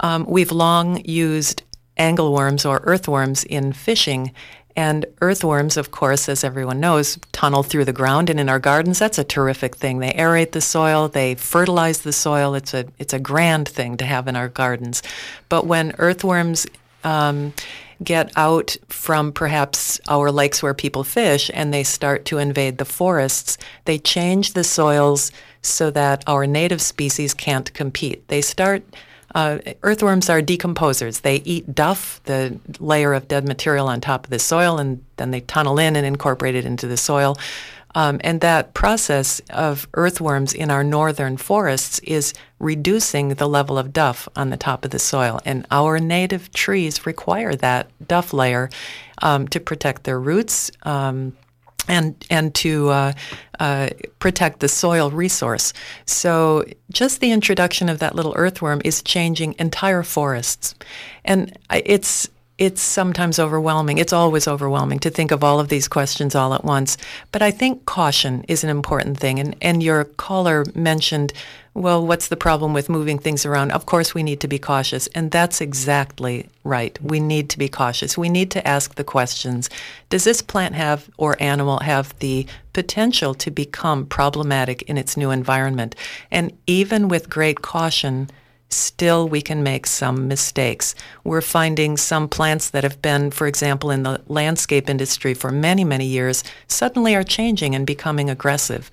Um, 0.01 0.25
we've 0.29 0.53
long 0.53 1.05
used 1.05 1.63
angleworms 1.99 2.69
or 2.69 2.81
earthworms 2.85 3.45
in 3.45 3.73
fishing. 3.73 4.33
And 4.77 5.07
earthworms, 5.21 5.77
of 5.77 5.91
course, 5.91 6.29
as 6.29 6.45
everyone 6.45 6.81
knows, 6.81 7.19
tunnel 7.33 7.63
through 7.63 7.85
the 7.85 7.93
ground. 7.93 8.31
And 8.31 8.39
in 8.39 8.49
our 8.49 8.59
gardens, 8.59 8.99
that's 8.99 9.19
a 9.19 9.25
terrific 9.25 9.77
thing. 9.77 9.99
They 9.99 10.13
aerate 10.13 10.53
the 10.53 10.61
soil, 10.61 11.09
they 11.09 11.35
fertilize 11.35 12.03
the 12.03 12.13
soil. 12.13 12.55
It's 12.55 12.75
a, 12.75 12.87
it's 12.99 13.13
a 13.13 13.19
grand 13.19 13.69
thing 13.69 13.97
to 13.99 14.05
have 14.05 14.29
in 14.29 14.37
our 14.37 14.49
gardens. 14.49 15.03
But 15.49 15.67
when 15.67 15.95
earthworms 15.99 16.67
um, 17.05 17.53
get 18.03 18.33
out 18.37 18.77
from 18.89 19.33
perhaps 19.33 20.01
our 20.09 20.31
lakes 20.31 20.63
where 20.63 20.75
people 20.75 21.05
fish 21.05 21.51
and 21.53 21.73
they 21.73 21.83
start 21.83 22.25
to 22.27 22.39
invade 22.39 22.79
the 22.79 22.85
forests, 22.85 23.59
they 23.85 23.99
change 23.99 24.53
the 24.53 24.65
soils 24.65 25.31
so 25.63 25.91
that 25.91 26.25
our 26.27 26.47
native 26.47 26.81
species 26.81 27.35
can't 27.35 27.73
compete. 27.75 28.27
They 28.29 28.41
start 28.41 28.83
uh, 29.35 29.59
earthworms 29.83 30.29
are 30.29 30.43
decomposers. 30.43 31.23
They 31.23 31.37
eat 31.37 31.75
duff, 31.75 32.21
the 32.25 32.59
layer 32.79 33.13
of 33.13 33.29
dead 33.29 33.47
material 33.47 33.89
on 33.89 34.01
top 34.01 34.25
of 34.25 34.31
the 34.31 34.39
soil, 34.39 34.79
and 34.79 35.05
then 35.17 35.31
they 35.31 35.41
tunnel 35.41 35.79
in 35.79 35.97
and 35.97 36.07
incorporate 36.07 36.55
it 36.55 36.65
into 36.65 36.87
the 36.87 36.97
soil. 36.97 37.37
Um, 37.95 38.21
and 38.23 38.41
that 38.41 38.75
process 38.75 39.41
of 39.51 39.89
earthworms 39.95 40.55
in 40.55 40.71
our 40.71 40.85
northern 40.85 41.37
forests 41.37 41.99
is 42.01 42.35
reducing 42.59 43.31
the 43.31 43.49
level 43.49 43.79
of 43.79 43.93
duff 43.93 44.29
on 44.37 44.51
the 44.51 44.57
top 44.57 44.85
of 44.85 44.93
the 44.93 44.99
soil. 44.99 45.41
And 45.45 45.67
our 45.71 45.99
native 45.99 46.53
trees 46.53 47.05
require 47.05 47.57
that 47.57 47.89
duff 48.07 48.33
layer 48.33 48.71
um, 49.23 49.49
to 49.49 49.59
protect 49.59 50.05
their 50.05 50.21
roots. 50.21 50.71
Um, 50.85 51.37
and 51.89 52.15
and 52.31 52.55
to 52.57 52.89
uh, 52.91 53.13
uh, 53.59 53.89
protect 54.19 54.61
the 54.61 54.69
soil 54.69 55.11
resource. 55.11 55.73
So 56.07 56.65
just 56.91 57.21
the 57.21 57.33
introduction 57.33 57.89
of 57.89 57.99
that 57.99 58.15
little 58.15 58.35
earthworm 58.37 58.81
is 58.85 59.03
changing 59.03 59.55
entire 59.59 60.03
forests, 60.03 60.75
and 61.25 61.57
it's 61.71 62.29
it's 62.61 62.83
sometimes 62.83 63.39
overwhelming. 63.39 63.97
It's 63.97 64.13
always 64.13 64.47
overwhelming 64.47 64.99
to 65.01 65.11
think 65.11 65.31
of 65.31 65.43
all 65.43 65.61
of 65.61 65.69
these 65.69 65.89
questions 65.89 66.35
all 66.35 66.53
at 66.53 66.63
once. 66.63 66.99
But 67.33 67.41
I 67.41 67.51
think 67.51 67.87
caution 67.87 68.45
is 68.49 68.63
an 68.63 68.69
important 68.69 69.19
thing. 69.19 69.41
And, 69.41 69.57
and 69.63 69.83
your 69.83 70.05
caller 70.05 70.67
mentioned, 70.75 71.33
well, 71.73 72.05
what's 72.05 72.29
the 72.29 72.37
problem 72.37 72.73
with 72.73 72.89
moving 72.89 73.19
things 73.19 73.47
around? 73.47 73.71
Of 73.71 73.87
course, 73.87 74.13
we 74.13 74.25
need 74.25 74.41
to 74.41 74.49
be 74.49 74.59
cautious. 74.59 75.07
And 75.09 75.31
that's 75.31 75.61
exactly 75.61 76.49
right. 76.65 76.99
We 77.01 77.21
need 77.21 77.49
to 77.51 77.59
be 77.59 77.69
cautious. 77.69 78.19
We 78.19 78.29
need 78.29 78.51
to 78.53 78.67
ask 78.67 78.97
the 78.97 79.05
questions 79.05 79.71
Does 80.09 80.25
this 80.25 80.43
plant 80.43 80.75
have 80.75 81.09
or 81.17 81.41
animal 81.41 81.79
have 81.81 82.19
the 82.19 82.47
potential 82.73 83.35
to 83.35 83.51
become 83.51 84.07
problematic 84.07 84.83
in 84.83 84.99
its 84.99 85.17
new 85.17 85.31
environment? 85.31 85.95
And 86.31 86.57
even 86.67 87.09
with 87.09 87.31
great 87.31 87.63
caution, 87.63 88.31
still 88.71 89.29
we 89.29 89.43
can 89.43 89.63
make 89.63 89.87
some 89.87 90.29
mistakes. 90.29 90.95
We're 91.25 91.41
finding 91.41 91.97
some 91.97 92.29
plants 92.29 92.71
that 92.71 92.85
have 92.85 93.03
been, 93.03 93.31
for 93.31 93.47
example, 93.47 93.91
in 93.91 94.03
the 94.03 94.21
landscape 94.27 94.89
industry 94.89 95.35
for 95.35 95.51
many, 95.51 95.85
many 95.85 96.07
years, 96.07 96.43
suddenly 96.69 97.15
are 97.15 97.25
changing 97.25 97.75
and 97.75 97.87
becoming 97.87 98.31
aggressive. 98.31 98.91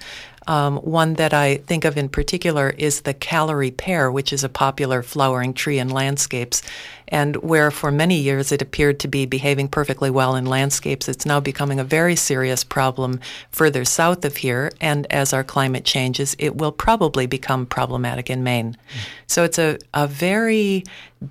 Um, 0.48 0.78
one 0.78 1.16
that 1.16 1.34
I 1.34 1.58
think 1.58 1.86
of 1.86 1.98
in 1.98 2.10
particular 2.10 2.70
is 2.70 3.02
the 3.02 3.14
Callery 3.14 3.76
pear, 3.76 4.12
which 4.12 4.32
is 4.32 4.44
a 4.44 4.50
popular 4.50 5.04
flowering 5.04 5.54
tree 5.54 5.78
in 5.78 5.90
landscapes. 5.90 6.62
And 7.10 7.38
where 7.38 7.72
for 7.72 7.92
many 7.92 8.20
years 8.20 8.52
it 8.52 8.62
appeared 8.62 9.00
to 9.00 9.08
be 9.08 9.26
behaving 9.26 9.70
perfectly 9.70 10.10
well 10.10 10.36
in 10.36 10.46
landscapes, 10.46 11.08
it's 11.08 11.26
now 11.26 11.40
becoming 11.40 11.80
a 11.80 11.86
very 11.86 12.16
serious 12.16 12.64
problem 12.64 13.20
further 13.52 13.86
south 13.86 14.26
of 14.26 14.38
here. 14.38 14.72
And 14.82 15.08
as 15.12 15.34
our 15.34 15.44
climate 15.44 15.86
changes, 15.86 16.36
it 16.40 16.58
will 16.58 16.72
probably 16.72 17.26
become 17.26 17.66
problematic 17.66 18.30
in 18.30 18.44
Maine. 18.44 18.74
Mm. 18.74 19.08
So 19.28 19.44
it's 19.44 19.60
a, 19.60 19.78
a 19.94 20.08
very 20.08 20.84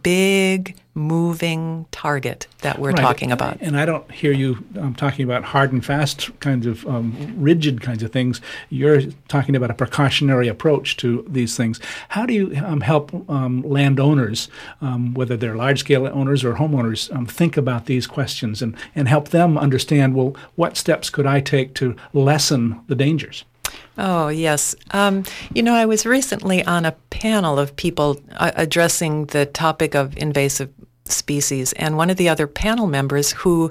big, 0.03 0.76
moving 0.95 1.87
target 1.93 2.47
that 2.62 2.78
we're 2.78 2.91
right. 2.91 3.01
talking 3.01 3.30
about. 3.30 3.59
And 3.61 3.78
I 3.78 3.84
don't 3.84 4.11
hear 4.11 4.32
you 4.32 4.64
um, 4.80 4.95
talking 4.95 5.24
about 5.24 5.45
hard 5.45 5.72
and 5.72 5.84
fast 5.84 6.39
kinds 6.41 6.66
of 6.66 6.87
um, 6.87 7.34
rigid 7.37 7.82
kinds 7.82 8.03
of 8.03 8.12
things. 8.12 8.41
You're 8.70 9.03
talking 9.28 9.55
about 9.55 9.70
a 9.70 9.74
precautionary 9.74 10.49
approach 10.49 10.97
to 10.99 11.24
these 11.28 11.57
things. 11.57 11.80
How 12.09 12.24
do 12.24 12.32
you 12.32 12.57
um, 12.64 12.80
help 12.80 13.12
um, 13.30 13.62
landowners, 13.62 14.49
um, 14.80 15.14
whether 15.14 15.37
they're 15.37 15.57
large 15.57 15.80
scale 15.80 16.07
owners 16.07 16.45
or 16.45 16.55
homeowners, 16.55 17.14
um, 17.14 17.26
think 17.26 17.57
about 17.57 17.87
these 17.87 18.07
questions 18.07 18.62
and, 18.62 18.74
and 18.95 19.09
help 19.09 19.28
them 19.28 19.59
understand 19.59 20.14
well, 20.14 20.34
what 20.55 20.76
steps 20.76 21.11
could 21.11 21.26
I 21.26 21.41
take 21.41 21.74
to 21.74 21.95
lessen 22.14 22.80
the 22.89 22.95
dangers? 22.95 23.45
Oh, 23.98 24.28
yes. 24.28 24.74
Um, 24.90 25.24
you 25.54 25.62
know, 25.62 25.74
I 25.74 25.86
was 25.86 26.04
recently 26.04 26.64
on 26.64 26.84
a 26.84 26.92
panel 27.10 27.58
of 27.58 27.76
people 27.76 28.20
uh, 28.32 28.52
addressing 28.54 29.26
the 29.26 29.46
topic 29.46 29.94
of 29.94 30.16
invasive 30.18 30.70
species, 31.06 31.72
and 31.74 31.96
one 31.96 32.10
of 32.10 32.16
the 32.16 32.28
other 32.28 32.46
panel 32.46 32.86
members 32.86 33.32
who 33.32 33.70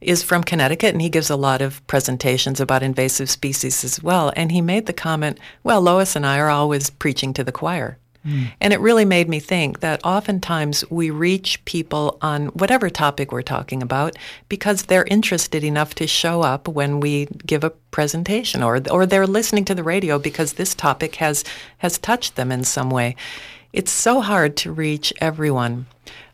is 0.00 0.22
from 0.22 0.42
Connecticut 0.42 0.94
and 0.94 1.02
he 1.02 1.10
gives 1.10 1.30
a 1.30 1.36
lot 1.36 1.60
of 1.60 1.86
presentations 1.86 2.58
about 2.58 2.82
invasive 2.82 3.28
species 3.28 3.84
as 3.84 4.02
well. 4.02 4.32
And 4.34 4.50
he 4.50 4.62
made 4.62 4.86
the 4.86 4.92
comment, 4.92 5.38
well, 5.62 5.80
Lois 5.82 6.16
and 6.16 6.24
I 6.24 6.38
are 6.38 6.48
always 6.48 6.90
preaching 6.90 7.34
to 7.34 7.44
the 7.44 7.52
choir. 7.52 7.98
Mm. 8.26 8.52
And 8.60 8.72
it 8.72 8.80
really 8.80 9.04
made 9.04 9.28
me 9.28 9.40
think 9.40 9.80
that 9.80 10.04
oftentimes 10.04 10.84
we 10.90 11.10
reach 11.10 11.64
people 11.64 12.18
on 12.20 12.46
whatever 12.48 12.90
topic 12.90 13.32
we're 13.32 13.42
talking 13.42 13.82
about 13.82 14.16
because 14.48 14.84
they're 14.84 15.04
interested 15.04 15.64
enough 15.64 15.94
to 15.96 16.06
show 16.06 16.42
up 16.42 16.68
when 16.68 17.00
we 17.00 17.26
give 17.46 17.64
a 17.64 17.70
presentation 17.70 18.62
or 18.62 18.82
or 18.90 19.06
they're 19.06 19.26
listening 19.26 19.64
to 19.64 19.74
the 19.74 19.82
radio 19.82 20.18
because 20.18 20.54
this 20.54 20.74
topic 20.74 21.16
has 21.16 21.44
has 21.78 21.98
touched 21.98 22.36
them 22.36 22.52
in 22.52 22.62
some 22.62 22.90
way. 22.90 23.16
It's 23.72 23.92
so 23.92 24.20
hard 24.20 24.56
to 24.58 24.72
reach 24.72 25.12
everyone. 25.20 25.86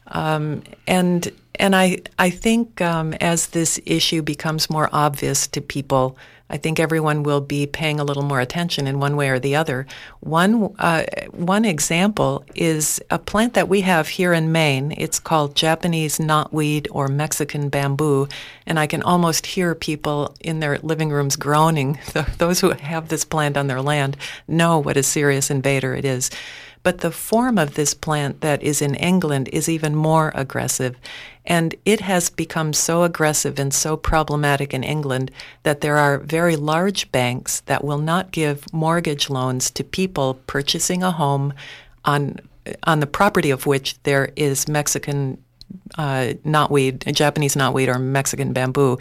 Um, 0.09 0.63
and 0.87 1.31
and 1.59 1.77
I 1.77 1.99
I 2.19 2.31
think 2.31 2.81
um, 2.81 3.15
as 3.15 3.49
this 3.49 3.81
issue 3.87 4.23
becomes 4.23 4.71
more 4.71 4.89
obvious 4.93 5.47
to 5.49 5.61
people, 5.61 6.17
I 6.49 6.57
think 6.57 6.79
everyone 6.79 7.23
will 7.25 7.41
be 7.41 7.67
paying 7.67 7.99
a 7.99 8.05
little 8.05 8.23
more 8.23 8.41
attention 8.41 8.87
in 8.87 9.01
one 9.01 9.17
way 9.17 9.31
or 9.31 9.39
the 9.39 9.57
other. 9.57 9.87
One 10.21 10.75
uh, 10.79 11.05
one 11.33 11.65
example 11.65 12.45
is 12.55 13.01
a 13.11 13.19
plant 13.19 13.55
that 13.55 13.69
we 13.69 13.81
have 13.81 14.09
here 14.09 14.33
in 14.33 14.53
Maine. 14.53 14.95
It's 14.97 15.19
called 15.19 15.57
Japanese 15.57 16.19
knotweed 16.19 16.87
or 16.91 17.09
Mexican 17.09 17.69
bamboo, 17.69 18.29
and 18.65 18.79
I 18.79 18.87
can 18.87 19.03
almost 19.03 19.47
hear 19.47 19.75
people 19.75 20.35
in 20.41 20.61
their 20.61 20.79
living 20.79 21.11
rooms 21.11 21.37
groaning. 21.37 21.99
Those 22.39 22.61
who 22.61 22.71
have 22.71 23.09
this 23.09 23.25
plant 23.25 23.57
on 23.57 23.67
their 23.67 23.83
land 23.83 24.17
know 24.47 24.79
what 24.79 24.97
a 24.97 25.03
serious 25.03 25.51
invader 25.51 25.95
it 25.95 26.05
is. 26.05 26.31
But 26.87 26.99
the 26.99 27.11
form 27.11 27.59
of 27.59 27.75
this 27.75 27.95
plant 27.95 28.43
that 28.43 28.63
is 28.63 28.81
in 28.81 28.95
England 28.95 29.49
is 29.53 29.69
even 29.69 29.97
more 29.97 30.31
aggressive. 30.37 30.95
And 31.45 31.75
it 31.85 32.01
has 32.01 32.31
become 32.31 32.73
so 32.73 33.03
aggressive 33.03 33.59
and 33.59 33.75
so 33.75 33.97
problematic 33.97 34.73
in 34.73 34.85
England 34.85 35.33
that 35.65 35.81
there 35.81 35.97
are 35.97 36.19
very 36.19 36.55
large 36.55 37.11
banks 37.11 37.59
that 37.63 37.83
will 37.83 37.99
not 37.99 38.31
give 38.31 38.73
mortgage 38.73 39.29
loans 39.29 39.69
to 39.73 39.83
people 39.83 40.35
purchasing 40.47 41.03
a 41.03 41.11
home 41.11 41.55
on 42.05 42.37
on 42.85 43.01
the 43.01 43.09
property 43.09 43.51
of 43.51 43.67
which 43.67 44.01
there 44.05 44.31
is 44.37 44.69
Mexican 44.69 45.43
uh, 45.99 46.35
knotweed, 46.45 47.13
Japanese 47.13 47.57
knotweed, 47.57 47.93
or 47.93 47.99
Mexican 47.99 48.53
bamboo, 48.53 48.97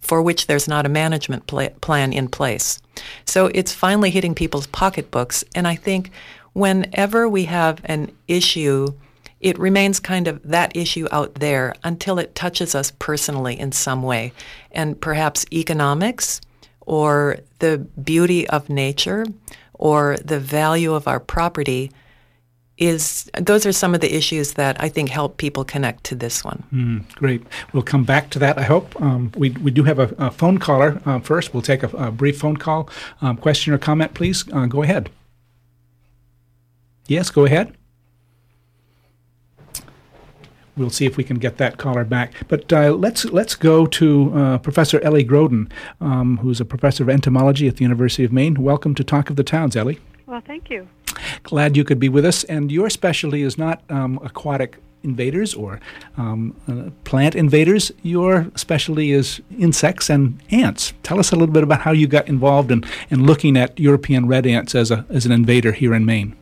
for 0.00 0.22
which 0.22 0.48
there's 0.48 0.66
not 0.66 0.86
a 0.86 0.88
management 0.88 1.46
pl- 1.46 1.70
plan 1.80 2.12
in 2.12 2.26
place. 2.26 2.80
So 3.24 3.46
it's 3.54 3.72
finally 3.72 4.10
hitting 4.10 4.34
people's 4.34 4.66
pocketbooks, 4.66 5.44
and 5.54 5.68
I 5.68 5.76
think 5.76 6.10
whenever 6.58 7.28
we 7.28 7.44
have 7.44 7.80
an 7.84 8.10
issue, 8.26 8.88
it 9.40 9.56
remains 9.58 10.00
kind 10.00 10.26
of 10.26 10.42
that 10.42 10.76
issue 10.76 11.06
out 11.12 11.34
there 11.34 11.74
until 11.84 12.18
it 12.18 12.34
touches 12.34 12.74
us 12.74 12.92
personally 12.98 13.58
in 13.58 13.70
some 13.70 14.02
way. 14.02 14.32
And 14.72 15.00
perhaps 15.00 15.46
economics 15.52 16.40
or 16.80 17.38
the 17.60 17.78
beauty 17.78 18.48
of 18.48 18.68
nature 18.68 19.24
or 19.74 20.16
the 20.24 20.40
value 20.40 20.94
of 20.94 21.06
our 21.06 21.20
property 21.20 21.92
is 22.78 23.28
those 23.36 23.66
are 23.66 23.72
some 23.72 23.94
of 23.94 24.00
the 24.00 24.14
issues 24.14 24.54
that 24.54 24.80
I 24.80 24.88
think 24.88 25.08
help 25.08 25.36
people 25.36 25.64
connect 25.64 26.04
to 26.04 26.14
this 26.14 26.44
one. 26.44 26.62
Mm, 26.72 27.14
great. 27.14 27.42
We'll 27.72 27.82
come 27.82 28.04
back 28.04 28.30
to 28.30 28.38
that. 28.38 28.56
I 28.56 28.62
hope 28.62 29.00
um, 29.02 29.32
we 29.36 29.50
we 29.50 29.72
do 29.72 29.82
have 29.82 29.98
a, 29.98 30.14
a 30.18 30.30
phone 30.30 30.58
caller 30.58 31.00
uh, 31.04 31.18
first. 31.18 31.52
We'll 31.52 31.62
take 31.62 31.82
a, 31.82 31.88
a 31.96 32.10
brief 32.12 32.38
phone 32.38 32.56
call. 32.56 32.88
Um, 33.20 33.36
question 33.36 33.72
or 33.72 33.78
comment, 33.78 34.14
please. 34.14 34.44
Uh, 34.52 34.66
go 34.66 34.82
ahead. 34.82 35.10
Yes, 37.08 37.30
go 37.30 37.46
ahead. 37.46 37.74
We'll 40.76 40.90
see 40.90 41.06
if 41.06 41.16
we 41.16 41.24
can 41.24 41.38
get 41.38 41.56
that 41.56 41.76
caller 41.76 42.04
back. 42.04 42.34
But 42.46 42.72
uh, 42.72 42.92
let's 42.92 43.24
let's 43.24 43.56
go 43.56 43.84
to 43.86 44.32
uh, 44.32 44.58
Professor 44.58 45.00
Ellie 45.00 45.24
Groden, 45.24 45.72
um, 46.00 46.36
who's 46.36 46.60
a 46.60 46.64
professor 46.64 47.02
of 47.02 47.08
entomology 47.08 47.66
at 47.66 47.78
the 47.78 47.82
University 47.82 48.22
of 48.22 48.32
Maine. 48.32 48.62
Welcome 48.62 48.94
to 48.94 49.02
Talk 49.02 49.28
of 49.28 49.34
the 49.34 49.42
Towns, 49.42 49.74
Ellie. 49.74 49.98
Well, 50.26 50.42
thank 50.46 50.70
you. 50.70 50.86
Glad 51.42 51.76
you 51.76 51.82
could 51.82 51.98
be 51.98 52.08
with 52.08 52.24
us. 52.24 52.44
And 52.44 52.70
your 52.70 52.90
specialty 52.90 53.42
is 53.42 53.58
not 53.58 53.82
um, 53.88 54.20
aquatic 54.22 54.76
invaders 55.02 55.54
or 55.54 55.80
um, 56.16 56.54
uh, 56.68 56.90
plant 57.04 57.34
invaders. 57.34 57.90
Your 58.02 58.50
specialty 58.54 59.10
is 59.10 59.40
insects 59.58 60.10
and 60.10 60.40
ants. 60.50 60.92
Tell 61.02 61.18
us 61.18 61.32
a 61.32 61.36
little 61.36 61.52
bit 61.52 61.62
about 61.62 61.80
how 61.80 61.92
you 61.92 62.06
got 62.06 62.28
involved 62.28 62.70
in, 62.70 62.84
in 63.10 63.24
looking 63.24 63.56
at 63.56 63.80
European 63.80 64.28
red 64.28 64.46
ants 64.46 64.74
as, 64.74 64.90
a, 64.90 65.06
as 65.08 65.26
an 65.26 65.32
invader 65.32 65.72
here 65.72 65.94
in 65.94 66.04
Maine. 66.04 66.36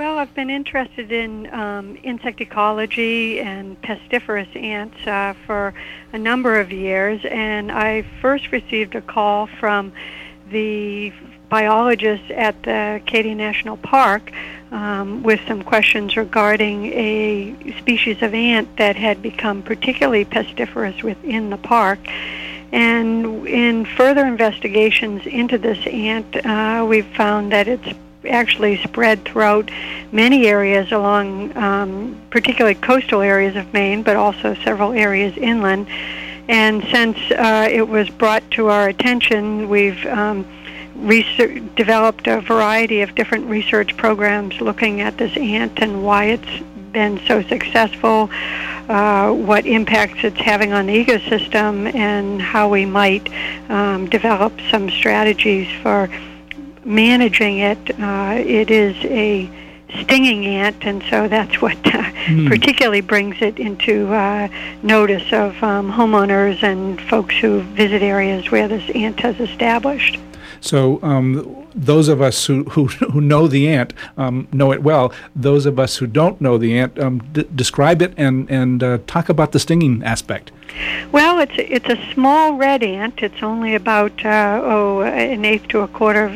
Well, 0.00 0.16
I've 0.16 0.34
been 0.34 0.48
interested 0.48 1.12
in 1.12 1.52
um, 1.52 1.98
insect 2.02 2.40
ecology 2.40 3.38
and 3.38 3.78
pestiferous 3.82 4.48
ants 4.56 4.96
uh, 5.06 5.34
for 5.44 5.74
a 6.14 6.18
number 6.18 6.58
of 6.58 6.72
years, 6.72 7.20
and 7.30 7.70
I 7.70 8.06
first 8.22 8.50
received 8.50 8.94
a 8.94 9.02
call 9.02 9.46
from 9.46 9.92
the 10.48 11.12
biologist 11.50 12.30
at 12.30 12.62
the 12.62 13.02
Acadia 13.02 13.34
National 13.34 13.76
Park 13.76 14.32
um, 14.70 15.22
with 15.22 15.38
some 15.46 15.62
questions 15.62 16.16
regarding 16.16 16.86
a 16.86 17.74
species 17.76 18.22
of 18.22 18.32
ant 18.32 18.78
that 18.78 18.96
had 18.96 19.20
become 19.20 19.62
particularly 19.62 20.24
pestiferous 20.24 21.02
within 21.02 21.50
the 21.50 21.58
park. 21.58 21.98
And 22.72 23.46
in 23.46 23.84
further 23.84 24.24
investigations 24.26 25.26
into 25.26 25.58
this 25.58 25.86
ant, 25.86 26.36
uh, 26.36 26.86
we've 26.88 27.14
found 27.14 27.52
that 27.52 27.68
it's 27.68 27.92
actually 28.28 28.76
spread 28.82 29.24
throughout 29.24 29.70
many 30.12 30.46
areas 30.46 30.92
along, 30.92 31.56
um, 31.56 32.20
particularly 32.30 32.74
coastal 32.74 33.20
areas 33.20 33.56
of 33.56 33.72
Maine, 33.72 34.02
but 34.02 34.16
also 34.16 34.54
several 34.56 34.92
areas 34.92 35.36
inland. 35.36 35.86
And 36.48 36.82
since 36.84 37.16
uh, 37.30 37.68
it 37.70 37.88
was 37.88 38.10
brought 38.10 38.48
to 38.52 38.66
our 38.68 38.88
attention, 38.88 39.68
we've 39.68 40.04
um, 40.06 40.46
research, 40.96 41.62
developed 41.76 42.26
a 42.26 42.40
variety 42.40 43.02
of 43.02 43.14
different 43.14 43.46
research 43.46 43.96
programs 43.96 44.60
looking 44.60 45.00
at 45.00 45.16
this 45.16 45.36
ant 45.36 45.80
and 45.80 46.02
why 46.04 46.24
it's 46.24 46.64
been 46.92 47.20
so 47.26 47.40
successful, 47.42 48.28
uh, 48.88 49.30
what 49.30 49.64
impacts 49.64 50.24
it's 50.24 50.40
having 50.40 50.72
on 50.72 50.86
the 50.86 51.04
ecosystem, 51.04 51.94
and 51.94 52.42
how 52.42 52.68
we 52.68 52.84
might 52.84 53.28
um, 53.68 54.08
develop 54.08 54.52
some 54.70 54.90
strategies 54.90 55.68
for 55.82 56.10
managing 56.84 57.58
it. 57.58 58.00
Uh, 58.00 58.34
it 58.38 58.70
is 58.70 58.96
a 59.04 59.50
stinging 60.02 60.46
ant, 60.46 60.84
and 60.84 61.02
so 61.10 61.28
that's 61.28 61.60
what 61.60 61.76
uh, 61.86 62.02
mm. 62.26 62.48
particularly 62.48 63.00
brings 63.00 63.36
it 63.40 63.58
into 63.58 64.12
uh, 64.12 64.48
notice 64.82 65.32
of 65.32 65.60
um, 65.62 65.90
homeowners 65.90 66.62
and 66.62 67.00
folks 67.02 67.36
who 67.36 67.60
visit 67.60 68.02
areas 68.02 68.50
where 68.50 68.68
this 68.68 68.88
ant 68.94 69.18
has 69.20 69.38
established. 69.40 70.18
So 70.60 71.02
um, 71.02 71.66
those 71.74 72.08
of 72.08 72.20
us 72.20 72.46
who, 72.46 72.64
who, 72.64 72.86
who 72.86 73.20
know 73.20 73.46
the 73.46 73.68
ant 73.68 73.92
um, 74.16 74.48
know 74.52 74.72
it 74.72 74.82
well. 74.82 75.12
Those 75.34 75.66
of 75.66 75.78
us 75.78 75.96
who 75.96 76.06
don't 76.06 76.40
know 76.40 76.58
the 76.58 76.78
ant, 76.78 76.98
um, 76.98 77.20
d- 77.32 77.46
describe 77.54 78.02
it 78.02 78.12
and, 78.16 78.50
and 78.50 78.82
uh, 78.82 78.98
talk 79.06 79.28
about 79.28 79.52
the 79.52 79.58
stinging 79.58 80.02
aspect. 80.02 80.52
Well, 81.10 81.40
it's 81.40 81.54
it's 81.56 81.88
a 81.88 82.12
small 82.12 82.54
red 82.54 82.84
ant. 82.84 83.22
It's 83.22 83.42
only 83.42 83.74
about 83.74 84.24
uh, 84.24 84.60
oh 84.62 85.00
an 85.00 85.44
eighth 85.44 85.66
to 85.68 85.80
a 85.80 85.88
quarter, 85.88 86.28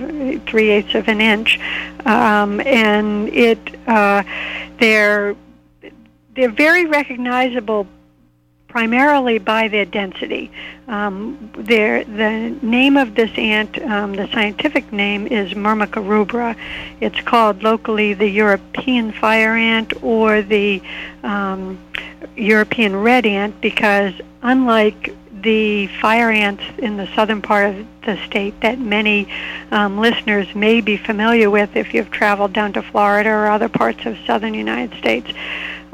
three 0.47 0.70
eighths 0.70 0.97
of 0.97 1.07
an 1.07 1.20
inch, 1.20 1.61
um, 2.05 2.61
and 2.61 3.29
it 3.29 3.59
uh, 3.87 4.25
they're 4.81 5.37
they're 6.35 6.51
very 6.51 6.85
recognizable 6.87 7.87
primarily 8.75 9.39
by 9.39 9.68
their 9.68 9.85
density. 9.85 10.51
Um, 10.89 11.49
the 11.57 12.05
name 12.61 12.97
of 12.97 13.14
this 13.14 13.31
ant, 13.39 13.81
um, 13.81 14.14
the 14.14 14.27
scientific 14.33 14.93
name 14.93 15.29
is 15.29 15.53
Myrmica 15.53 16.03
rubra. 16.03 16.57
It's 17.01 17.20
called 17.20 17.62
locally 17.62 18.14
the 18.14 18.29
European 18.29 19.12
fire 19.12 19.55
ant 19.55 19.93
or 20.03 20.43
the 20.43 20.83
um, 21.22 21.79
European 22.37 22.97
red 22.97 23.27
ant 23.27 23.61
because 23.61 24.12
unlike 24.43 25.14
the 25.45 25.87
fire 26.01 26.31
ants 26.31 26.64
in 26.79 26.97
the 26.97 27.07
southern 27.14 27.43
part 27.43 27.72
of 27.72 27.87
the 28.07 28.16
state 28.27 28.61
that 28.62 28.81
many 28.81 29.29
um, 29.70 29.99
listeners 30.01 30.53
may 30.55 30.81
be 30.81 30.97
familiar 30.97 31.49
with 31.49 31.77
if 31.77 31.95
you've 31.95 32.11
traveled 32.11 32.53
down 32.53 32.72
to 32.72 32.83
Florida 32.83 33.31
or 33.31 33.47
other 33.47 33.68
parts 33.68 34.05
of 34.05 34.16
southern 34.27 34.55
United 34.55 34.99
States. 34.99 35.31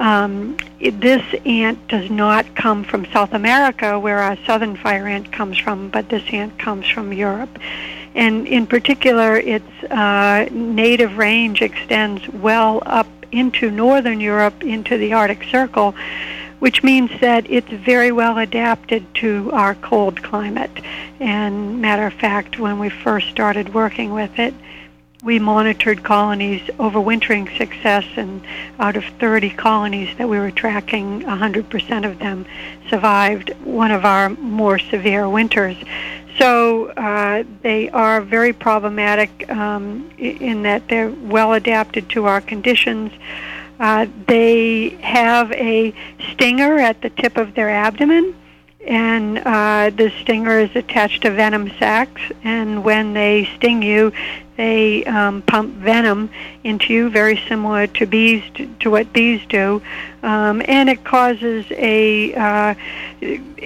Um, 0.00 0.56
this 0.80 1.22
ant 1.44 1.86
does 1.88 2.10
not 2.10 2.56
come 2.56 2.84
from 2.84 3.04
South 3.12 3.34
America, 3.34 3.98
where 4.00 4.18
our 4.18 4.38
southern 4.46 4.74
fire 4.74 5.06
ant 5.06 5.30
comes 5.30 5.58
from, 5.58 5.90
but 5.90 6.08
this 6.08 6.24
ant 6.32 6.58
comes 6.58 6.88
from 6.88 7.12
Europe. 7.12 7.58
And 8.14 8.48
in 8.48 8.66
particular, 8.66 9.36
its 9.36 9.70
uh, 9.90 10.48
native 10.50 11.18
range 11.18 11.60
extends 11.60 12.26
well 12.28 12.82
up 12.86 13.06
into 13.30 13.70
northern 13.70 14.20
Europe, 14.20 14.64
into 14.64 14.96
the 14.96 15.12
Arctic 15.12 15.44
Circle, 15.44 15.94
which 16.60 16.82
means 16.82 17.10
that 17.20 17.48
it's 17.50 17.70
very 17.70 18.10
well 18.10 18.38
adapted 18.38 19.04
to 19.16 19.50
our 19.52 19.74
cold 19.76 20.22
climate. 20.22 20.80
And 21.20 21.82
matter 21.82 22.06
of 22.06 22.14
fact, 22.14 22.58
when 22.58 22.78
we 22.78 22.88
first 22.88 23.28
started 23.28 23.74
working 23.74 24.12
with 24.14 24.38
it, 24.38 24.54
we 25.22 25.38
monitored 25.38 26.02
colonies 26.02 26.62
overwintering 26.78 27.56
success, 27.58 28.04
and 28.16 28.42
out 28.78 28.96
of 28.96 29.04
30 29.18 29.50
colonies 29.50 30.16
that 30.16 30.28
we 30.28 30.38
were 30.38 30.50
tracking, 30.50 31.20
100% 31.22 32.10
of 32.10 32.18
them 32.18 32.46
survived 32.88 33.50
one 33.64 33.90
of 33.90 34.04
our 34.04 34.30
more 34.30 34.78
severe 34.78 35.28
winters. 35.28 35.76
So 36.38 36.86
uh, 36.92 37.44
they 37.62 37.90
are 37.90 38.20
very 38.22 38.52
problematic 38.52 39.48
um, 39.50 40.10
in 40.16 40.62
that 40.62 40.88
they're 40.88 41.10
well 41.10 41.52
adapted 41.52 42.08
to 42.10 42.24
our 42.24 42.40
conditions. 42.40 43.12
Uh, 43.78 44.06
they 44.26 44.90
have 45.00 45.52
a 45.52 45.94
stinger 46.32 46.78
at 46.78 47.02
the 47.02 47.10
tip 47.10 47.36
of 47.36 47.54
their 47.54 47.68
abdomen, 47.68 48.34
and 48.86 49.38
uh, 49.38 49.90
the 49.90 50.10
stinger 50.22 50.60
is 50.60 50.74
attached 50.74 51.22
to 51.22 51.30
venom 51.30 51.70
sacs. 51.78 52.22
And 52.42 52.84
when 52.84 53.12
they 53.12 53.50
sting 53.56 53.82
you, 53.82 54.12
they 54.60 55.02
um, 55.06 55.40
pump 55.40 55.74
venom 55.76 56.28
into 56.64 56.92
you, 56.92 57.08
very 57.08 57.42
similar 57.48 57.86
to 57.86 58.04
bees 58.04 58.44
to, 58.56 58.66
to 58.80 58.90
what 58.90 59.10
bees 59.10 59.40
do, 59.48 59.80
um, 60.22 60.60
and 60.66 60.90
it 60.90 61.02
causes 61.02 61.64
a, 61.70 62.34
uh, 62.34 62.74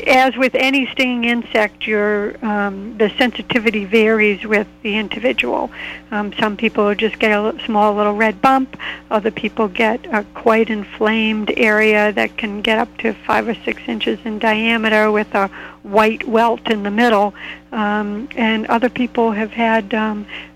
as 0.06 0.36
with 0.36 0.54
any 0.54 0.86
stinging 0.86 1.24
insect, 1.24 1.84
your 1.84 2.36
um, 2.46 2.96
the 2.96 3.10
sensitivity 3.18 3.84
varies 3.84 4.46
with 4.46 4.68
the 4.82 4.96
individual. 4.96 5.68
Um, 6.12 6.32
some 6.34 6.56
people 6.56 6.94
just 6.94 7.18
get 7.18 7.32
a 7.32 7.58
small 7.64 7.94
little 7.94 8.14
red 8.14 8.40
bump. 8.40 8.76
Other 9.10 9.32
people 9.32 9.66
get 9.66 10.06
a 10.14 10.22
quite 10.34 10.70
inflamed 10.70 11.52
area 11.56 12.12
that 12.12 12.36
can 12.36 12.62
get 12.62 12.78
up 12.78 12.96
to 12.98 13.14
five 13.26 13.48
or 13.48 13.56
six 13.64 13.82
inches 13.88 14.20
in 14.24 14.38
diameter 14.38 15.10
with 15.10 15.34
a 15.34 15.48
white 15.82 16.22
welt 16.28 16.70
in 16.70 16.84
the 16.84 16.90
middle. 16.90 17.34
Um, 17.72 18.28
and 18.36 18.66
other 18.66 18.88
people 18.88 19.32
have 19.32 19.50
had 19.50 19.92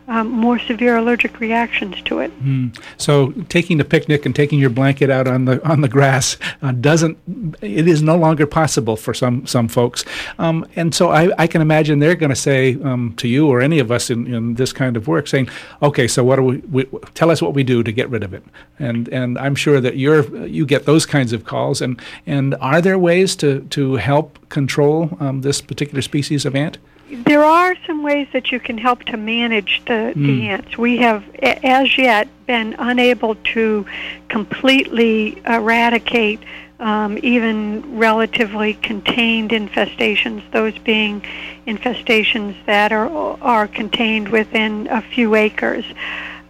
um, 0.09 0.31
more 0.31 0.59
severe 0.59 0.97
allergic 0.97 1.39
reactions 1.39 2.01
to 2.03 2.21
it. 2.21 2.33
Mm. 2.43 2.77
So 2.97 3.33
taking 3.49 3.79
a 3.81 3.85
picnic 3.85 4.25
and 4.25 4.35
taking 4.35 4.59
your 4.59 4.71
blanket 4.71 5.11
out 5.11 5.29
on 5.29 5.45
the 5.45 5.67
on 5.69 5.83
the 5.83 5.89
grass 5.89 6.37
uh, 6.63 6.73
doesn't 6.73 7.19
it 7.61 7.87
is 7.87 8.03
no 8.03 8.17
longer 8.17 8.47
possible 8.47 8.97
for 8.97 9.13
some 9.13 9.47
some 9.47 9.69
folks, 9.69 10.05
um, 10.39 10.67
and 10.77 10.95
so 10.95 11.11
I, 11.11 11.31
I 11.39 11.47
can 11.47 11.61
imagine 11.61 11.99
they're 11.99 12.15
going 12.15 12.31
to 12.31 12.37
say 12.37 12.81
um, 12.83 13.15
to 13.19 13.29
you 13.29 13.49
or 13.49 13.61
any 13.61 13.79
of 13.79 13.91
us 13.91 14.09
in, 14.11 14.33
in 14.33 14.55
this 14.55 14.73
kind 14.73 14.97
of 14.97 15.07
work, 15.07 15.29
saying, 15.29 15.49
okay, 15.83 16.09
so 16.09 16.25
what 16.25 16.37
do 16.37 16.43
we, 16.43 16.57
we, 16.71 16.85
tell 17.15 17.31
us 17.31 17.43
what 17.43 17.53
we 17.53 17.63
do 17.63 17.83
to 17.83 17.93
get 17.93 18.09
rid 18.09 18.23
of 18.23 18.33
it, 18.33 18.43
and 18.79 19.09
and 19.09 19.39
I'm 19.39 19.55
sure 19.55 19.81
that 19.81 19.99
you're 19.99 20.47
you 20.47 20.65
get 20.65 20.87
those 20.87 21.05
kinds 21.05 21.33
of 21.35 21.45
calls, 21.45 21.83
and 21.83 22.01
and 22.27 22.55
are 22.61 22.81
there 22.81 22.99
ways 22.99 23.37
to 23.37 23.61
to 23.71 23.97
help 23.97 24.39
control 24.49 25.17
um, 25.21 25.43
this 25.43 25.61
particular 25.61 26.01
species 26.01 26.47
of 26.47 26.57
ant? 26.57 26.79
There 27.11 27.45
are 27.45 27.75
some 27.87 28.03
ways 28.03 28.29
that 28.33 28.53
you 28.53 28.61
can 28.61 28.79
help 28.79 29.05
to 29.05 29.17
manage 29.17 29.83
the, 29.87 30.13
mm. 30.15 30.27
the 30.27 30.49
ants. 30.49 30.77
We 30.77 30.99
have, 30.99 31.25
as 31.43 31.97
yet, 31.97 32.29
been 32.47 32.75
unable 32.79 33.35
to 33.35 33.87
completely 34.29 35.41
eradicate 35.47 36.41
um, 36.81 37.19
even 37.23 37.99
relatively 37.99 38.75
contained 38.75 39.51
infestations, 39.51 40.49
those 40.53 40.79
being 40.79 41.23
infestations 41.67 42.55
that 42.67 42.93
are, 42.93 43.09
are 43.43 43.67
contained 43.67 44.29
within 44.29 44.87
a 44.89 45.03
few 45.03 45.35
acres. 45.35 45.85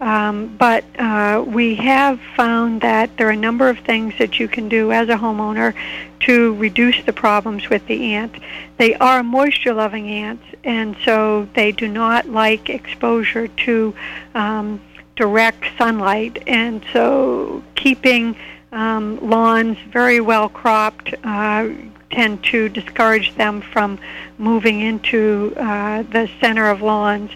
Um, 0.01 0.57
but 0.57 0.85
uh, 0.99 1.45
we 1.47 1.75
have 1.77 2.21
found 2.37 2.83
that 2.83 3.17
there 3.17 3.29
are 3.29 3.33
a 3.33 3.37
number 3.37 3.69
of 3.69 3.79
things 3.81 4.15
that 4.19 4.39
you 4.39 4.47
can 4.47 4.69
do 4.69 4.93
as 4.93 5.09
a 5.09 5.17
homeowner 5.17 5.75
to 6.21 6.55
reduce 6.55 7.05
the 7.05 7.13
problems 7.13 7.69
with 7.69 7.85
the 7.87 8.15
ant. 8.15 8.35
They 8.77 8.95
are 8.95 9.23
moisture 9.23 9.75
loving 9.75 10.09
ants, 10.09 10.45
and 10.63 10.97
so 11.05 11.49
they 11.55 11.73
do 11.73 11.89
not 11.89 12.29
like 12.29 12.71
exposure 12.71 13.49
to 13.49 13.95
um, 14.35 14.81
direct 15.17 15.65
sunlight. 15.77 16.43
And 16.47 16.85
so 16.93 17.63
keeping 17.75 18.37
um, 18.71 19.19
lawns 19.21 19.79
very 19.91 20.21
well 20.21 20.49
cropped 20.49 21.13
uh, 21.25 21.69
tend 22.11 22.43
to 22.45 22.69
discourage 22.69 23.35
them 23.35 23.61
from 23.61 23.99
moving 24.39 24.81
into 24.81 25.53
uh, 25.57 26.03
the 26.05 26.31
center 26.41 26.71
of 26.71 26.83
lawns. 26.83 27.31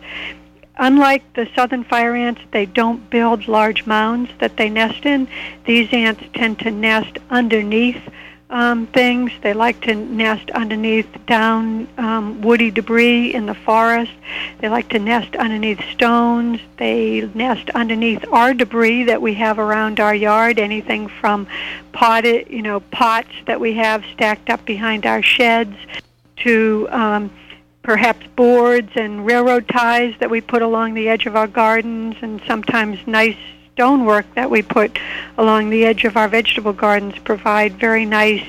Unlike 0.82 1.34
the 1.34 1.48
southern 1.54 1.84
fire 1.84 2.16
ants, 2.16 2.40
they 2.50 2.66
don't 2.66 3.08
build 3.08 3.46
large 3.46 3.86
mounds 3.86 4.32
that 4.40 4.56
they 4.56 4.68
nest 4.68 5.06
in. 5.06 5.28
These 5.64 5.92
ants 5.92 6.24
tend 6.34 6.58
to 6.58 6.72
nest 6.72 7.18
underneath 7.30 8.02
um, 8.50 8.88
things. 8.88 9.30
They 9.42 9.54
like 9.54 9.80
to 9.82 9.94
nest 9.94 10.50
underneath 10.50 11.06
down 11.24 11.86
um, 11.98 12.42
woody 12.42 12.72
debris 12.72 13.32
in 13.32 13.46
the 13.46 13.54
forest. 13.54 14.10
They 14.58 14.68
like 14.68 14.88
to 14.88 14.98
nest 14.98 15.36
underneath 15.36 15.80
stones. 15.92 16.58
They 16.78 17.30
nest 17.32 17.70
underneath 17.70 18.24
our 18.32 18.52
debris 18.52 19.04
that 19.04 19.22
we 19.22 19.34
have 19.34 19.60
around 19.60 20.00
our 20.00 20.16
yard. 20.16 20.58
Anything 20.58 21.06
from 21.06 21.46
potted, 21.92 22.48
you 22.50 22.60
know, 22.60 22.80
pots 22.80 23.30
that 23.46 23.60
we 23.60 23.74
have 23.74 24.04
stacked 24.14 24.50
up 24.50 24.64
behind 24.64 25.06
our 25.06 25.22
sheds 25.22 25.76
to 26.38 26.88
um, 26.90 27.30
perhaps 27.82 28.26
boards 28.36 28.90
and 28.94 29.26
railroad 29.26 29.68
ties 29.68 30.14
that 30.20 30.30
we 30.30 30.40
put 30.40 30.62
along 30.62 30.94
the 30.94 31.08
edge 31.08 31.26
of 31.26 31.36
our 31.36 31.48
gardens, 31.48 32.16
and 32.20 32.40
sometimes 32.46 32.98
nice 33.06 33.36
stonework 33.74 34.26
that 34.34 34.50
we 34.50 34.60
put 34.60 34.98
along 35.38 35.70
the 35.70 35.84
edge 35.84 36.04
of 36.04 36.16
our 36.16 36.28
vegetable 36.28 36.74
gardens 36.74 37.18
provide 37.20 37.72
very 37.74 38.04
nice 38.04 38.44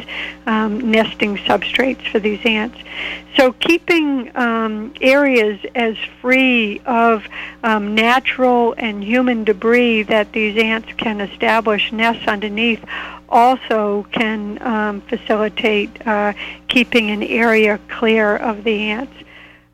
um, 0.46 0.92
nesting 0.92 1.38
substrates 1.38 2.06
for 2.12 2.20
these 2.20 2.40
ants. 2.46 2.78
So 3.38 3.54
keeping 3.54 4.36
um, 4.36 4.94
areas 5.00 5.60
as 5.76 5.96
free 6.22 6.82
of 6.86 7.24
um, 7.64 7.96
natural 7.96 8.76
and 8.78 9.04
human 9.04 9.46
debris 9.46 10.04
that 10.04 10.34
these 10.34 10.58
ants 10.58 10.90
can 10.98 11.22
establish 11.22 11.92
nests 11.92 12.28
underneath 12.28 12.84
also 13.30 14.06
can 14.12 14.62
um, 14.62 15.02
facilitate 15.02 16.06
uh, 16.06 16.34
keeping 16.68 17.10
an 17.10 17.24
area 17.24 17.80
clear 17.88 18.36
of 18.36 18.64
the 18.64 18.78
ants. 18.92 19.14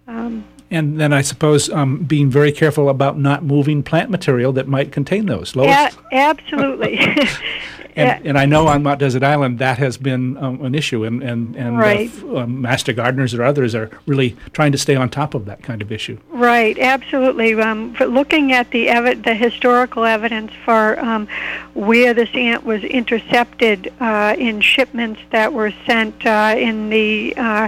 Um, 0.10 0.44
and 0.72 1.00
then 1.00 1.14
I 1.14 1.22
suppose 1.22 1.70
um, 1.70 2.04
being 2.04 2.30
very 2.32 2.52
careful 2.52 2.90
about 2.90 3.18
not 3.18 3.44
moving 3.44 3.84
plant 3.84 4.10
material 4.10 4.52
that 4.54 4.68
might 4.68 4.92
contain 4.92 5.28
those. 5.28 5.56
Lois? 5.56 5.70
A- 5.70 5.92
absolutely. 6.16 7.00
and, 7.96 8.26
and, 8.26 8.38
I 8.38 8.46
know 8.46 8.68
on 8.68 8.84
Mount 8.84 9.00
Desert 9.00 9.24
Island 9.24 9.60
that 9.60 9.78
has 9.78 9.98
been 9.98 10.38
um, 10.38 10.64
an 10.64 10.76
issue, 10.76 11.04
and 11.04 11.22
and 11.22 11.56
and 11.56 11.78
right. 11.78 12.12
uh, 12.24 12.40
um, 12.40 12.62
master 12.62 12.94
gardeners 12.94 13.34
or 13.34 13.44
others 13.44 13.76
are 13.76 13.90
really 14.06 14.36
trying 14.54 14.72
to 14.72 14.78
stay 14.78 14.96
on 14.96 15.10
top 15.10 15.34
of 15.34 15.46
that 15.46 15.64
kind 15.64 15.82
of 15.82 15.92
issue. 15.92 16.20
Right, 16.30 16.78
absolutely. 16.80 17.60
Um, 17.60 17.94
looking 18.00 18.54
at 18.54 18.72
the 18.72 18.88
evi- 18.88 19.24
the 19.24 19.34
historical 19.34 20.06
evidence 20.06 20.52
for 20.66 21.00
um, 21.00 21.28
where 21.74 22.14
this 22.14 22.30
ant 22.34 22.64
was 22.64 22.84
intercepted 22.84 23.92
uh, 24.00 24.36
in 24.38 24.62
shipments 24.62 25.22
that 25.32 25.54
were 25.54 25.72
sent 25.86 26.26
uh, 26.26 26.56
in 26.58 26.90
the 26.90 27.34
uh, 27.38 27.68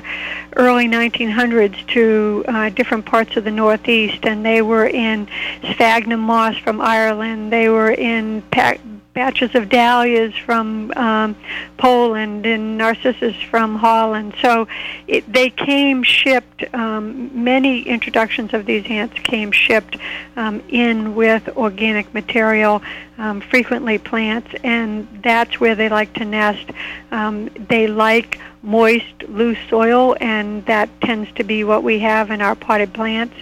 early 0.56 0.88
1900s 0.88 1.88
to 1.88 2.44
uh, 2.48 2.70
different 2.70 3.06
parts 3.06 3.38
of 3.38 3.44
the 3.44 3.52
Northeast, 3.52 4.26
and 4.26 4.46
they 4.46 4.62
were 4.62 4.88
in 4.88 5.28
sphagnum 5.72 6.20
moss 6.20 6.58
from 6.58 6.82
Ireland. 6.82 7.52
They 7.52 7.70
were 7.70 7.92
in 7.92 8.42
pa- 8.52 8.78
batches 9.14 9.54
of 9.56 9.68
dahlias 9.68 10.34
from 10.36 10.92
um, 10.92 11.36
Poland 11.78 12.46
and 12.46 12.78
narcissus 12.78 13.36
from 13.50 13.76
Holland. 13.76 14.34
So 14.42 14.68
it, 15.08 15.32
they 15.32 15.50
came 15.50 16.04
shipped. 16.04 16.64
Um, 16.74 17.44
many 17.44 17.82
introductions 17.82 18.54
of 18.54 18.66
these 18.66 18.86
ants 18.86 19.20
came 19.20 19.52
shipped 19.52 19.98
um, 20.36 20.64
in 20.70 21.16
with 21.16 21.50
organic 21.58 22.14
material, 22.14 22.82
um, 23.18 23.42
frequently 23.42 23.98
plants, 23.98 24.50
and 24.64 25.08
that's 25.22 25.60
where 25.60 25.76
they 25.76 25.90
like 25.90 26.14
to 26.14 26.26
nest. 26.26 26.70
Um, 27.12 27.50
they 27.68 27.88
like 27.88 28.40
moist, 28.64 29.24
loose 29.28 29.58
soil, 29.70 30.16
and 30.22 30.66
that 30.68 30.90
tends 31.02 31.32
to 31.34 31.44
be 31.44 31.64
what 31.64 31.84
we 31.84 32.00
have 32.00 32.32
in 32.32 32.42
our 32.42 32.56
potted 32.56 32.94
plants 32.94 33.36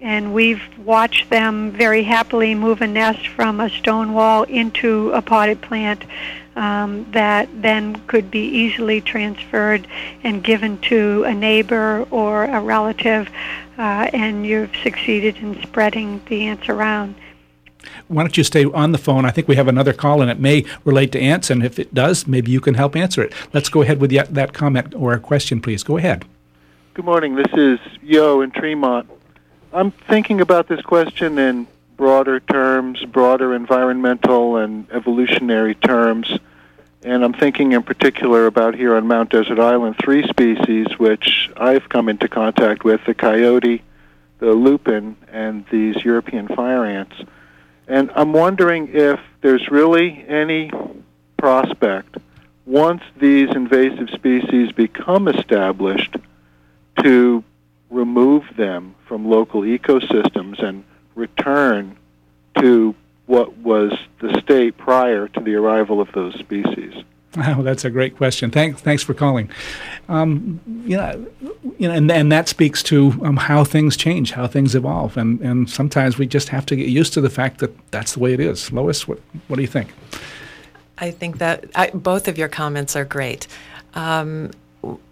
and 0.00 0.32
we've 0.32 0.62
watched 0.78 1.28
them 1.30 1.72
very 1.72 2.02
happily 2.02 2.54
move 2.54 2.80
a 2.80 2.86
nest 2.86 3.26
from 3.28 3.60
a 3.60 3.68
stone 3.68 4.12
wall 4.12 4.44
into 4.44 5.10
a 5.12 5.20
potted 5.20 5.60
plant 5.60 6.04
um, 6.56 7.06
that 7.12 7.48
then 7.62 7.96
could 8.06 8.30
be 8.30 8.44
easily 8.44 9.00
transferred 9.00 9.86
and 10.22 10.42
given 10.42 10.78
to 10.78 11.24
a 11.24 11.34
neighbor 11.34 12.06
or 12.10 12.44
a 12.44 12.60
relative, 12.60 13.28
uh, 13.78 14.10
and 14.12 14.46
you've 14.46 14.74
succeeded 14.82 15.36
in 15.36 15.60
spreading 15.62 16.20
the 16.28 16.46
ants 16.46 16.68
around. 16.68 17.14
Why 18.08 18.22
don't 18.22 18.36
you 18.36 18.44
stay 18.44 18.64
on 18.64 18.92
the 18.92 18.98
phone? 18.98 19.24
I 19.24 19.30
think 19.30 19.48
we 19.48 19.56
have 19.56 19.68
another 19.68 19.92
call, 19.92 20.20
and 20.20 20.30
it 20.30 20.38
may 20.38 20.64
relate 20.84 21.12
to 21.12 21.20
ants, 21.20 21.48
and 21.50 21.64
if 21.64 21.78
it 21.78 21.94
does, 21.94 22.26
maybe 22.26 22.50
you 22.50 22.60
can 22.60 22.74
help 22.74 22.94
answer 22.94 23.22
it. 23.22 23.32
Let's 23.54 23.68
go 23.68 23.82
ahead 23.82 24.00
with 24.00 24.10
that 24.10 24.52
comment 24.52 24.94
or 24.94 25.18
question, 25.18 25.62
please. 25.62 25.82
Go 25.82 25.96
ahead. 25.96 26.24
Good 26.92 27.04
morning. 27.04 27.36
This 27.36 27.52
is 27.54 27.78
Yo 28.02 28.42
in 28.42 28.50
Tremont. 28.50 29.08
I'm 29.72 29.92
thinking 29.92 30.40
about 30.40 30.66
this 30.66 30.80
question 30.82 31.38
in 31.38 31.68
broader 31.96 32.40
terms, 32.40 33.04
broader 33.04 33.54
environmental 33.54 34.56
and 34.56 34.90
evolutionary 34.90 35.76
terms. 35.76 36.38
And 37.04 37.24
I'm 37.24 37.32
thinking 37.32 37.70
in 37.72 37.84
particular 37.84 38.46
about 38.46 38.74
here 38.74 38.96
on 38.96 39.06
Mount 39.06 39.30
Desert 39.30 39.60
Island 39.60 39.94
three 40.02 40.26
species 40.26 40.86
which 40.98 41.50
I've 41.56 41.88
come 41.88 42.08
into 42.08 42.26
contact 42.26 42.82
with 42.82 43.04
the 43.06 43.14
coyote, 43.14 43.82
the 44.40 44.52
lupin, 44.52 45.16
and 45.30 45.64
these 45.70 46.04
European 46.04 46.48
fire 46.48 46.84
ants. 46.84 47.16
And 47.86 48.10
I'm 48.16 48.32
wondering 48.32 48.88
if 48.92 49.20
there's 49.40 49.70
really 49.70 50.24
any 50.26 50.72
prospect 51.36 52.16
once 52.66 53.02
these 53.20 53.50
invasive 53.50 54.10
species 54.10 54.72
become 54.72 55.28
established 55.28 56.16
to 57.04 57.44
remove 57.90 58.44
them 58.56 58.94
from 59.06 59.28
local 59.28 59.62
ecosystems 59.62 60.62
and 60.62 60.84
return 61.14 61.96
to 62.58 62.94
what 63.26 63.56
was 63.58 63.92
the 64.20 64.40
state 64.40 64.76
prior 64.76 65.28
to 65.28 65.40
the 65.40 65.54
arrival 65.54 66.00
of 66.00 66.10
those 66.12 66.34
species? 66.34 67.04
Oh, 67.36 67.62
that's 67.62 67.84
a 67.84 67.90
great 67.90 68.16
question. 68.16 68.50
Thanks, 68.50 68.80
thanks 68.80 69.04
for 69.04 69.14
calling. 69.14 69.50
Um, 70.08 70.60
you 70.84 70.96
know, 70.96 71.26
you 71.78 71.86
know, 71.86 71.94
and, 71.94 72.10
and 72.10 72.32
that 72.32 72.48
speaks 72.48 72.82
to 72.84 73.12
um, 73.22 73.36
how 73.36 73.62
things 73.62 73.96
change, 73.96 74.32
how 74.32 74.48
things 74.48 74.74
evolve, 74.74 75.16
and, 75.16 75.40
and 75.40 75.70
sometimes 75.70 76.18
we 76.18 76.26
just 76.26 76.48
have 76.48 76.66
to 76.66 76.76
get 76.76 76.88
used 76.88 77.12
to 77.14 77.20
the 77.20 77.30
fact 77.30 77.58
that 77.58 77.72
that's 77.92 78.14
the 78.14 78.18
way 78.20 78.32
it 78.32 78.40
is. 78.40 78.72
Lois, 78.72 79.06
what 79.06 79.20
what 79.46 79.56
do 79.56 79.62
you 79.62 79.68
think? 79.68 79.92
I 80.98 81.12
think 81.12 81.38
that 81.38 81.66
I, 81.76 81.90
both 81.90 82.26
of 82.26 82.36
your 82.36 82.48
comments 82.48 82.96
are 82.96 83.04
great. 83.04 83.46
Um, 83.94 84.50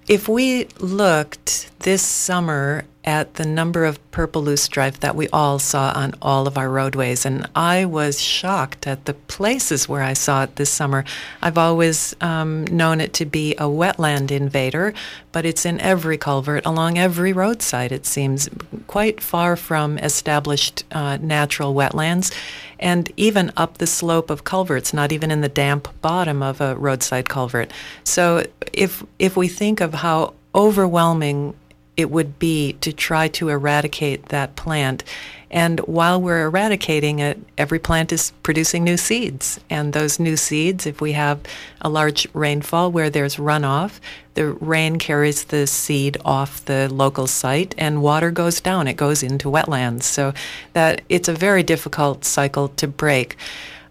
if 0.08 0.26
we 0.26 0.64
looked 0.78 1.68
this 1.80 2.02
summer 2.02 2.84
at 3.08 3.34
the 3.34 3.46
number 3.46 3.86
of 3.86 3.98
purple 4.10 4.42
loosestrife 4.42 5.00
that 5.00 5.16
we 5.16 5.28
all 5.30 5.58
saw 5.58 5.92
on 5.96 6.12
all 6.20 6.46
of 6.46 6.58
our 6.58 6.68
roadways, 6.68 7.24
and 7.24 7.48
I 7.54 7.86
was 7.86 8.20
shocked 8.20 8.86
at 8.86 9.06
the 9.06 9.14
places 9.14 9.88
where 9.88 10.02
I 10.02 10.12
saw 10.12 10.42
it 10.42 10.56
this 10.56 10.68
summer. 10.68 11.06
I've 11.40 11.56
always 11.56 12.14
um, 12.20 12.66
known 12.66 13.00
it 13.00 13.14
to 13.14 13.24
be 13.24 13.54
a 13.54 13.62
wetland 13.62 14.30
invader, 14.30 14.92
but 15.32 15.46
it's 15.46 15.64
in 15.64 15.80
every 15.80 16.18
culvert 16.18 16.66
along 16.66 16.98
every 16.98 17.32
roadside, 17.32 17.92
it 17.92 18.04
seems, 18.04 18.50
quite 18.88 19.22
far 19.22 19.56
from 19.56 19.96
established 19.96 20.84
uh, 20.92 21.16
natural 21.22 21.72
wetlands, 21.74 22.30
and 22.78 23.10
even 23.16 23.50
up 23.56 23.78
the 23.78 23.86
slope 23.86 24.28
of 24.28 24.44
culverts, 24.44 24.92
not 24.92 25.12
even 25.12 25.30
in 25.30 25.40
the 25.40 25.48
damp 25.48 25.88
bottom 26.02 26.42
of 26.42 26.60
a 26.60 26.76
roadside 26.76 27.26
culvert. 27.30 27.72
So 28.04 28.44
if 28.74 29.02
if 29.18 29.34
we 29.34 29.48
think 29.48 29.80
of 29.80 29.94
how 29.94 30.34
overwhelming 30.54 31.54
it 31.98 32.12
would 32.12 32.38
be 32.38 32.74
to 32.74 32.92
try 32.92 33.26
to 33.26 33.48
eradicate 33.48 34.26
that 34.26 34.54
plant. 34.54 35.02
And 35.50 35.80
while 35.80 36.20
we're 36.20 36.44
eradicating 36.44 37.18
it, 37.18 37.38
every 37.56 37.80
plant 37.80 38.12
is 38.12 38.32
producing 38.44 38.84
new 38.84 38.96
seeds. 38.96 39.58
And 39.68 39.92
those 39.92 40.20
new 40.20 40.36
seeds, 40.36 40.86
if 40.86 41.00
we 41.00 41.12
have 41.12 41.40
a 41.80 41.88
large 41.88 42.28
rainfall 42.34 42.92
where 42.92 43.10
there's 43.10 43.36
runoff, 43.36 43.98
the 44.34 44.46
rain 44.46 44.98
carries 45.00 45.44
the 45.44 45.66
seed 45.66 46.16
off 46.24 46.64
the 46.66 46.88
local 46.88 47.26
site 47.26 47.74
and 47.76 48.00
water 48.00 48.30
goes 48.30 48.60
down. 48.60 48.86
It 48.86 48.96
goes 48.96 49.24
into 49.24 49.48
wetlands. 49.48 50.04
So 50.04 50.32
that 50.74 51.02
it's 51.08 51.28
a 51.28 51.34
very 51.34 51.64
difficult 51.64 52.24
cycle 52.24 52.68
to 52.68 52.86
break. 52.86 53.36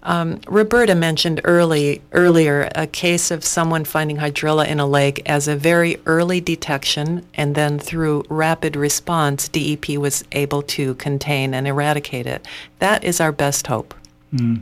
Um, 0.08 0.40
Roberta 0.48 0.96
mentioned 0.96 1.42
early 1.44 2.02
earlier 2.14 2.70
a 2.74 2.88
case 2.88 3.30
of 3.30 3.44
someone 3.44 3.84
finding 3.84 4.18
hydrilla 4.18 4.66
in 4.66 4.80
a 4.80 4.88
lake 4.88 5.22
as 5.26 5.50
a 5.50 5.56
very 5.58 6.00
early 6.06 6.40
detection, 6.40 7.26
and 7.34 7.56
then 7.56 7.78
through 7.78 8.24
rapid 8.30 8.78
response, 8.78 9.50
DEP 9.50 9.90
was 9.98 10.24
able 10.32 10.62
to 10.64 10.96
contain 10.96 11.54
and 11.54 11.68
eradicate 11.68 12.26
it. 12.26 12.48
That 12.80 13.04
is 13.04 13.20
our 13.20 13.34
best 13.34 13.68
hope. 13.68 13.94
Mm. 14.34 14.62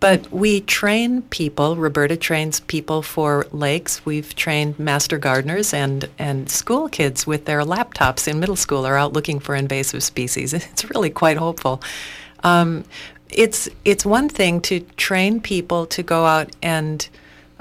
But 0.00 0.32
we 0.32 0.62
train 0.62 1.20
people. 1.22 1.76
Roberta 1.76 2.16
trains 2.16 2.60
people 2.60 3.02
for 3.02 3.46
lakes. 3.52 4.04
We've 4.06 4.34
trained 4.34 4.78
master 4.78 5.18
gardeners 5.18 5.74
and, 5.74 6.08
and 6.18 6.50
school 6.50 6.88
kids 6.88 7.26
with 7.26 7.44
their 7.44 7.60
laptops 7.60 8.26
in 8.26 8.40
middle 8.40 8.56
school 8.56 8.86
are 8.86 8.96
out 8.96 9.12
looking 9.12 9.38
for 9.38 9.54
invasive 9.54 10.02
species. 10.02 10.54
It's 10.54 10.88
really 10.90 11.10
quite 11.10 11.36
hopeful. 11.36 11.82
Um, 12.42 12.84
it's 13.32 13.68
it's 13.84 14.04
one 14.04 14.28
thing 14.28 14.60
to 14.62 14.80
train 14.96 15.40
people 15.40 15.86
to 15.86 16.02
go 16.02 16.24
out 16.26 16.54
and 16.62 17.08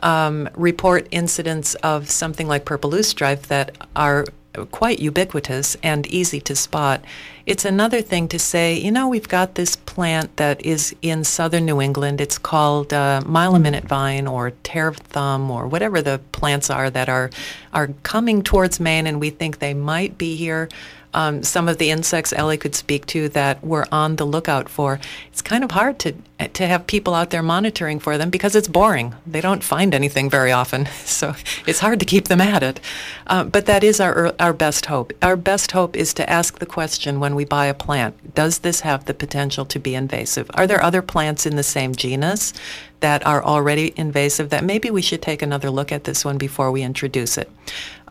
um, 0.04 0.50
report 0.56 1.08
incidents 1.12 1.76
of 1.76 2.10
something 2.10 2.48
like 2.48 2.66
purple 2.66 2.92
loosestrife 2.92 3.44
that 3.44 3.76
are 3.96 4.26
quite 4.72 5.00
ubiquitous 5.00 5.78
and 5.82 6.06
easy 6.08 6.42
to 6.42 6.56
spot. 6.56 7.04
It's 7.46 7.66
another 7.66 8.02
thing 8.02 8.28
to 8.30 8.40
say, 8.40 8.78
you 8.78 8.92
know, 8.92 9.08
we've 9.08 9.28
got 9.28 9.56
this 9.56 9.76
plant 9.76 10.36
that 10.38 10.64
is 10.66 10.96
in 11.02 11.24
southern 11.24 11.66
New 11.66 11.82
England. 11.82 12.22
It's 12.22 12.38
called 12.38 12.94
uh, 12.94 13.22
mile 13.26 13.56
a 13.56 13.60
minute 13.60 13.86
vine 13.86 14.28
or 14.28 14.52
tear 14.64 14.94
thumb 14.94 15.50
or 15.50 15.68
whatever 15.68 16.02
the 16.02 16.20
plants 16.32 16.70
are 16.70 16.90
that 16.90 17.10
are 17.10 17.30
are 17.74 17.88
coming 18.04 18.44
towards 18.44 18.80
Maine, 18.80 19.08
and 19.08 19.20
we 19.20 19.30
think 19.30 19.60
they 19.60 19.74
might 19.74 20.18
be 20.18 20.36
here 20.36 20.70
um, 21.14 21.44
some 21.44 21.68
of 21.68 21.78
the 21.78 21.92
insects 21.92 22.34
Ellie 22.34 22.58
could 22.58 22.76
speak 22.76 23.06
to 23.08 23.30
that 23.30 23.64
we're 23.64 23.86
on 23.92 24.16
the 24.16 24.26
lookout 24.26 24.70
for. 24.70 25.00
It's 25.28 25.42
kind 25.42 25.64
of 25.64 25.72
hard 25.72 26.00
to 26.00 26.14
to 26.54 26.66
have 26.66 26.88
people 26.88 27.14
out 27.14 27.30
there 27.30 27.44
monitoring 27.44 28.00
for 28.00 28.18
them 28.18 28.32
because 28.32 28.56
it's 28.56 28.68
boring. 28.68 29.14
They 29.28 29.42
don't 29.42 29.64
find 29.64 29.94
anything 29.94 30.30
very 30.30 30.52
often, 30.52 30.88
so 31.06 31.36
it's 31.68 31.80
hard 31.80 32.00
to 32.00 32.06
keep 32.06 32.28
them 32.28 32.42
at 32.42 32.64
it. 32.64 32.80
Uh, 33.28 33.44
but 33.44 33.66
that 33.66 33.84
is 33.84 34.00
our 34.00 34.34
our 34.40 34.54
best 34.54 34.88
hope. 34.88 35.14
Our 35.22 35.36
best 35.36 35.72
hope 35.72 35.96
is 35.96 36.14
to 36.16 36.30
ask 36.30 36.60
the 36.60 36.66
question 36.66 37.20
when 37.20 37.36
we 37.36 37.46
buy 37.46 37.68
a 37.68 37.74
plant: 37.74 38.34
Does 38.34 38.60
this 38.60 38.82
have 38.82 39.06
the 39.06 39.14
potential 39.14 39.66
to 39.66 39.80
be 39.80 39.96
invasive? 39.96 40.50
Are 40.54 40.68
there 40.68 40.84
other 40.84 41.02
plants 41.02 41.46
in 41.46 41.56
the 41.56 41.64
same 41.64 41.96
genus 41.96 42.54
that 43.02 43.26
are 43.26 43.44
already 43.44 43.94
invasive 43.98 44.50
that 44.50 44.64
maybe 44.64 44.90
we 44.90 45.02
should 45.02 45.22
take 45.22 45.42
another 45.42 45.70
look 45.70 45.92
at 45.92 46.06
this 46.06 46.24
one 46.24 46.38
before 46.38 46.72
we 46.72 46.82
introduce 46.84 47.38
it. 47.38 47.52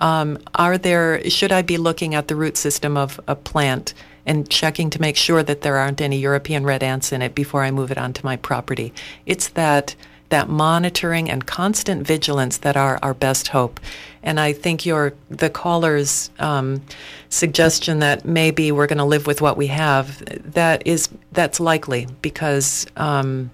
Um, 0.00 0.38
are 0.54 0.78
there, 0.78 1.28
should 1.28 1.52
I 1.52 1.62
be 1.62 1.76
looking 1.76 2.14
at 2.14 2.28
the 2.28 2.36
root 2.36 2.56
system 2.56 2.96
of 2.96 3.20
a 3.28 3.34
plant 3.34 3.94
and 4.26 4.48
checking 4.48 4.90
to 4.90 5.00
make 5.00 5.16
sure 5.16 5.42
that 5.42 5.62
there 5.62 5.76
aren't 5.76 6.00
any 6.00 6.18
European 6.18 6.64
red 6.64 6.82
ants 6.82 7.12
in 7.12 7.22
it 7.22 7.34
before 7.34 7.62
I 7.62 7.70
move 7.70 7.90
it 7.90 7.98
onto 7.98 8.24
my 8.24 8.36
property? 8.36 8.92
It's 9.26 9.48
that 9.48 9.94
that 10.30 10.48
monitoring 10.48 11.28
and 11.28 11.44
constant 11.44 12.06
vigilance 12.06 12.58
that 12.58 12.76
are 12.76 12.98
our 13.02 13.14
best 13.14 13.48
hope. 13.48 13.78
And 14.22 14.40
I 14.40 14.52
think 14.52 14.86
your 14.86 15.12
the 15.28 15.50
caller's 15.50 16.30
um, 16.38 16.82
suggestion 17.28 17.98
that 17.98 18.24
maybe 18.24 18.72
we're 18.72 18.86
going 18.86 18.98
to 18.98 19.04
live 19.04 19.26
with 19.26 19.40
what 19.42 19.56
we 19.56 19.66
have 19.66 20.22
that 20.52 20.86
is 20.86 21.08
that's 21.32 21.60
likely 21.60 22.06
because 22.22 22.86
um, 22.96 23.50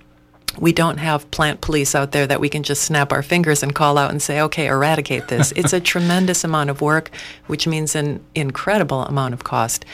we 0.58 0.72
don't 0.72 0.98
have 0.98 1.30
plant 1.30 1.60
police 1.60 1.94
out 1.94 2.12
there 2.12 2.26
that 2.26 2.40
we 2.40 2.48
can 2.48 2.62
just 2.62 2.82
snap 2.82 3.12
our 3.12 3.22
fingers 3.22 3.62
and 3.62 3.74
call 3.74 3.98
out 3.98 4.10
and 4.10 4.22
say, 4.22 4.40
okay, 4.40 4.66
eradicate 4.66 5.28
this. 5.28 5.52
it's 5.52 5.72
a 5.72 5.80
tremendous 5.92 6.44
amount 6.44 6.70
of 6.70 6.80
work, 6.80 7.10
which 7.46 7.66
means 7.66 7.94
an 7.94 8.24
incredible 8.34 9.02
amount 9.02 9.34
of 9.34 9.44
cost. 9.44 9.84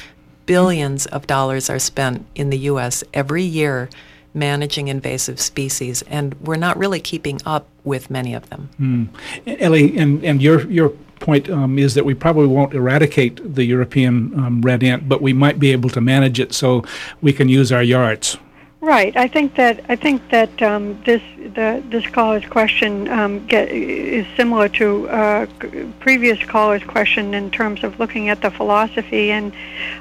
Billions 0.47 1.07
of 1.07 1.27
dollars 1.27 1.71
are 1.71 1.79
spent 1.79 2.27
in 2.35 2.51
the 2.51 2.59
U.S. 2.59 3.05
every 3.15 3.45
year 3.45 3.89
managing 4.35 4.89
invasive 4.89 5.41
species, 5.41 6.03
and 6.03 6.35
we're 6.41 6.57
not 6.57 6.77
really 6.77 7.01
keeping 7.01 7.41
up 7.45 7.67
with 7.85 8.11
many 8.11 8.35
of 8.35 8.49
them. 8.49 8.71
Mm. 8.81 9.61
Ellie, 9.61 9.97
and, 9.99 10.25
and 10.25 10.43
your, 10.43 10.69
your 10.71 10.91
point 11.21 11.49
um, 11.51 11.79
is 11.79 11.95
that 11.95 12.05
we 12.05 12.15
probably 12.15 12.47
won't 12.47 12.75
eradicate 12.75 13.55
the 13.55 13.65
European 13.65 14.39
um, 14.39 14.63
red 14.63 14.83
ant, 14.83 15.09
but 15.09 15.23
we 15.23 15.33
might 15.33 15.59
be 15.59 15.73
able 15.73 15.91
to 15.91 16.01
manage 16.01 16.41
it 16.41 16.53
so 16.53 16.85
we 17.21 17.33
can 17.33 17.49
use 17.49 17.71
our 17.73 17.83
yards. 17.83 18.37
Right. 18.83 19.17
I 19.17 19.29
think 19.29 19.55
that 19.55 19.85
I 19.89 19.95
think 19.95 20.29
that 20.31 20.61
um, 20.61 21.01
this 21.05 21.23
the 21.37 21.81
this 21.89 22.05
caller's 22.09 22.45
question 22.47 23.07
um, 23.07 23.47
get, 23.47 23.69
is 23.71 24.27
similar 24.37 24.69
to 24.71 25.09
uh, 25.09 25.47
previous 26.01 26.43
caller's 26.47 26.83
question 26.83 27.33
in 27.33 27.53
terms 27.53 27.85
of 27.85 28.01
looking 28.01 28.29
at 28.29 28.43
the 28.43 28.51
philosophy, 28.51 29.31
and 29.31 29.53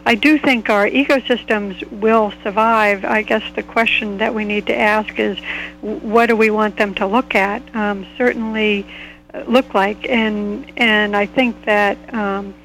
I 0.08 0.16
do 0.16 0.40
think 0.40 0.72
our 0.72 0.88
ecosystems 0.88 1.88
will 1.92 2.34
survive. 2.42 3.06
I 3.06 3.22
guess 3.22 3.44
the 3.54 3.62
question 3.62 4.18
that 4.18 4.34
we 4.34 4.46
need 4.46 4.66
to 4.66 4.76
ask 4.76 5.20
is, 5.20 5.38
what 5.82 6.26
do 6.26 6.36
we 6.36 6.50
want 6.50 6.78
them 6.78 6.96
to 6.96 7.06
look 7.06 7.36
at? 7.36 7.62
Um, 7.76 8.08
certainly, 8.18 8.88
uh, 9.32 9.44
look 9.48 9.76
like, 9.76 10.10
and 10.10 10.72
and 10.76 11.16
I 11.16 11.28
think 11.28 11.66
that. 11.66 11.98
Um, 12.16 12.56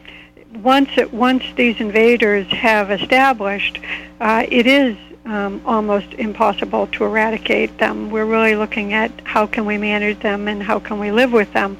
once 0.62 0.88
it, 0.96 1.12
once 1.12 1.44
these 1.54 1.78
invaders 1.80 2.46
have 2.46 2.90
established, 2.90 3.78
uh, 4.20 4.46
it 4.48 4.66
is 4.66 4.96
um, 5.26 5.60
almost 5.66 6.12
impossible 6.14 6.86
to 6.88 7.04
eradicate 7.04 7.76
them. 7.78 8.10
We're 8.10 8.24
really 8.24 8.54
looking 8.54 8.92
at 8.92 9.10
how 9.24 9.46
can 9.46 9.66
we 9.66 9.76
manage 9.76 10.20
them 10.20 10.48
and 10.48 10.62
how 10.62 10.78
can 10.78 10.98
we 10.98 11.10
live 11.10 11.32
with 11.32 11.52
them. 11.52 11.76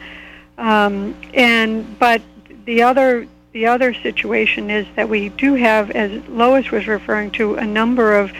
Um, 0.59 1.17
and 1.33 1.99
but 1.99 2.21
the 2.65 2.83
other 2.83 3.27
the 3.53 3.67
other 3.67 3.95
situation 3.95 4.69
is 4.69 4.87
that 4.97 5.09
we 5.09 5.31
do 5.31 5.55
have, 5.55 5.91
as 5.93 6.11
Lois 6.29 6.71
was 6.71 6.87
referring 6.87 7.31
to, 7.33 7.55
a 7.55 7.65
number 7.65 8.15
of 8.15 8.31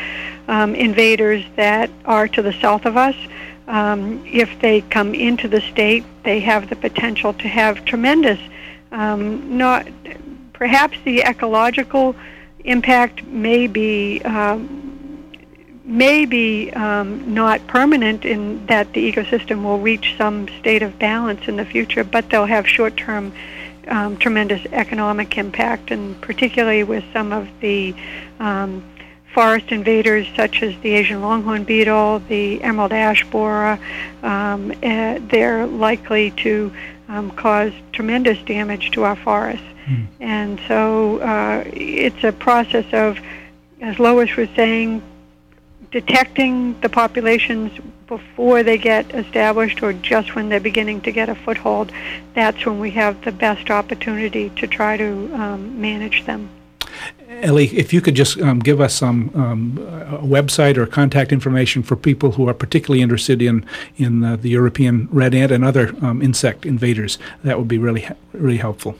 um, 0.47 0.75
invaders 0.75 1.43
that 1.57 1.89
are 2.05 2.29
to 2.29 2.43
the 2.43 2.53
south 2.53 2.85
of 2.85 2.99
us. 2.99 3.17
Um, 3.67 4.23
if 4.27 4.61
they 4.61 4.83
come 4.83 5.15
into 5.15 5.49
the 5.49 5.63
state, 5.63 6.05
they 6.23 6.41
have 6.41 6.69
the 6.69 6.77
potential 6.77 7.33
to 7.33 7.49
have 7.49 7.85
tremendous, 7.87 8.39
um, 8.93 9.57
not 9.57 9.89
perhaps 10.53 10.99
the 11.05 11.23
ecological 11.23 12.15
impact 12.65 13.25
may 13.25 13.67
be 13.67 14.21
um, 14.23 14.86
may 15.87 16.27
be 16.27 16.71
um, 16.73 17.33
not 17.33 17.65
permanent 17.69 18.25
in 18.25 18.67
that 18.67 18.93
the 18.93 19.13
ecosystem 19.13 19.63
will 19.63 19.79
reach 19.79 20.15
some 20.19 20.49
state 20.59 20.83
of 20.83 20.99
balance 20.99 21.47
in 21.47 21.57
the 21.57 21.65
future, 21.65 22.03
but 22.03 22.29
they'll 22.29 22.45
have 22.47 22.67
short-term 22.67 23.33
um, 23.89 24.17
tremendous 24.17 24.67
economic 24.73 25.39
impact, 25.39 25.93
and 25.93 26.21
particularly 26.21 26.83
with 26.83 27.05
some 27.13 27.33
of 27.33 27.49
the 27.61 27.95
um, 28.41 28.83
forest 29.33 29.71
invaders 29.71 30.27
such 30.35 30.63
as 30.63 30.75
the 30.81 30.93
Asian 30.93 31.21
longhorn 31.21 31.63
beetle, 31.63 32.21
the 32.29 32.61
emerald 32.63 32.93
ash 32.93 33.25
borer, 33.31 33.79
um, 34.23 34.73
uh, 34.83 35.19
they're 35.29 35.67
likely 35.67 36.33
to 36.33 36.73
um, 37.09 37.31
cause 37.31 37.73
tremendous 37.93 38.43
damage 38.43 38.91
to 38.91 39.05
our 39.05 39.15
forests. 39.15 39.65
Mm. 39.87 40.07
And 40.21 40.61
so 40.67 41.19
uh, 41.19 41.63
it's 41.67 42.25
a 42.25 42.33
process 42.33 42.87
of, 42.93 43.21
as 43.81 44.01
Lois 44.01 44.35
was 44.35 44.49
saying, 44.57 45.03
detecting 46.01 46.79
the 46.83 46.91
populations 46.91 47.73
before 48.07 48.63
they 48.63 48.77
get 48.77 49.15
established 49.15 49.83
or 49.83 49.95
just 49.95 50.35
when 50.35 50.51
they're 50.51 50.61
beginning 50.61 51.01
to 51.01 51.11
get 51.11 51.31
a 51.31 51.35
foothold, 51.35 51.91
that's 52.35 52.67
when 52.67 52.79
we 52.79 52.91
have 52.91 53.15
the 53.25 53.33
best 53.33 53.71
opportunity 53.71 54.51
to 54.51 54.67
try 54.67 54.99
to 54.99 55.11
um, 55.35 55.81
manage 55.81 56.27
them. 56.27 56.51
Ellie, 57.41 57.69
if 57.69 57.95
you 57.95 58.03
could 58.03 58.15
just 58.15 58.39
um, 58.43 58.59
give 58.59 58.79
us 58.79 58.95
some 58.95 59.31
um, 59.35 59.79
a 60.11 60.19
website 60.19 60.77
or 60.77 60.85
contact 60.85 61.33
information 61.33 61.83
for 61.83 61.97
people 61.97 62.33
who 62.33 62.47
are 62.47 62.55
particularly 62.55 63.01
interested 63.01 63.41
in 63.41 63.65
in 63.97 64.23
uh, 64.23 64.37
the 64.37 64.51
European 64.51 65.09
red 65.11 65.35
ant 65.35 65.51
and 65.51 65.65
other 65.65 65.95
um, 66.05 66.21
insect 66.21 66.67
invaders, 66.67 67.19
that 67.43 67.59
would 67.59 67.69
be 67.69 67.79
really 67.79 68.07
really 68.35 68.59
helpful. 68.59 68.97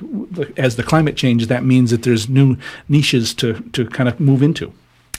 as 0.57 0.75
the 0.75 0.83
climate 0.83 1.15
changes, 1.15 1.47
that 1.47 1.63
means 1.63 1.89
that 1.91 2.03
there's 2.03 2.27
new 2.27 2.57
niches 2.89 3.33
to, 3.35 3.61
to 3.71 3.87
kind 3.87 4.09
of 4.09 4.19
move 4.19 4.43
into. 4.43 4.73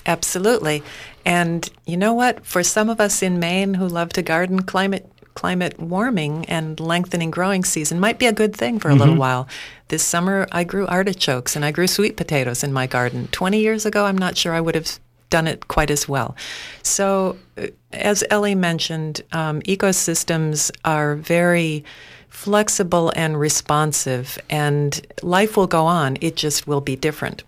Absolutely. 0.05 0.83
And 1.25 1.69
you 1.87 1.97
know 1.97 2.15
what? 2.15 2.45
For 2.45 2.63
some 2.63 2.89
of 2.89 3.01
us 3.01 3.23
in 3.23 3.39
Maine 3.39 3.75
who 3.75 3.87
love 3.87 4.11
to 4.15 4.23
garden, 4.23 4.63
climate 4.63 5.09
climate 5.35 5.81
warming 5.81 6.45
and 6.45 6.79
lengthening 6.79 7.31
growing 7.31 7.65
season 7.65 7.99
might 7.99 8.19
be 8.19 8.27
a 8.27 8.33
good 8.33 8.55
thing 8.55 8.79
for 8.79 8.89
a 8.89 8.91
mm-hmm. 8.91 9.01
little 9.01 9.17
while. 9.17 9.49
This 9.89 10.03
summer 10.03 10.47
I 10.53 10.65
grew 10.65 10.87
artichokes 10.87 11.57
and 11.57 11.65
I 11.65 11.71
grew 11.71 11.87
sweet 11.87 12.17
potatoes 12.17 12.63
in 12.63 12.73
my 12.73 12.87
garden. 12.87 13.29
20 13.33 13.59
years 13.59 13.87
ago, 13.87 14.05
I'm 14.05 14.19
not 14.19 14.37
sure 14.37 14.53
I 14.53 14.61
would 14.61 14.75
have 14.75 14.99
done 15.31 15.49
it 15.49 15.67
quite 15.69 15.91
as 15.91 16.07
well. 16.07 16.37
So, 16.83 17.39
uh, 17.57 17.69
as 17.93 18.23
Ellie 18.31 18.55
mentioned, 18.55 19.23
um, 19.33 19.63
ecosystems 19.63 20.71
are 20.85 21.17
very 21.17 21.85
flexible 22.29 23.13
and 23.15 23.39
responsive, 23.39 24.39
and 24.49 25.07
life 25.23 25.57
will 25.57 25.67
go 25.67 25.85
on. 25.87 26.17
It 26.21 26.37
just 26.37 26.67
will 26.67 26.81
be 26.81 26.97
different. 26.97 27.45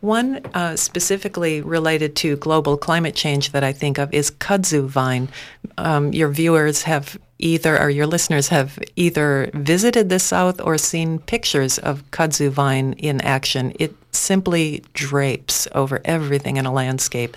One 0.00 0.40
uh, 0.54 0.76
specifically 0.76 1.60
related 1.60 2.14
to 2.16 2.36
global 2.36 2.76
climate 2.76 3.14
change 3.14 3.52
that 3.52 3.64
I 3.64 3.72
think 3.72 3.98
of 3.98 4.12
is 4.14 4.30
kudzu 4.30 4.86
vine. 4.86 5.28
Um, 5.76 6.12
your 6.12 6.28
viewers 6.28 6.82
have 6.82 7.18
either, 7.38 7.80
or 7.80 7.90
your 7.90 8.06
listeners 8.06 8.48
have 8.48 8.78
either 8.96 9.50
visited 9.54 10.08
the 10.08 10.18
South 10.18 10.60
or 10.60 10.78
seen 10.78 11.18
pictures 11.18 11.78
of 11.78 12.08
kudzu 12.10 12.50
vine 12.50 12.92
in 12.94 13.20
action. 13.22 13.72
It 13.78 13.94
simply 14.12 14.84
drapes 14.94 15.66
over 15.74 16.00
everything 16.04 16.56
in 16.56 16.66
a 16.66 16.72
landscape. 16.72 17.36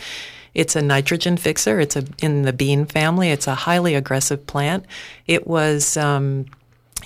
It's 0.53 0.75
a 0.75 0.81
nitrogen 0.81 1.37
fixer. 1.37 1.79
It's 1.79 1.95
a 1.95 2.03
in 2.21 2.43
the 2.43 2.53
bean 2.53 2.85
family. 2.85 3.29
It's 3.29 3.47
a 3.47 3.55
highly 3.55 3.95
aggressive 3.95 4.45
plant. 4.45 4.85
It 5.25 5.47
was 5.47 5.97
um, 5.97 6.45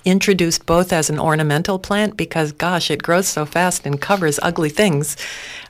introduced 0.05 0.65
both 0.65 0.93
as 0.93 1.09
an 1.09 1.19
ornamental 1.19 1.79
plant 1.79 2.15
because, 2.15 2.51
gosh, 2.51 2.89
it 2.89 3.03
grows 3.03 3.27
so 3.27 3.45
fast 3.45 3.85
and 3.85 3.99
covers 3.99 4.39
ugly 4.41 4.69
things. 4.69 5.17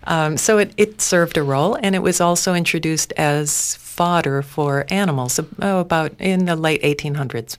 Um, 0.03 0.37
so 0.37 0.57
it, 0.57 0.73
it 0.77 1.01
served 1.01 1.37
a 1.37 1.43
role, 1.43 1.77
and 1.81 1.95
it 1.95 2.03
was 2.03 2.21
also 2.21 2.53
introduced 2.53 3.13
as 3.13 3.75
fodder 3.77 4.41
for 4.41 4.85
animals 4.89 5.39
oh, 5.61 5.79
about 5.79 6.13
in 6.19 6.45
the 6.45 6.55
late 6.55 6.81
1800s. 6.83 7.57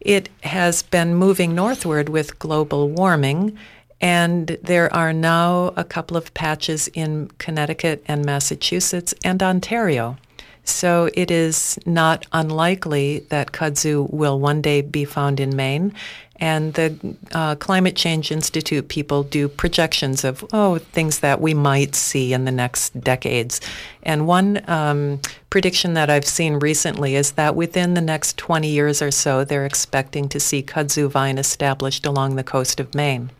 It 0.00 0.28
has 0.42 0.82
been 0.82 1.14
moving 1.14 1.54
northward 1.54 2.08
with 2.08 2.38
global 2.38 2.90
warming, 2.90 3.56
and 4.00 4.58
there 4.62 4.92
are 4.92 5.12
now 5.12 5.72
a 5.76 5.84
couple 5.84 6.16
of 6.16 6.34
patches 6.34 6.88
in 6.88 7.30
Connecticut 7.38 8.04
and 8.06 8.24
Massachusetts 8.24 9.14
and 9.24 9.42
Ontario. 9.42 10.18
So 10.64 11.10
it 11.14 11.30
is 11.30 11.78
not 11.84 12.26
unlikely 12.32 13.20
that 13.28 13.52
kudzu 13.52 14.10
will 14.10 14.40
one 14.40 14.62
day 14.62 14.80
be 14.80 15.04
found 15.04 15.38
in 15.38 15.54
Maine. 15.54 15.92
And 16.36 16.74
the 16.74 17.16
uh, 17.32 17.54
Climate 17.56 17.94
Change 17.94 18.32
Institute 18.32 18.88
people 18.88 19.22
do 19.22 19.48
projections 19.48 20.24
of, 20.24 20.44
oh, 20.52 20.78
things 20.78 21.20
that 21.20 21.40
we 21.40 21.54
might 21.54 21.94
see 21.94 22.32
in 22.32 22.44
the 22.44 22.50
next 22.50 22.98
decades. 23.00 23.60
And 24.02 24.26
one 24.26 24.68
um, 24.68 25.20
prediction 25.50 25.94
that 25.94 26.10
I've 26.10 26.26
seen 26.26 26.54
recently 26.54 27.14
is 27.14 27.32
that 27.32 27.54
within 27.54 27.94
the 27.94 28.00
next 28.00 28.36
20 28.36 28.68
years 28.68 29.00
or 29.00 29.12
so, 29.12 29.44
they're 29.44 29.64
expecting 29.66 30.28
to 30.30 30.40
see 30.40 30.62
kudzu 30.62 31.08
vine 31.08 31.38
established 31.38 32.04
along 32.04 32.34
the 32.34 32.44
coast 32.44 32.80
of 32.80 32.94
Maine. 32.94 33.30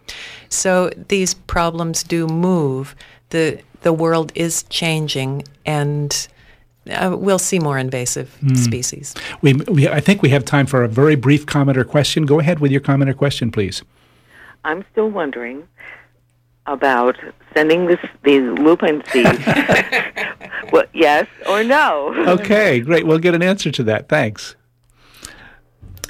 So 0.48 0.90
these 1.08 1.34
problems 1.34 2.04
do 2.04 2.28
move. 2.28 2.94
The, 3.30 3.60
the 3.82 3.92
world 3.92 4.30
is 4.36 4.62
changing, 4.64 5.42
and 5.66 6.28
uh, 6.90 7.16
we'll 7.18 7.38
see 7.38 7.58
more 7.58 7.78
invasive 7.78 8.36
mm. 8.42 8.56
species. 8.56 9.14
We, 9.42 9.54
we, 9.54 9.88
I 9.88 10.00
think 10.00 10.22
we 10.22 10.30
have 10.30 10.44
time 10.44 10.66
for 10.66 10.82
a 10.82 10.88
very 10.88 11.16
brief 11.16 11.46
comment 11.46 11.78
or 11.78 11.84
question. 11.84 12.26
Go 12.26 12.40
ahead 12.40 12.58
with 12.58 12.70
your 12.70 12.80
comment 12.80 13.10
or 13.10 13.14
question, 13.14 13.50
please. 13.50 13.82
I'm 14.64 14.84
still 14.92 15.10
wondering 15.10 15.66
about 16.66 17.16
sending 17.54 17.86
this, 17.86 18.00
these 18.22 18.42
lupin 18.58 19.02
seeds. 19.10 19.38
well, 20.72 20.84
yes 20.92 21.26
or 21.48 21.62
no? 21.62 22.14
okay, 22.26 22.80
great. 22.80 23.06
We'll 23.06 23.18
get 23.18 23.34
an 23.34 23.42
answer 23.42 23.70
to 23.70 23.82
that. 23.84 24.08
Thanks. 24.08 24.56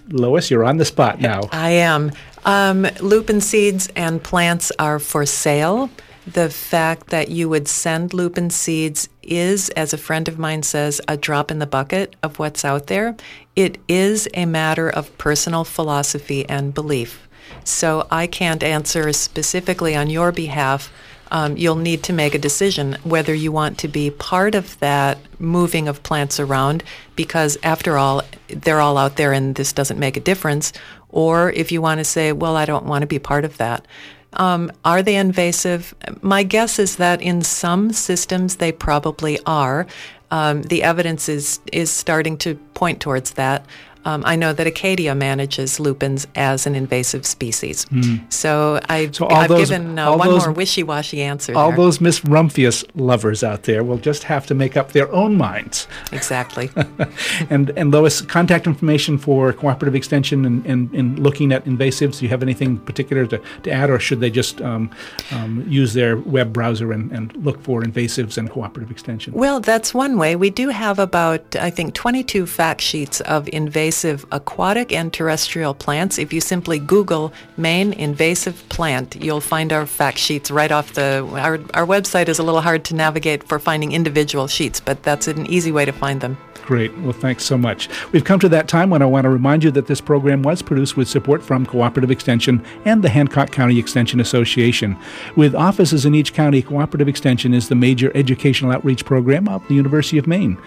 Lois, 0.09 0.51
you're 0.51 0.65
on 0.65 0.77
the 0.77 0.85
spot 0.85 1.21
now. 1.21 1.49
I 1.51 1.71
am. 1.71 2.13
Um, 2.45 2.87
lupin 3.01 3.41
seeds 3.41 3.89
and 3.97 4.23
plants 4.23 4.71
are 4.79 4.99
for 4.99 5.25
sale 5.25 5.89
the 6.27 6.51
fact 6.51 7.09
that 7.09 7.31
you 7.31 7.49
would 7.49 7.69
send 7.69 8.15
lupin 8.15 8.51
seeds 8.51 9.09
is, 9.31 9.71
as 9.71 9.93
a 9.93 9.99
friend 9.99 10.29
of 10.29 10.39
mine 10.39 10.63
says, 10.63 11.01
a 11.09 11.17
drop 11.17 11.51
in 11.51 11.59
the 11.59 11.67
bucket 11.67 12.17
of 12.23 12.39
what's 12.39 12.65
out 12.65 12.87
there. 12.87 13.17
It 13.57 13.79
is 13.89 14.29
a 14.35 14.47
matter 14.47 14.89
of 14.89 15.17
personal 15.19 15.65
philosophy 15.65 16.49
and 16.49 16.75
belief. 16.75 17.29
So 17.65 18.07
I 18.11 18.27
can't 18.27 18.63
answer 18.63 19.13
specifically 19.13 19.95
on 19.95 20.11
your 20.11 20.33
behalf. 20.33 20.93
Um, 21.31 21.57
you'll 21.57 21.77
need 21.77 22.03
to 22.05 22.13
make 22.13 22.35
a 22.35 22.39
decision 22.39 22.97
whether 23.03 23.35
you 23.35 23.51
want 23.51 23.79
to 23.79 23.89
be 23.89 24.11
part 24.11 24.55
of 24.55 24.79
that 24.81 25.19
moving 25.39 25.89
of 25.89 26.03
plants 26.03 26.39
around, 26.39 26.85
because 27.17 27.57
after 27.63 27.97
all, 27.97 28.23
they're 28.49 28.81
all 28.81 28.99
out 28.99 29.17
there 29.17 29.33
and 29.33 29.55
this 29.55 29.73
doesn't 29.73 29.99
make 29.99 30.17
a 30.17 30.21
difference, 30.21 30.73
or 31.09 31.51
if 31.53 31.73
you 31.73 31.81
want 31.81 31.99
to 31.99 32.05
say, 32.05 32.33
well, 32.33 32.57
I 32.57 32.67
don't 32.67 32.87
want 32.87 33.03
to 33.03 33.07
be 33.07 33.19
part 33.19 33.45
of 33.45 33.57
that. 33.57 33.87
Um, 34.35 34.71
are 34.85 35.03
they 35.03 35.17
invasive? 35.17 35.95
My 36.23 36.43
guess 36.43 36.79
is 36.79 36.97
that 36.97 37.23
in 37.23 37.43
some 37.43 37.93
systems 37.93 38.57
they 38.57 38.73
probably 38.73 39.39
are. 39.47 39.87
Um, 40.31 40.63
the 40.63 40.83
evidence 40.83 41.29
is 41.29 41.61
is 41.73 41.91
starting 41.91 42.37
to 42.39 42.57
point 42.75 43.01
towards 43.01 43.33
that. 43.33 43.67
Um, 44.05 44.23
I 44.27 44.37
know 44.37 44.53
that 44.53 44.67
Acadia 44.67 45.15
manages 45.15 45.81
lupins 45.81 46.27
as 46.35 46.67
an 46.67 46.75
invasive 46.75 47.25
species. 47.25 47.87
Mm. 47.87 48.31
So, 48.33 48.81
I, 48.89 49.11
so 49.11 49.29
I've 49.29 49.49
those, 49.49 49.71
given 49.71 49.99
uh, 49.99 50.15
one 50.15 50.29
those, 50.29 50.45
more 50.45 50.53
wishy-washy 50.53 51.23
answer. 51.23 51.57
All 51.57 51.69
there. 51.69 51.79
those 51.79 52.01
Miss 52.01 52.21
Rumphius 52.21 52.85
lovers 52.95 53.43
out 53.43 53.63
there 53.63 53.83
will 53.83 53.99
just 53.99 54.25
have 54.25 54.47
to 54.47 54.55
make 54.55 54.77
up 54.77 54.93
their 54.93 55.11
own 55.13 55.37
minds. 55.37 55.89
Exactly. 56.13 56.71
and 57.51 57.71
and 57.77 57.91
Lois, 57.91 58.21
contact 58.21 58.67
information 58.67 59.17
for 59.17 59.53
cooperative 59.53 59.95
extension 59.95 60.45
and, 60.45 60.67
and, 60.67 60.93
and, 60.93 61.19
looking 61.19 61.53
at 61.53 61.65
invasives. 61.65 62.19
Do 62.19 62.27
you 62.27 62.29
have 62.29 62.43
anything 62.43 62.79
particular 62.79 63.27
to, 63.27 63.41
to 63.63 63.71
add, 63.71 63.91
or 63.91 63.99
should 63.99 64.21
they 64.21 64.31
just 64.31 64.61
um, 64.61 64.91
um, 65.31 65.65
use 65.69 65.95
their 65.95 66.17
web 66.19 66.53
browser 66.53 66.93
and, 66.93 67.11
and 67.13 67.35
look 67.37 67.63
for 67.63 67.83
invasives 67.83 68.37
and 68.37 68.51
cooperative 68.51 68.91
extension? 68.91 69.33
Well, 69.33 69.61
that's 69.61 69.95
one 69.95 70.19
way. 70.19 70.37
We 70.37 70.51
do 70.51 70.69
have 70.69 70.99
about, 70.99 71.57
I 71.57 71.71
think, 71.71 71.95
22 71.95 72.47
fact 72.47 72.81
sheets 72.81 73.21
of 73.23 73.49
invasive 73.49 73.94
invasive 73.95 74.27
aquatic 74.33 74.93
and 74.93 75.13
terrestrial 75.13 75.73
plants. 75.73 76.19
If 76.19 76.33
you 76.33 76.41
simply 76.41 76.81
Google 76.81 77.33
Maine 77.57 77.93
invasive 77.93 78.69
plant, 78.69 79.15
you'll 79.15 79.41
find 79.41 79.73
our 79.73 79.87
fact 79.87 80.19
sheets 80.19 80.51
right 80.51 80.73
off 80.73 80.95
the. 80.95 81.25
Our, 81.31 81.61
our 81.75 81.87
website 81.87 82.29
is 82.29 82.41
a 82.41 82.43
little 82.43 82.61
hard 82.61 82.85
to 82.87 82.95
navigate 82.97 83.45
for 83.45 83.61
finding 83.61 83.93
individual 83.93 84.49
sheets, 84.49 84.81
but 84.81 85.05
that's 85.05 85.29
an 85.29 85.47
easy 85.47 85.71
way 85.71 85.85
to 85.85 85.93
find 85.93 86.21
them. 86.21 86.37
Great. 86.65 86.97
Well, 86.99 87.13
thanks 87.13 87.45
so 87.45 87.59
much. 87.59 87.91
We've 88.11 88.25
come 88.25 88.41
to 88.41 88.49
that 88.49 88.69
time 88.69 88.89
when 88.89 89.03
I 89.03 89.05
want 89.05 89.25
to 89.25 89.31
remind 89.31 89.63
you 89.63 89.71
that 89.73 89.87
this 89.87 90.01
program 90.01 90.43
was 90.43 90.63
produced 90.63 90.97
with 90.97 91.09
support 91.09 91.43
from 91.43 91.67
Cooperative 91.67 92.11
Extension 92.11 92.65
and 92.87 93.05
the 93.05 93.11
Hancock 93.11 93.53
County 93.53 93.79
Extension 93.79 94.19
Association. 94.19 94.97
With 95.37 95.55
offices 95.55 96.07
in 96.07 96.15
each 96.15 96.33
county, 96.33 96.63
Cooperative 96.63 97.07
Extension 97.07 97.53
is 97.53 97.69
the 97.69 97.75
major 97.75 98.11
educational 98.17 98.73
outreach 98.73 99.05
program 99.05 99.47
of 99.47 99.67
the 99.69 99.75
University 99.75 100.17
of 100.17 100.27
Maine. 100.27 100.59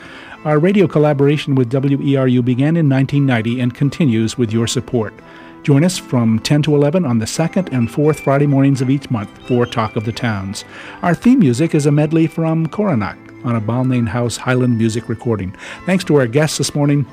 Our 0.45 0.59
radio 0.59 0.87
collaboration 0.87 1.55
with 1.55 1.71
WERU 1.71 2.45
began 2.45 2.77
in 2.77 2.87
1990 2.87 3.59
and 3.59 3.73
continues 3.73 4.37
with 4.37 4.53
your 4.53 4.67
support. 4.67 5.13
Join 5.63 5.83
us 5.83 5.97
from 5.97 6.39
10 6.39 6.61
to 6.63 6.75
11 6.75 7.05
on 7.05 7.17
the 7.17 7.27
second 7.27 7.69
and 7.73 7.91
fourth 7.91 8.19
Friday 8.19 8.45
mornings 8.45 8.79
of 8.79 8.89
each 8.89 9.09
month 9.09 9.29
for 9.47 9.65
Talk 9.65 9.95
of 9.95 10.05
the 10.05 10.11
Towns. 10.11 10.63
Our 11.01 11.15
theme 11.15 11.39
music 11.39 11.73
is 11.73 11.87
a 11.87 11.91
medley 11.91 12.27
from 12.27 12.67
Coronach 12.67 13.17
on 13.43 13.55
a 13.55 13.61
Balnain 13.61 14.07
House 14.07 14.37
Highland 14.37 14.77
music 14.77 15.09
recording. 15.09 15.55
Thanks 15.85 16.03
to 16.05 16.15
our 16.15 16.27
guests 16.27 16.59
this 16.59 16.75
morning, 16.75 17.05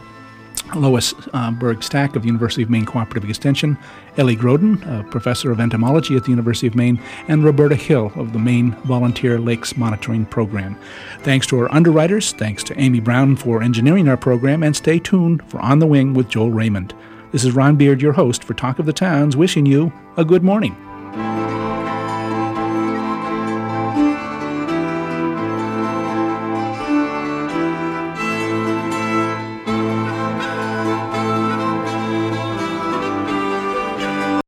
Lois 0.75 1.15
uh, 1.33 1.51
Berg 1.51 1.83
Stack 1.83 2.17
of 2.17 2.23
the 2.23 2.27
University 2.27 2.63
of 2.63 2.71
Maine 2.71 2.85
Cooperative 2.85 3.29
Extension, 3.29 3.79
Ellie 4.17 4.37
Groden, 4.37 4.81
a 4.87 5.05
professor 5.11 5.51
of 5.51 5.61
entomology 5.61 6.17
at 6.17 6.25
the 6.25 6.31
University 6.31 6.67
of 6.67 6.75
Maine, 6.75 7.01
and 7.29 7.45
Roberta 7.45 7.75
Hill 7.75 8.13
of 8.17 8.33
the 8.33 8.39
Maine 8.39 8.73
Volunteer 8.85 9.39
Lakes 9.39 9.77
Monitoring 9.77 10.27
Program. 10.27 10.79
Thanks 11.21 11.47
to 11.49 11.59
our 11.59 11.73
underwriters, 11.73 12.33
thanks 12.33 12.63
to 12.65 12.79
Amy 12.81 13.01
Brown 13.01 13.37
for 13.37 13.63
engineering 13.63 14.09
our 14.09 14.17
program, 14.17 14.63
and 14.63 14.75
stay 14.75 14.99
tuned 14.99 15.43
for 15.49 15.61
On 15.61 15.79
the 15.79 15.87
Wing 15.87 16.15
with 16.15 16.29
Joel 16.29 16.51
Raymond. 16.51 16.95
This 17.33 17.45
is 17.45 17.53
Ron 17.53 17.77
Beard, 17.77 18.01
your 18.01 18.13
host 18.13 18.45
for 18.45 18.55
Talk 18.55 18.79
of 18.79 18.87
the 18.87 18.93
Towns, 18.93 19.37
wishing 19.37 19.67
you 19.67 19.93
a 20.17 20.25
good 20.25 20.45
morning. 20.45 20.77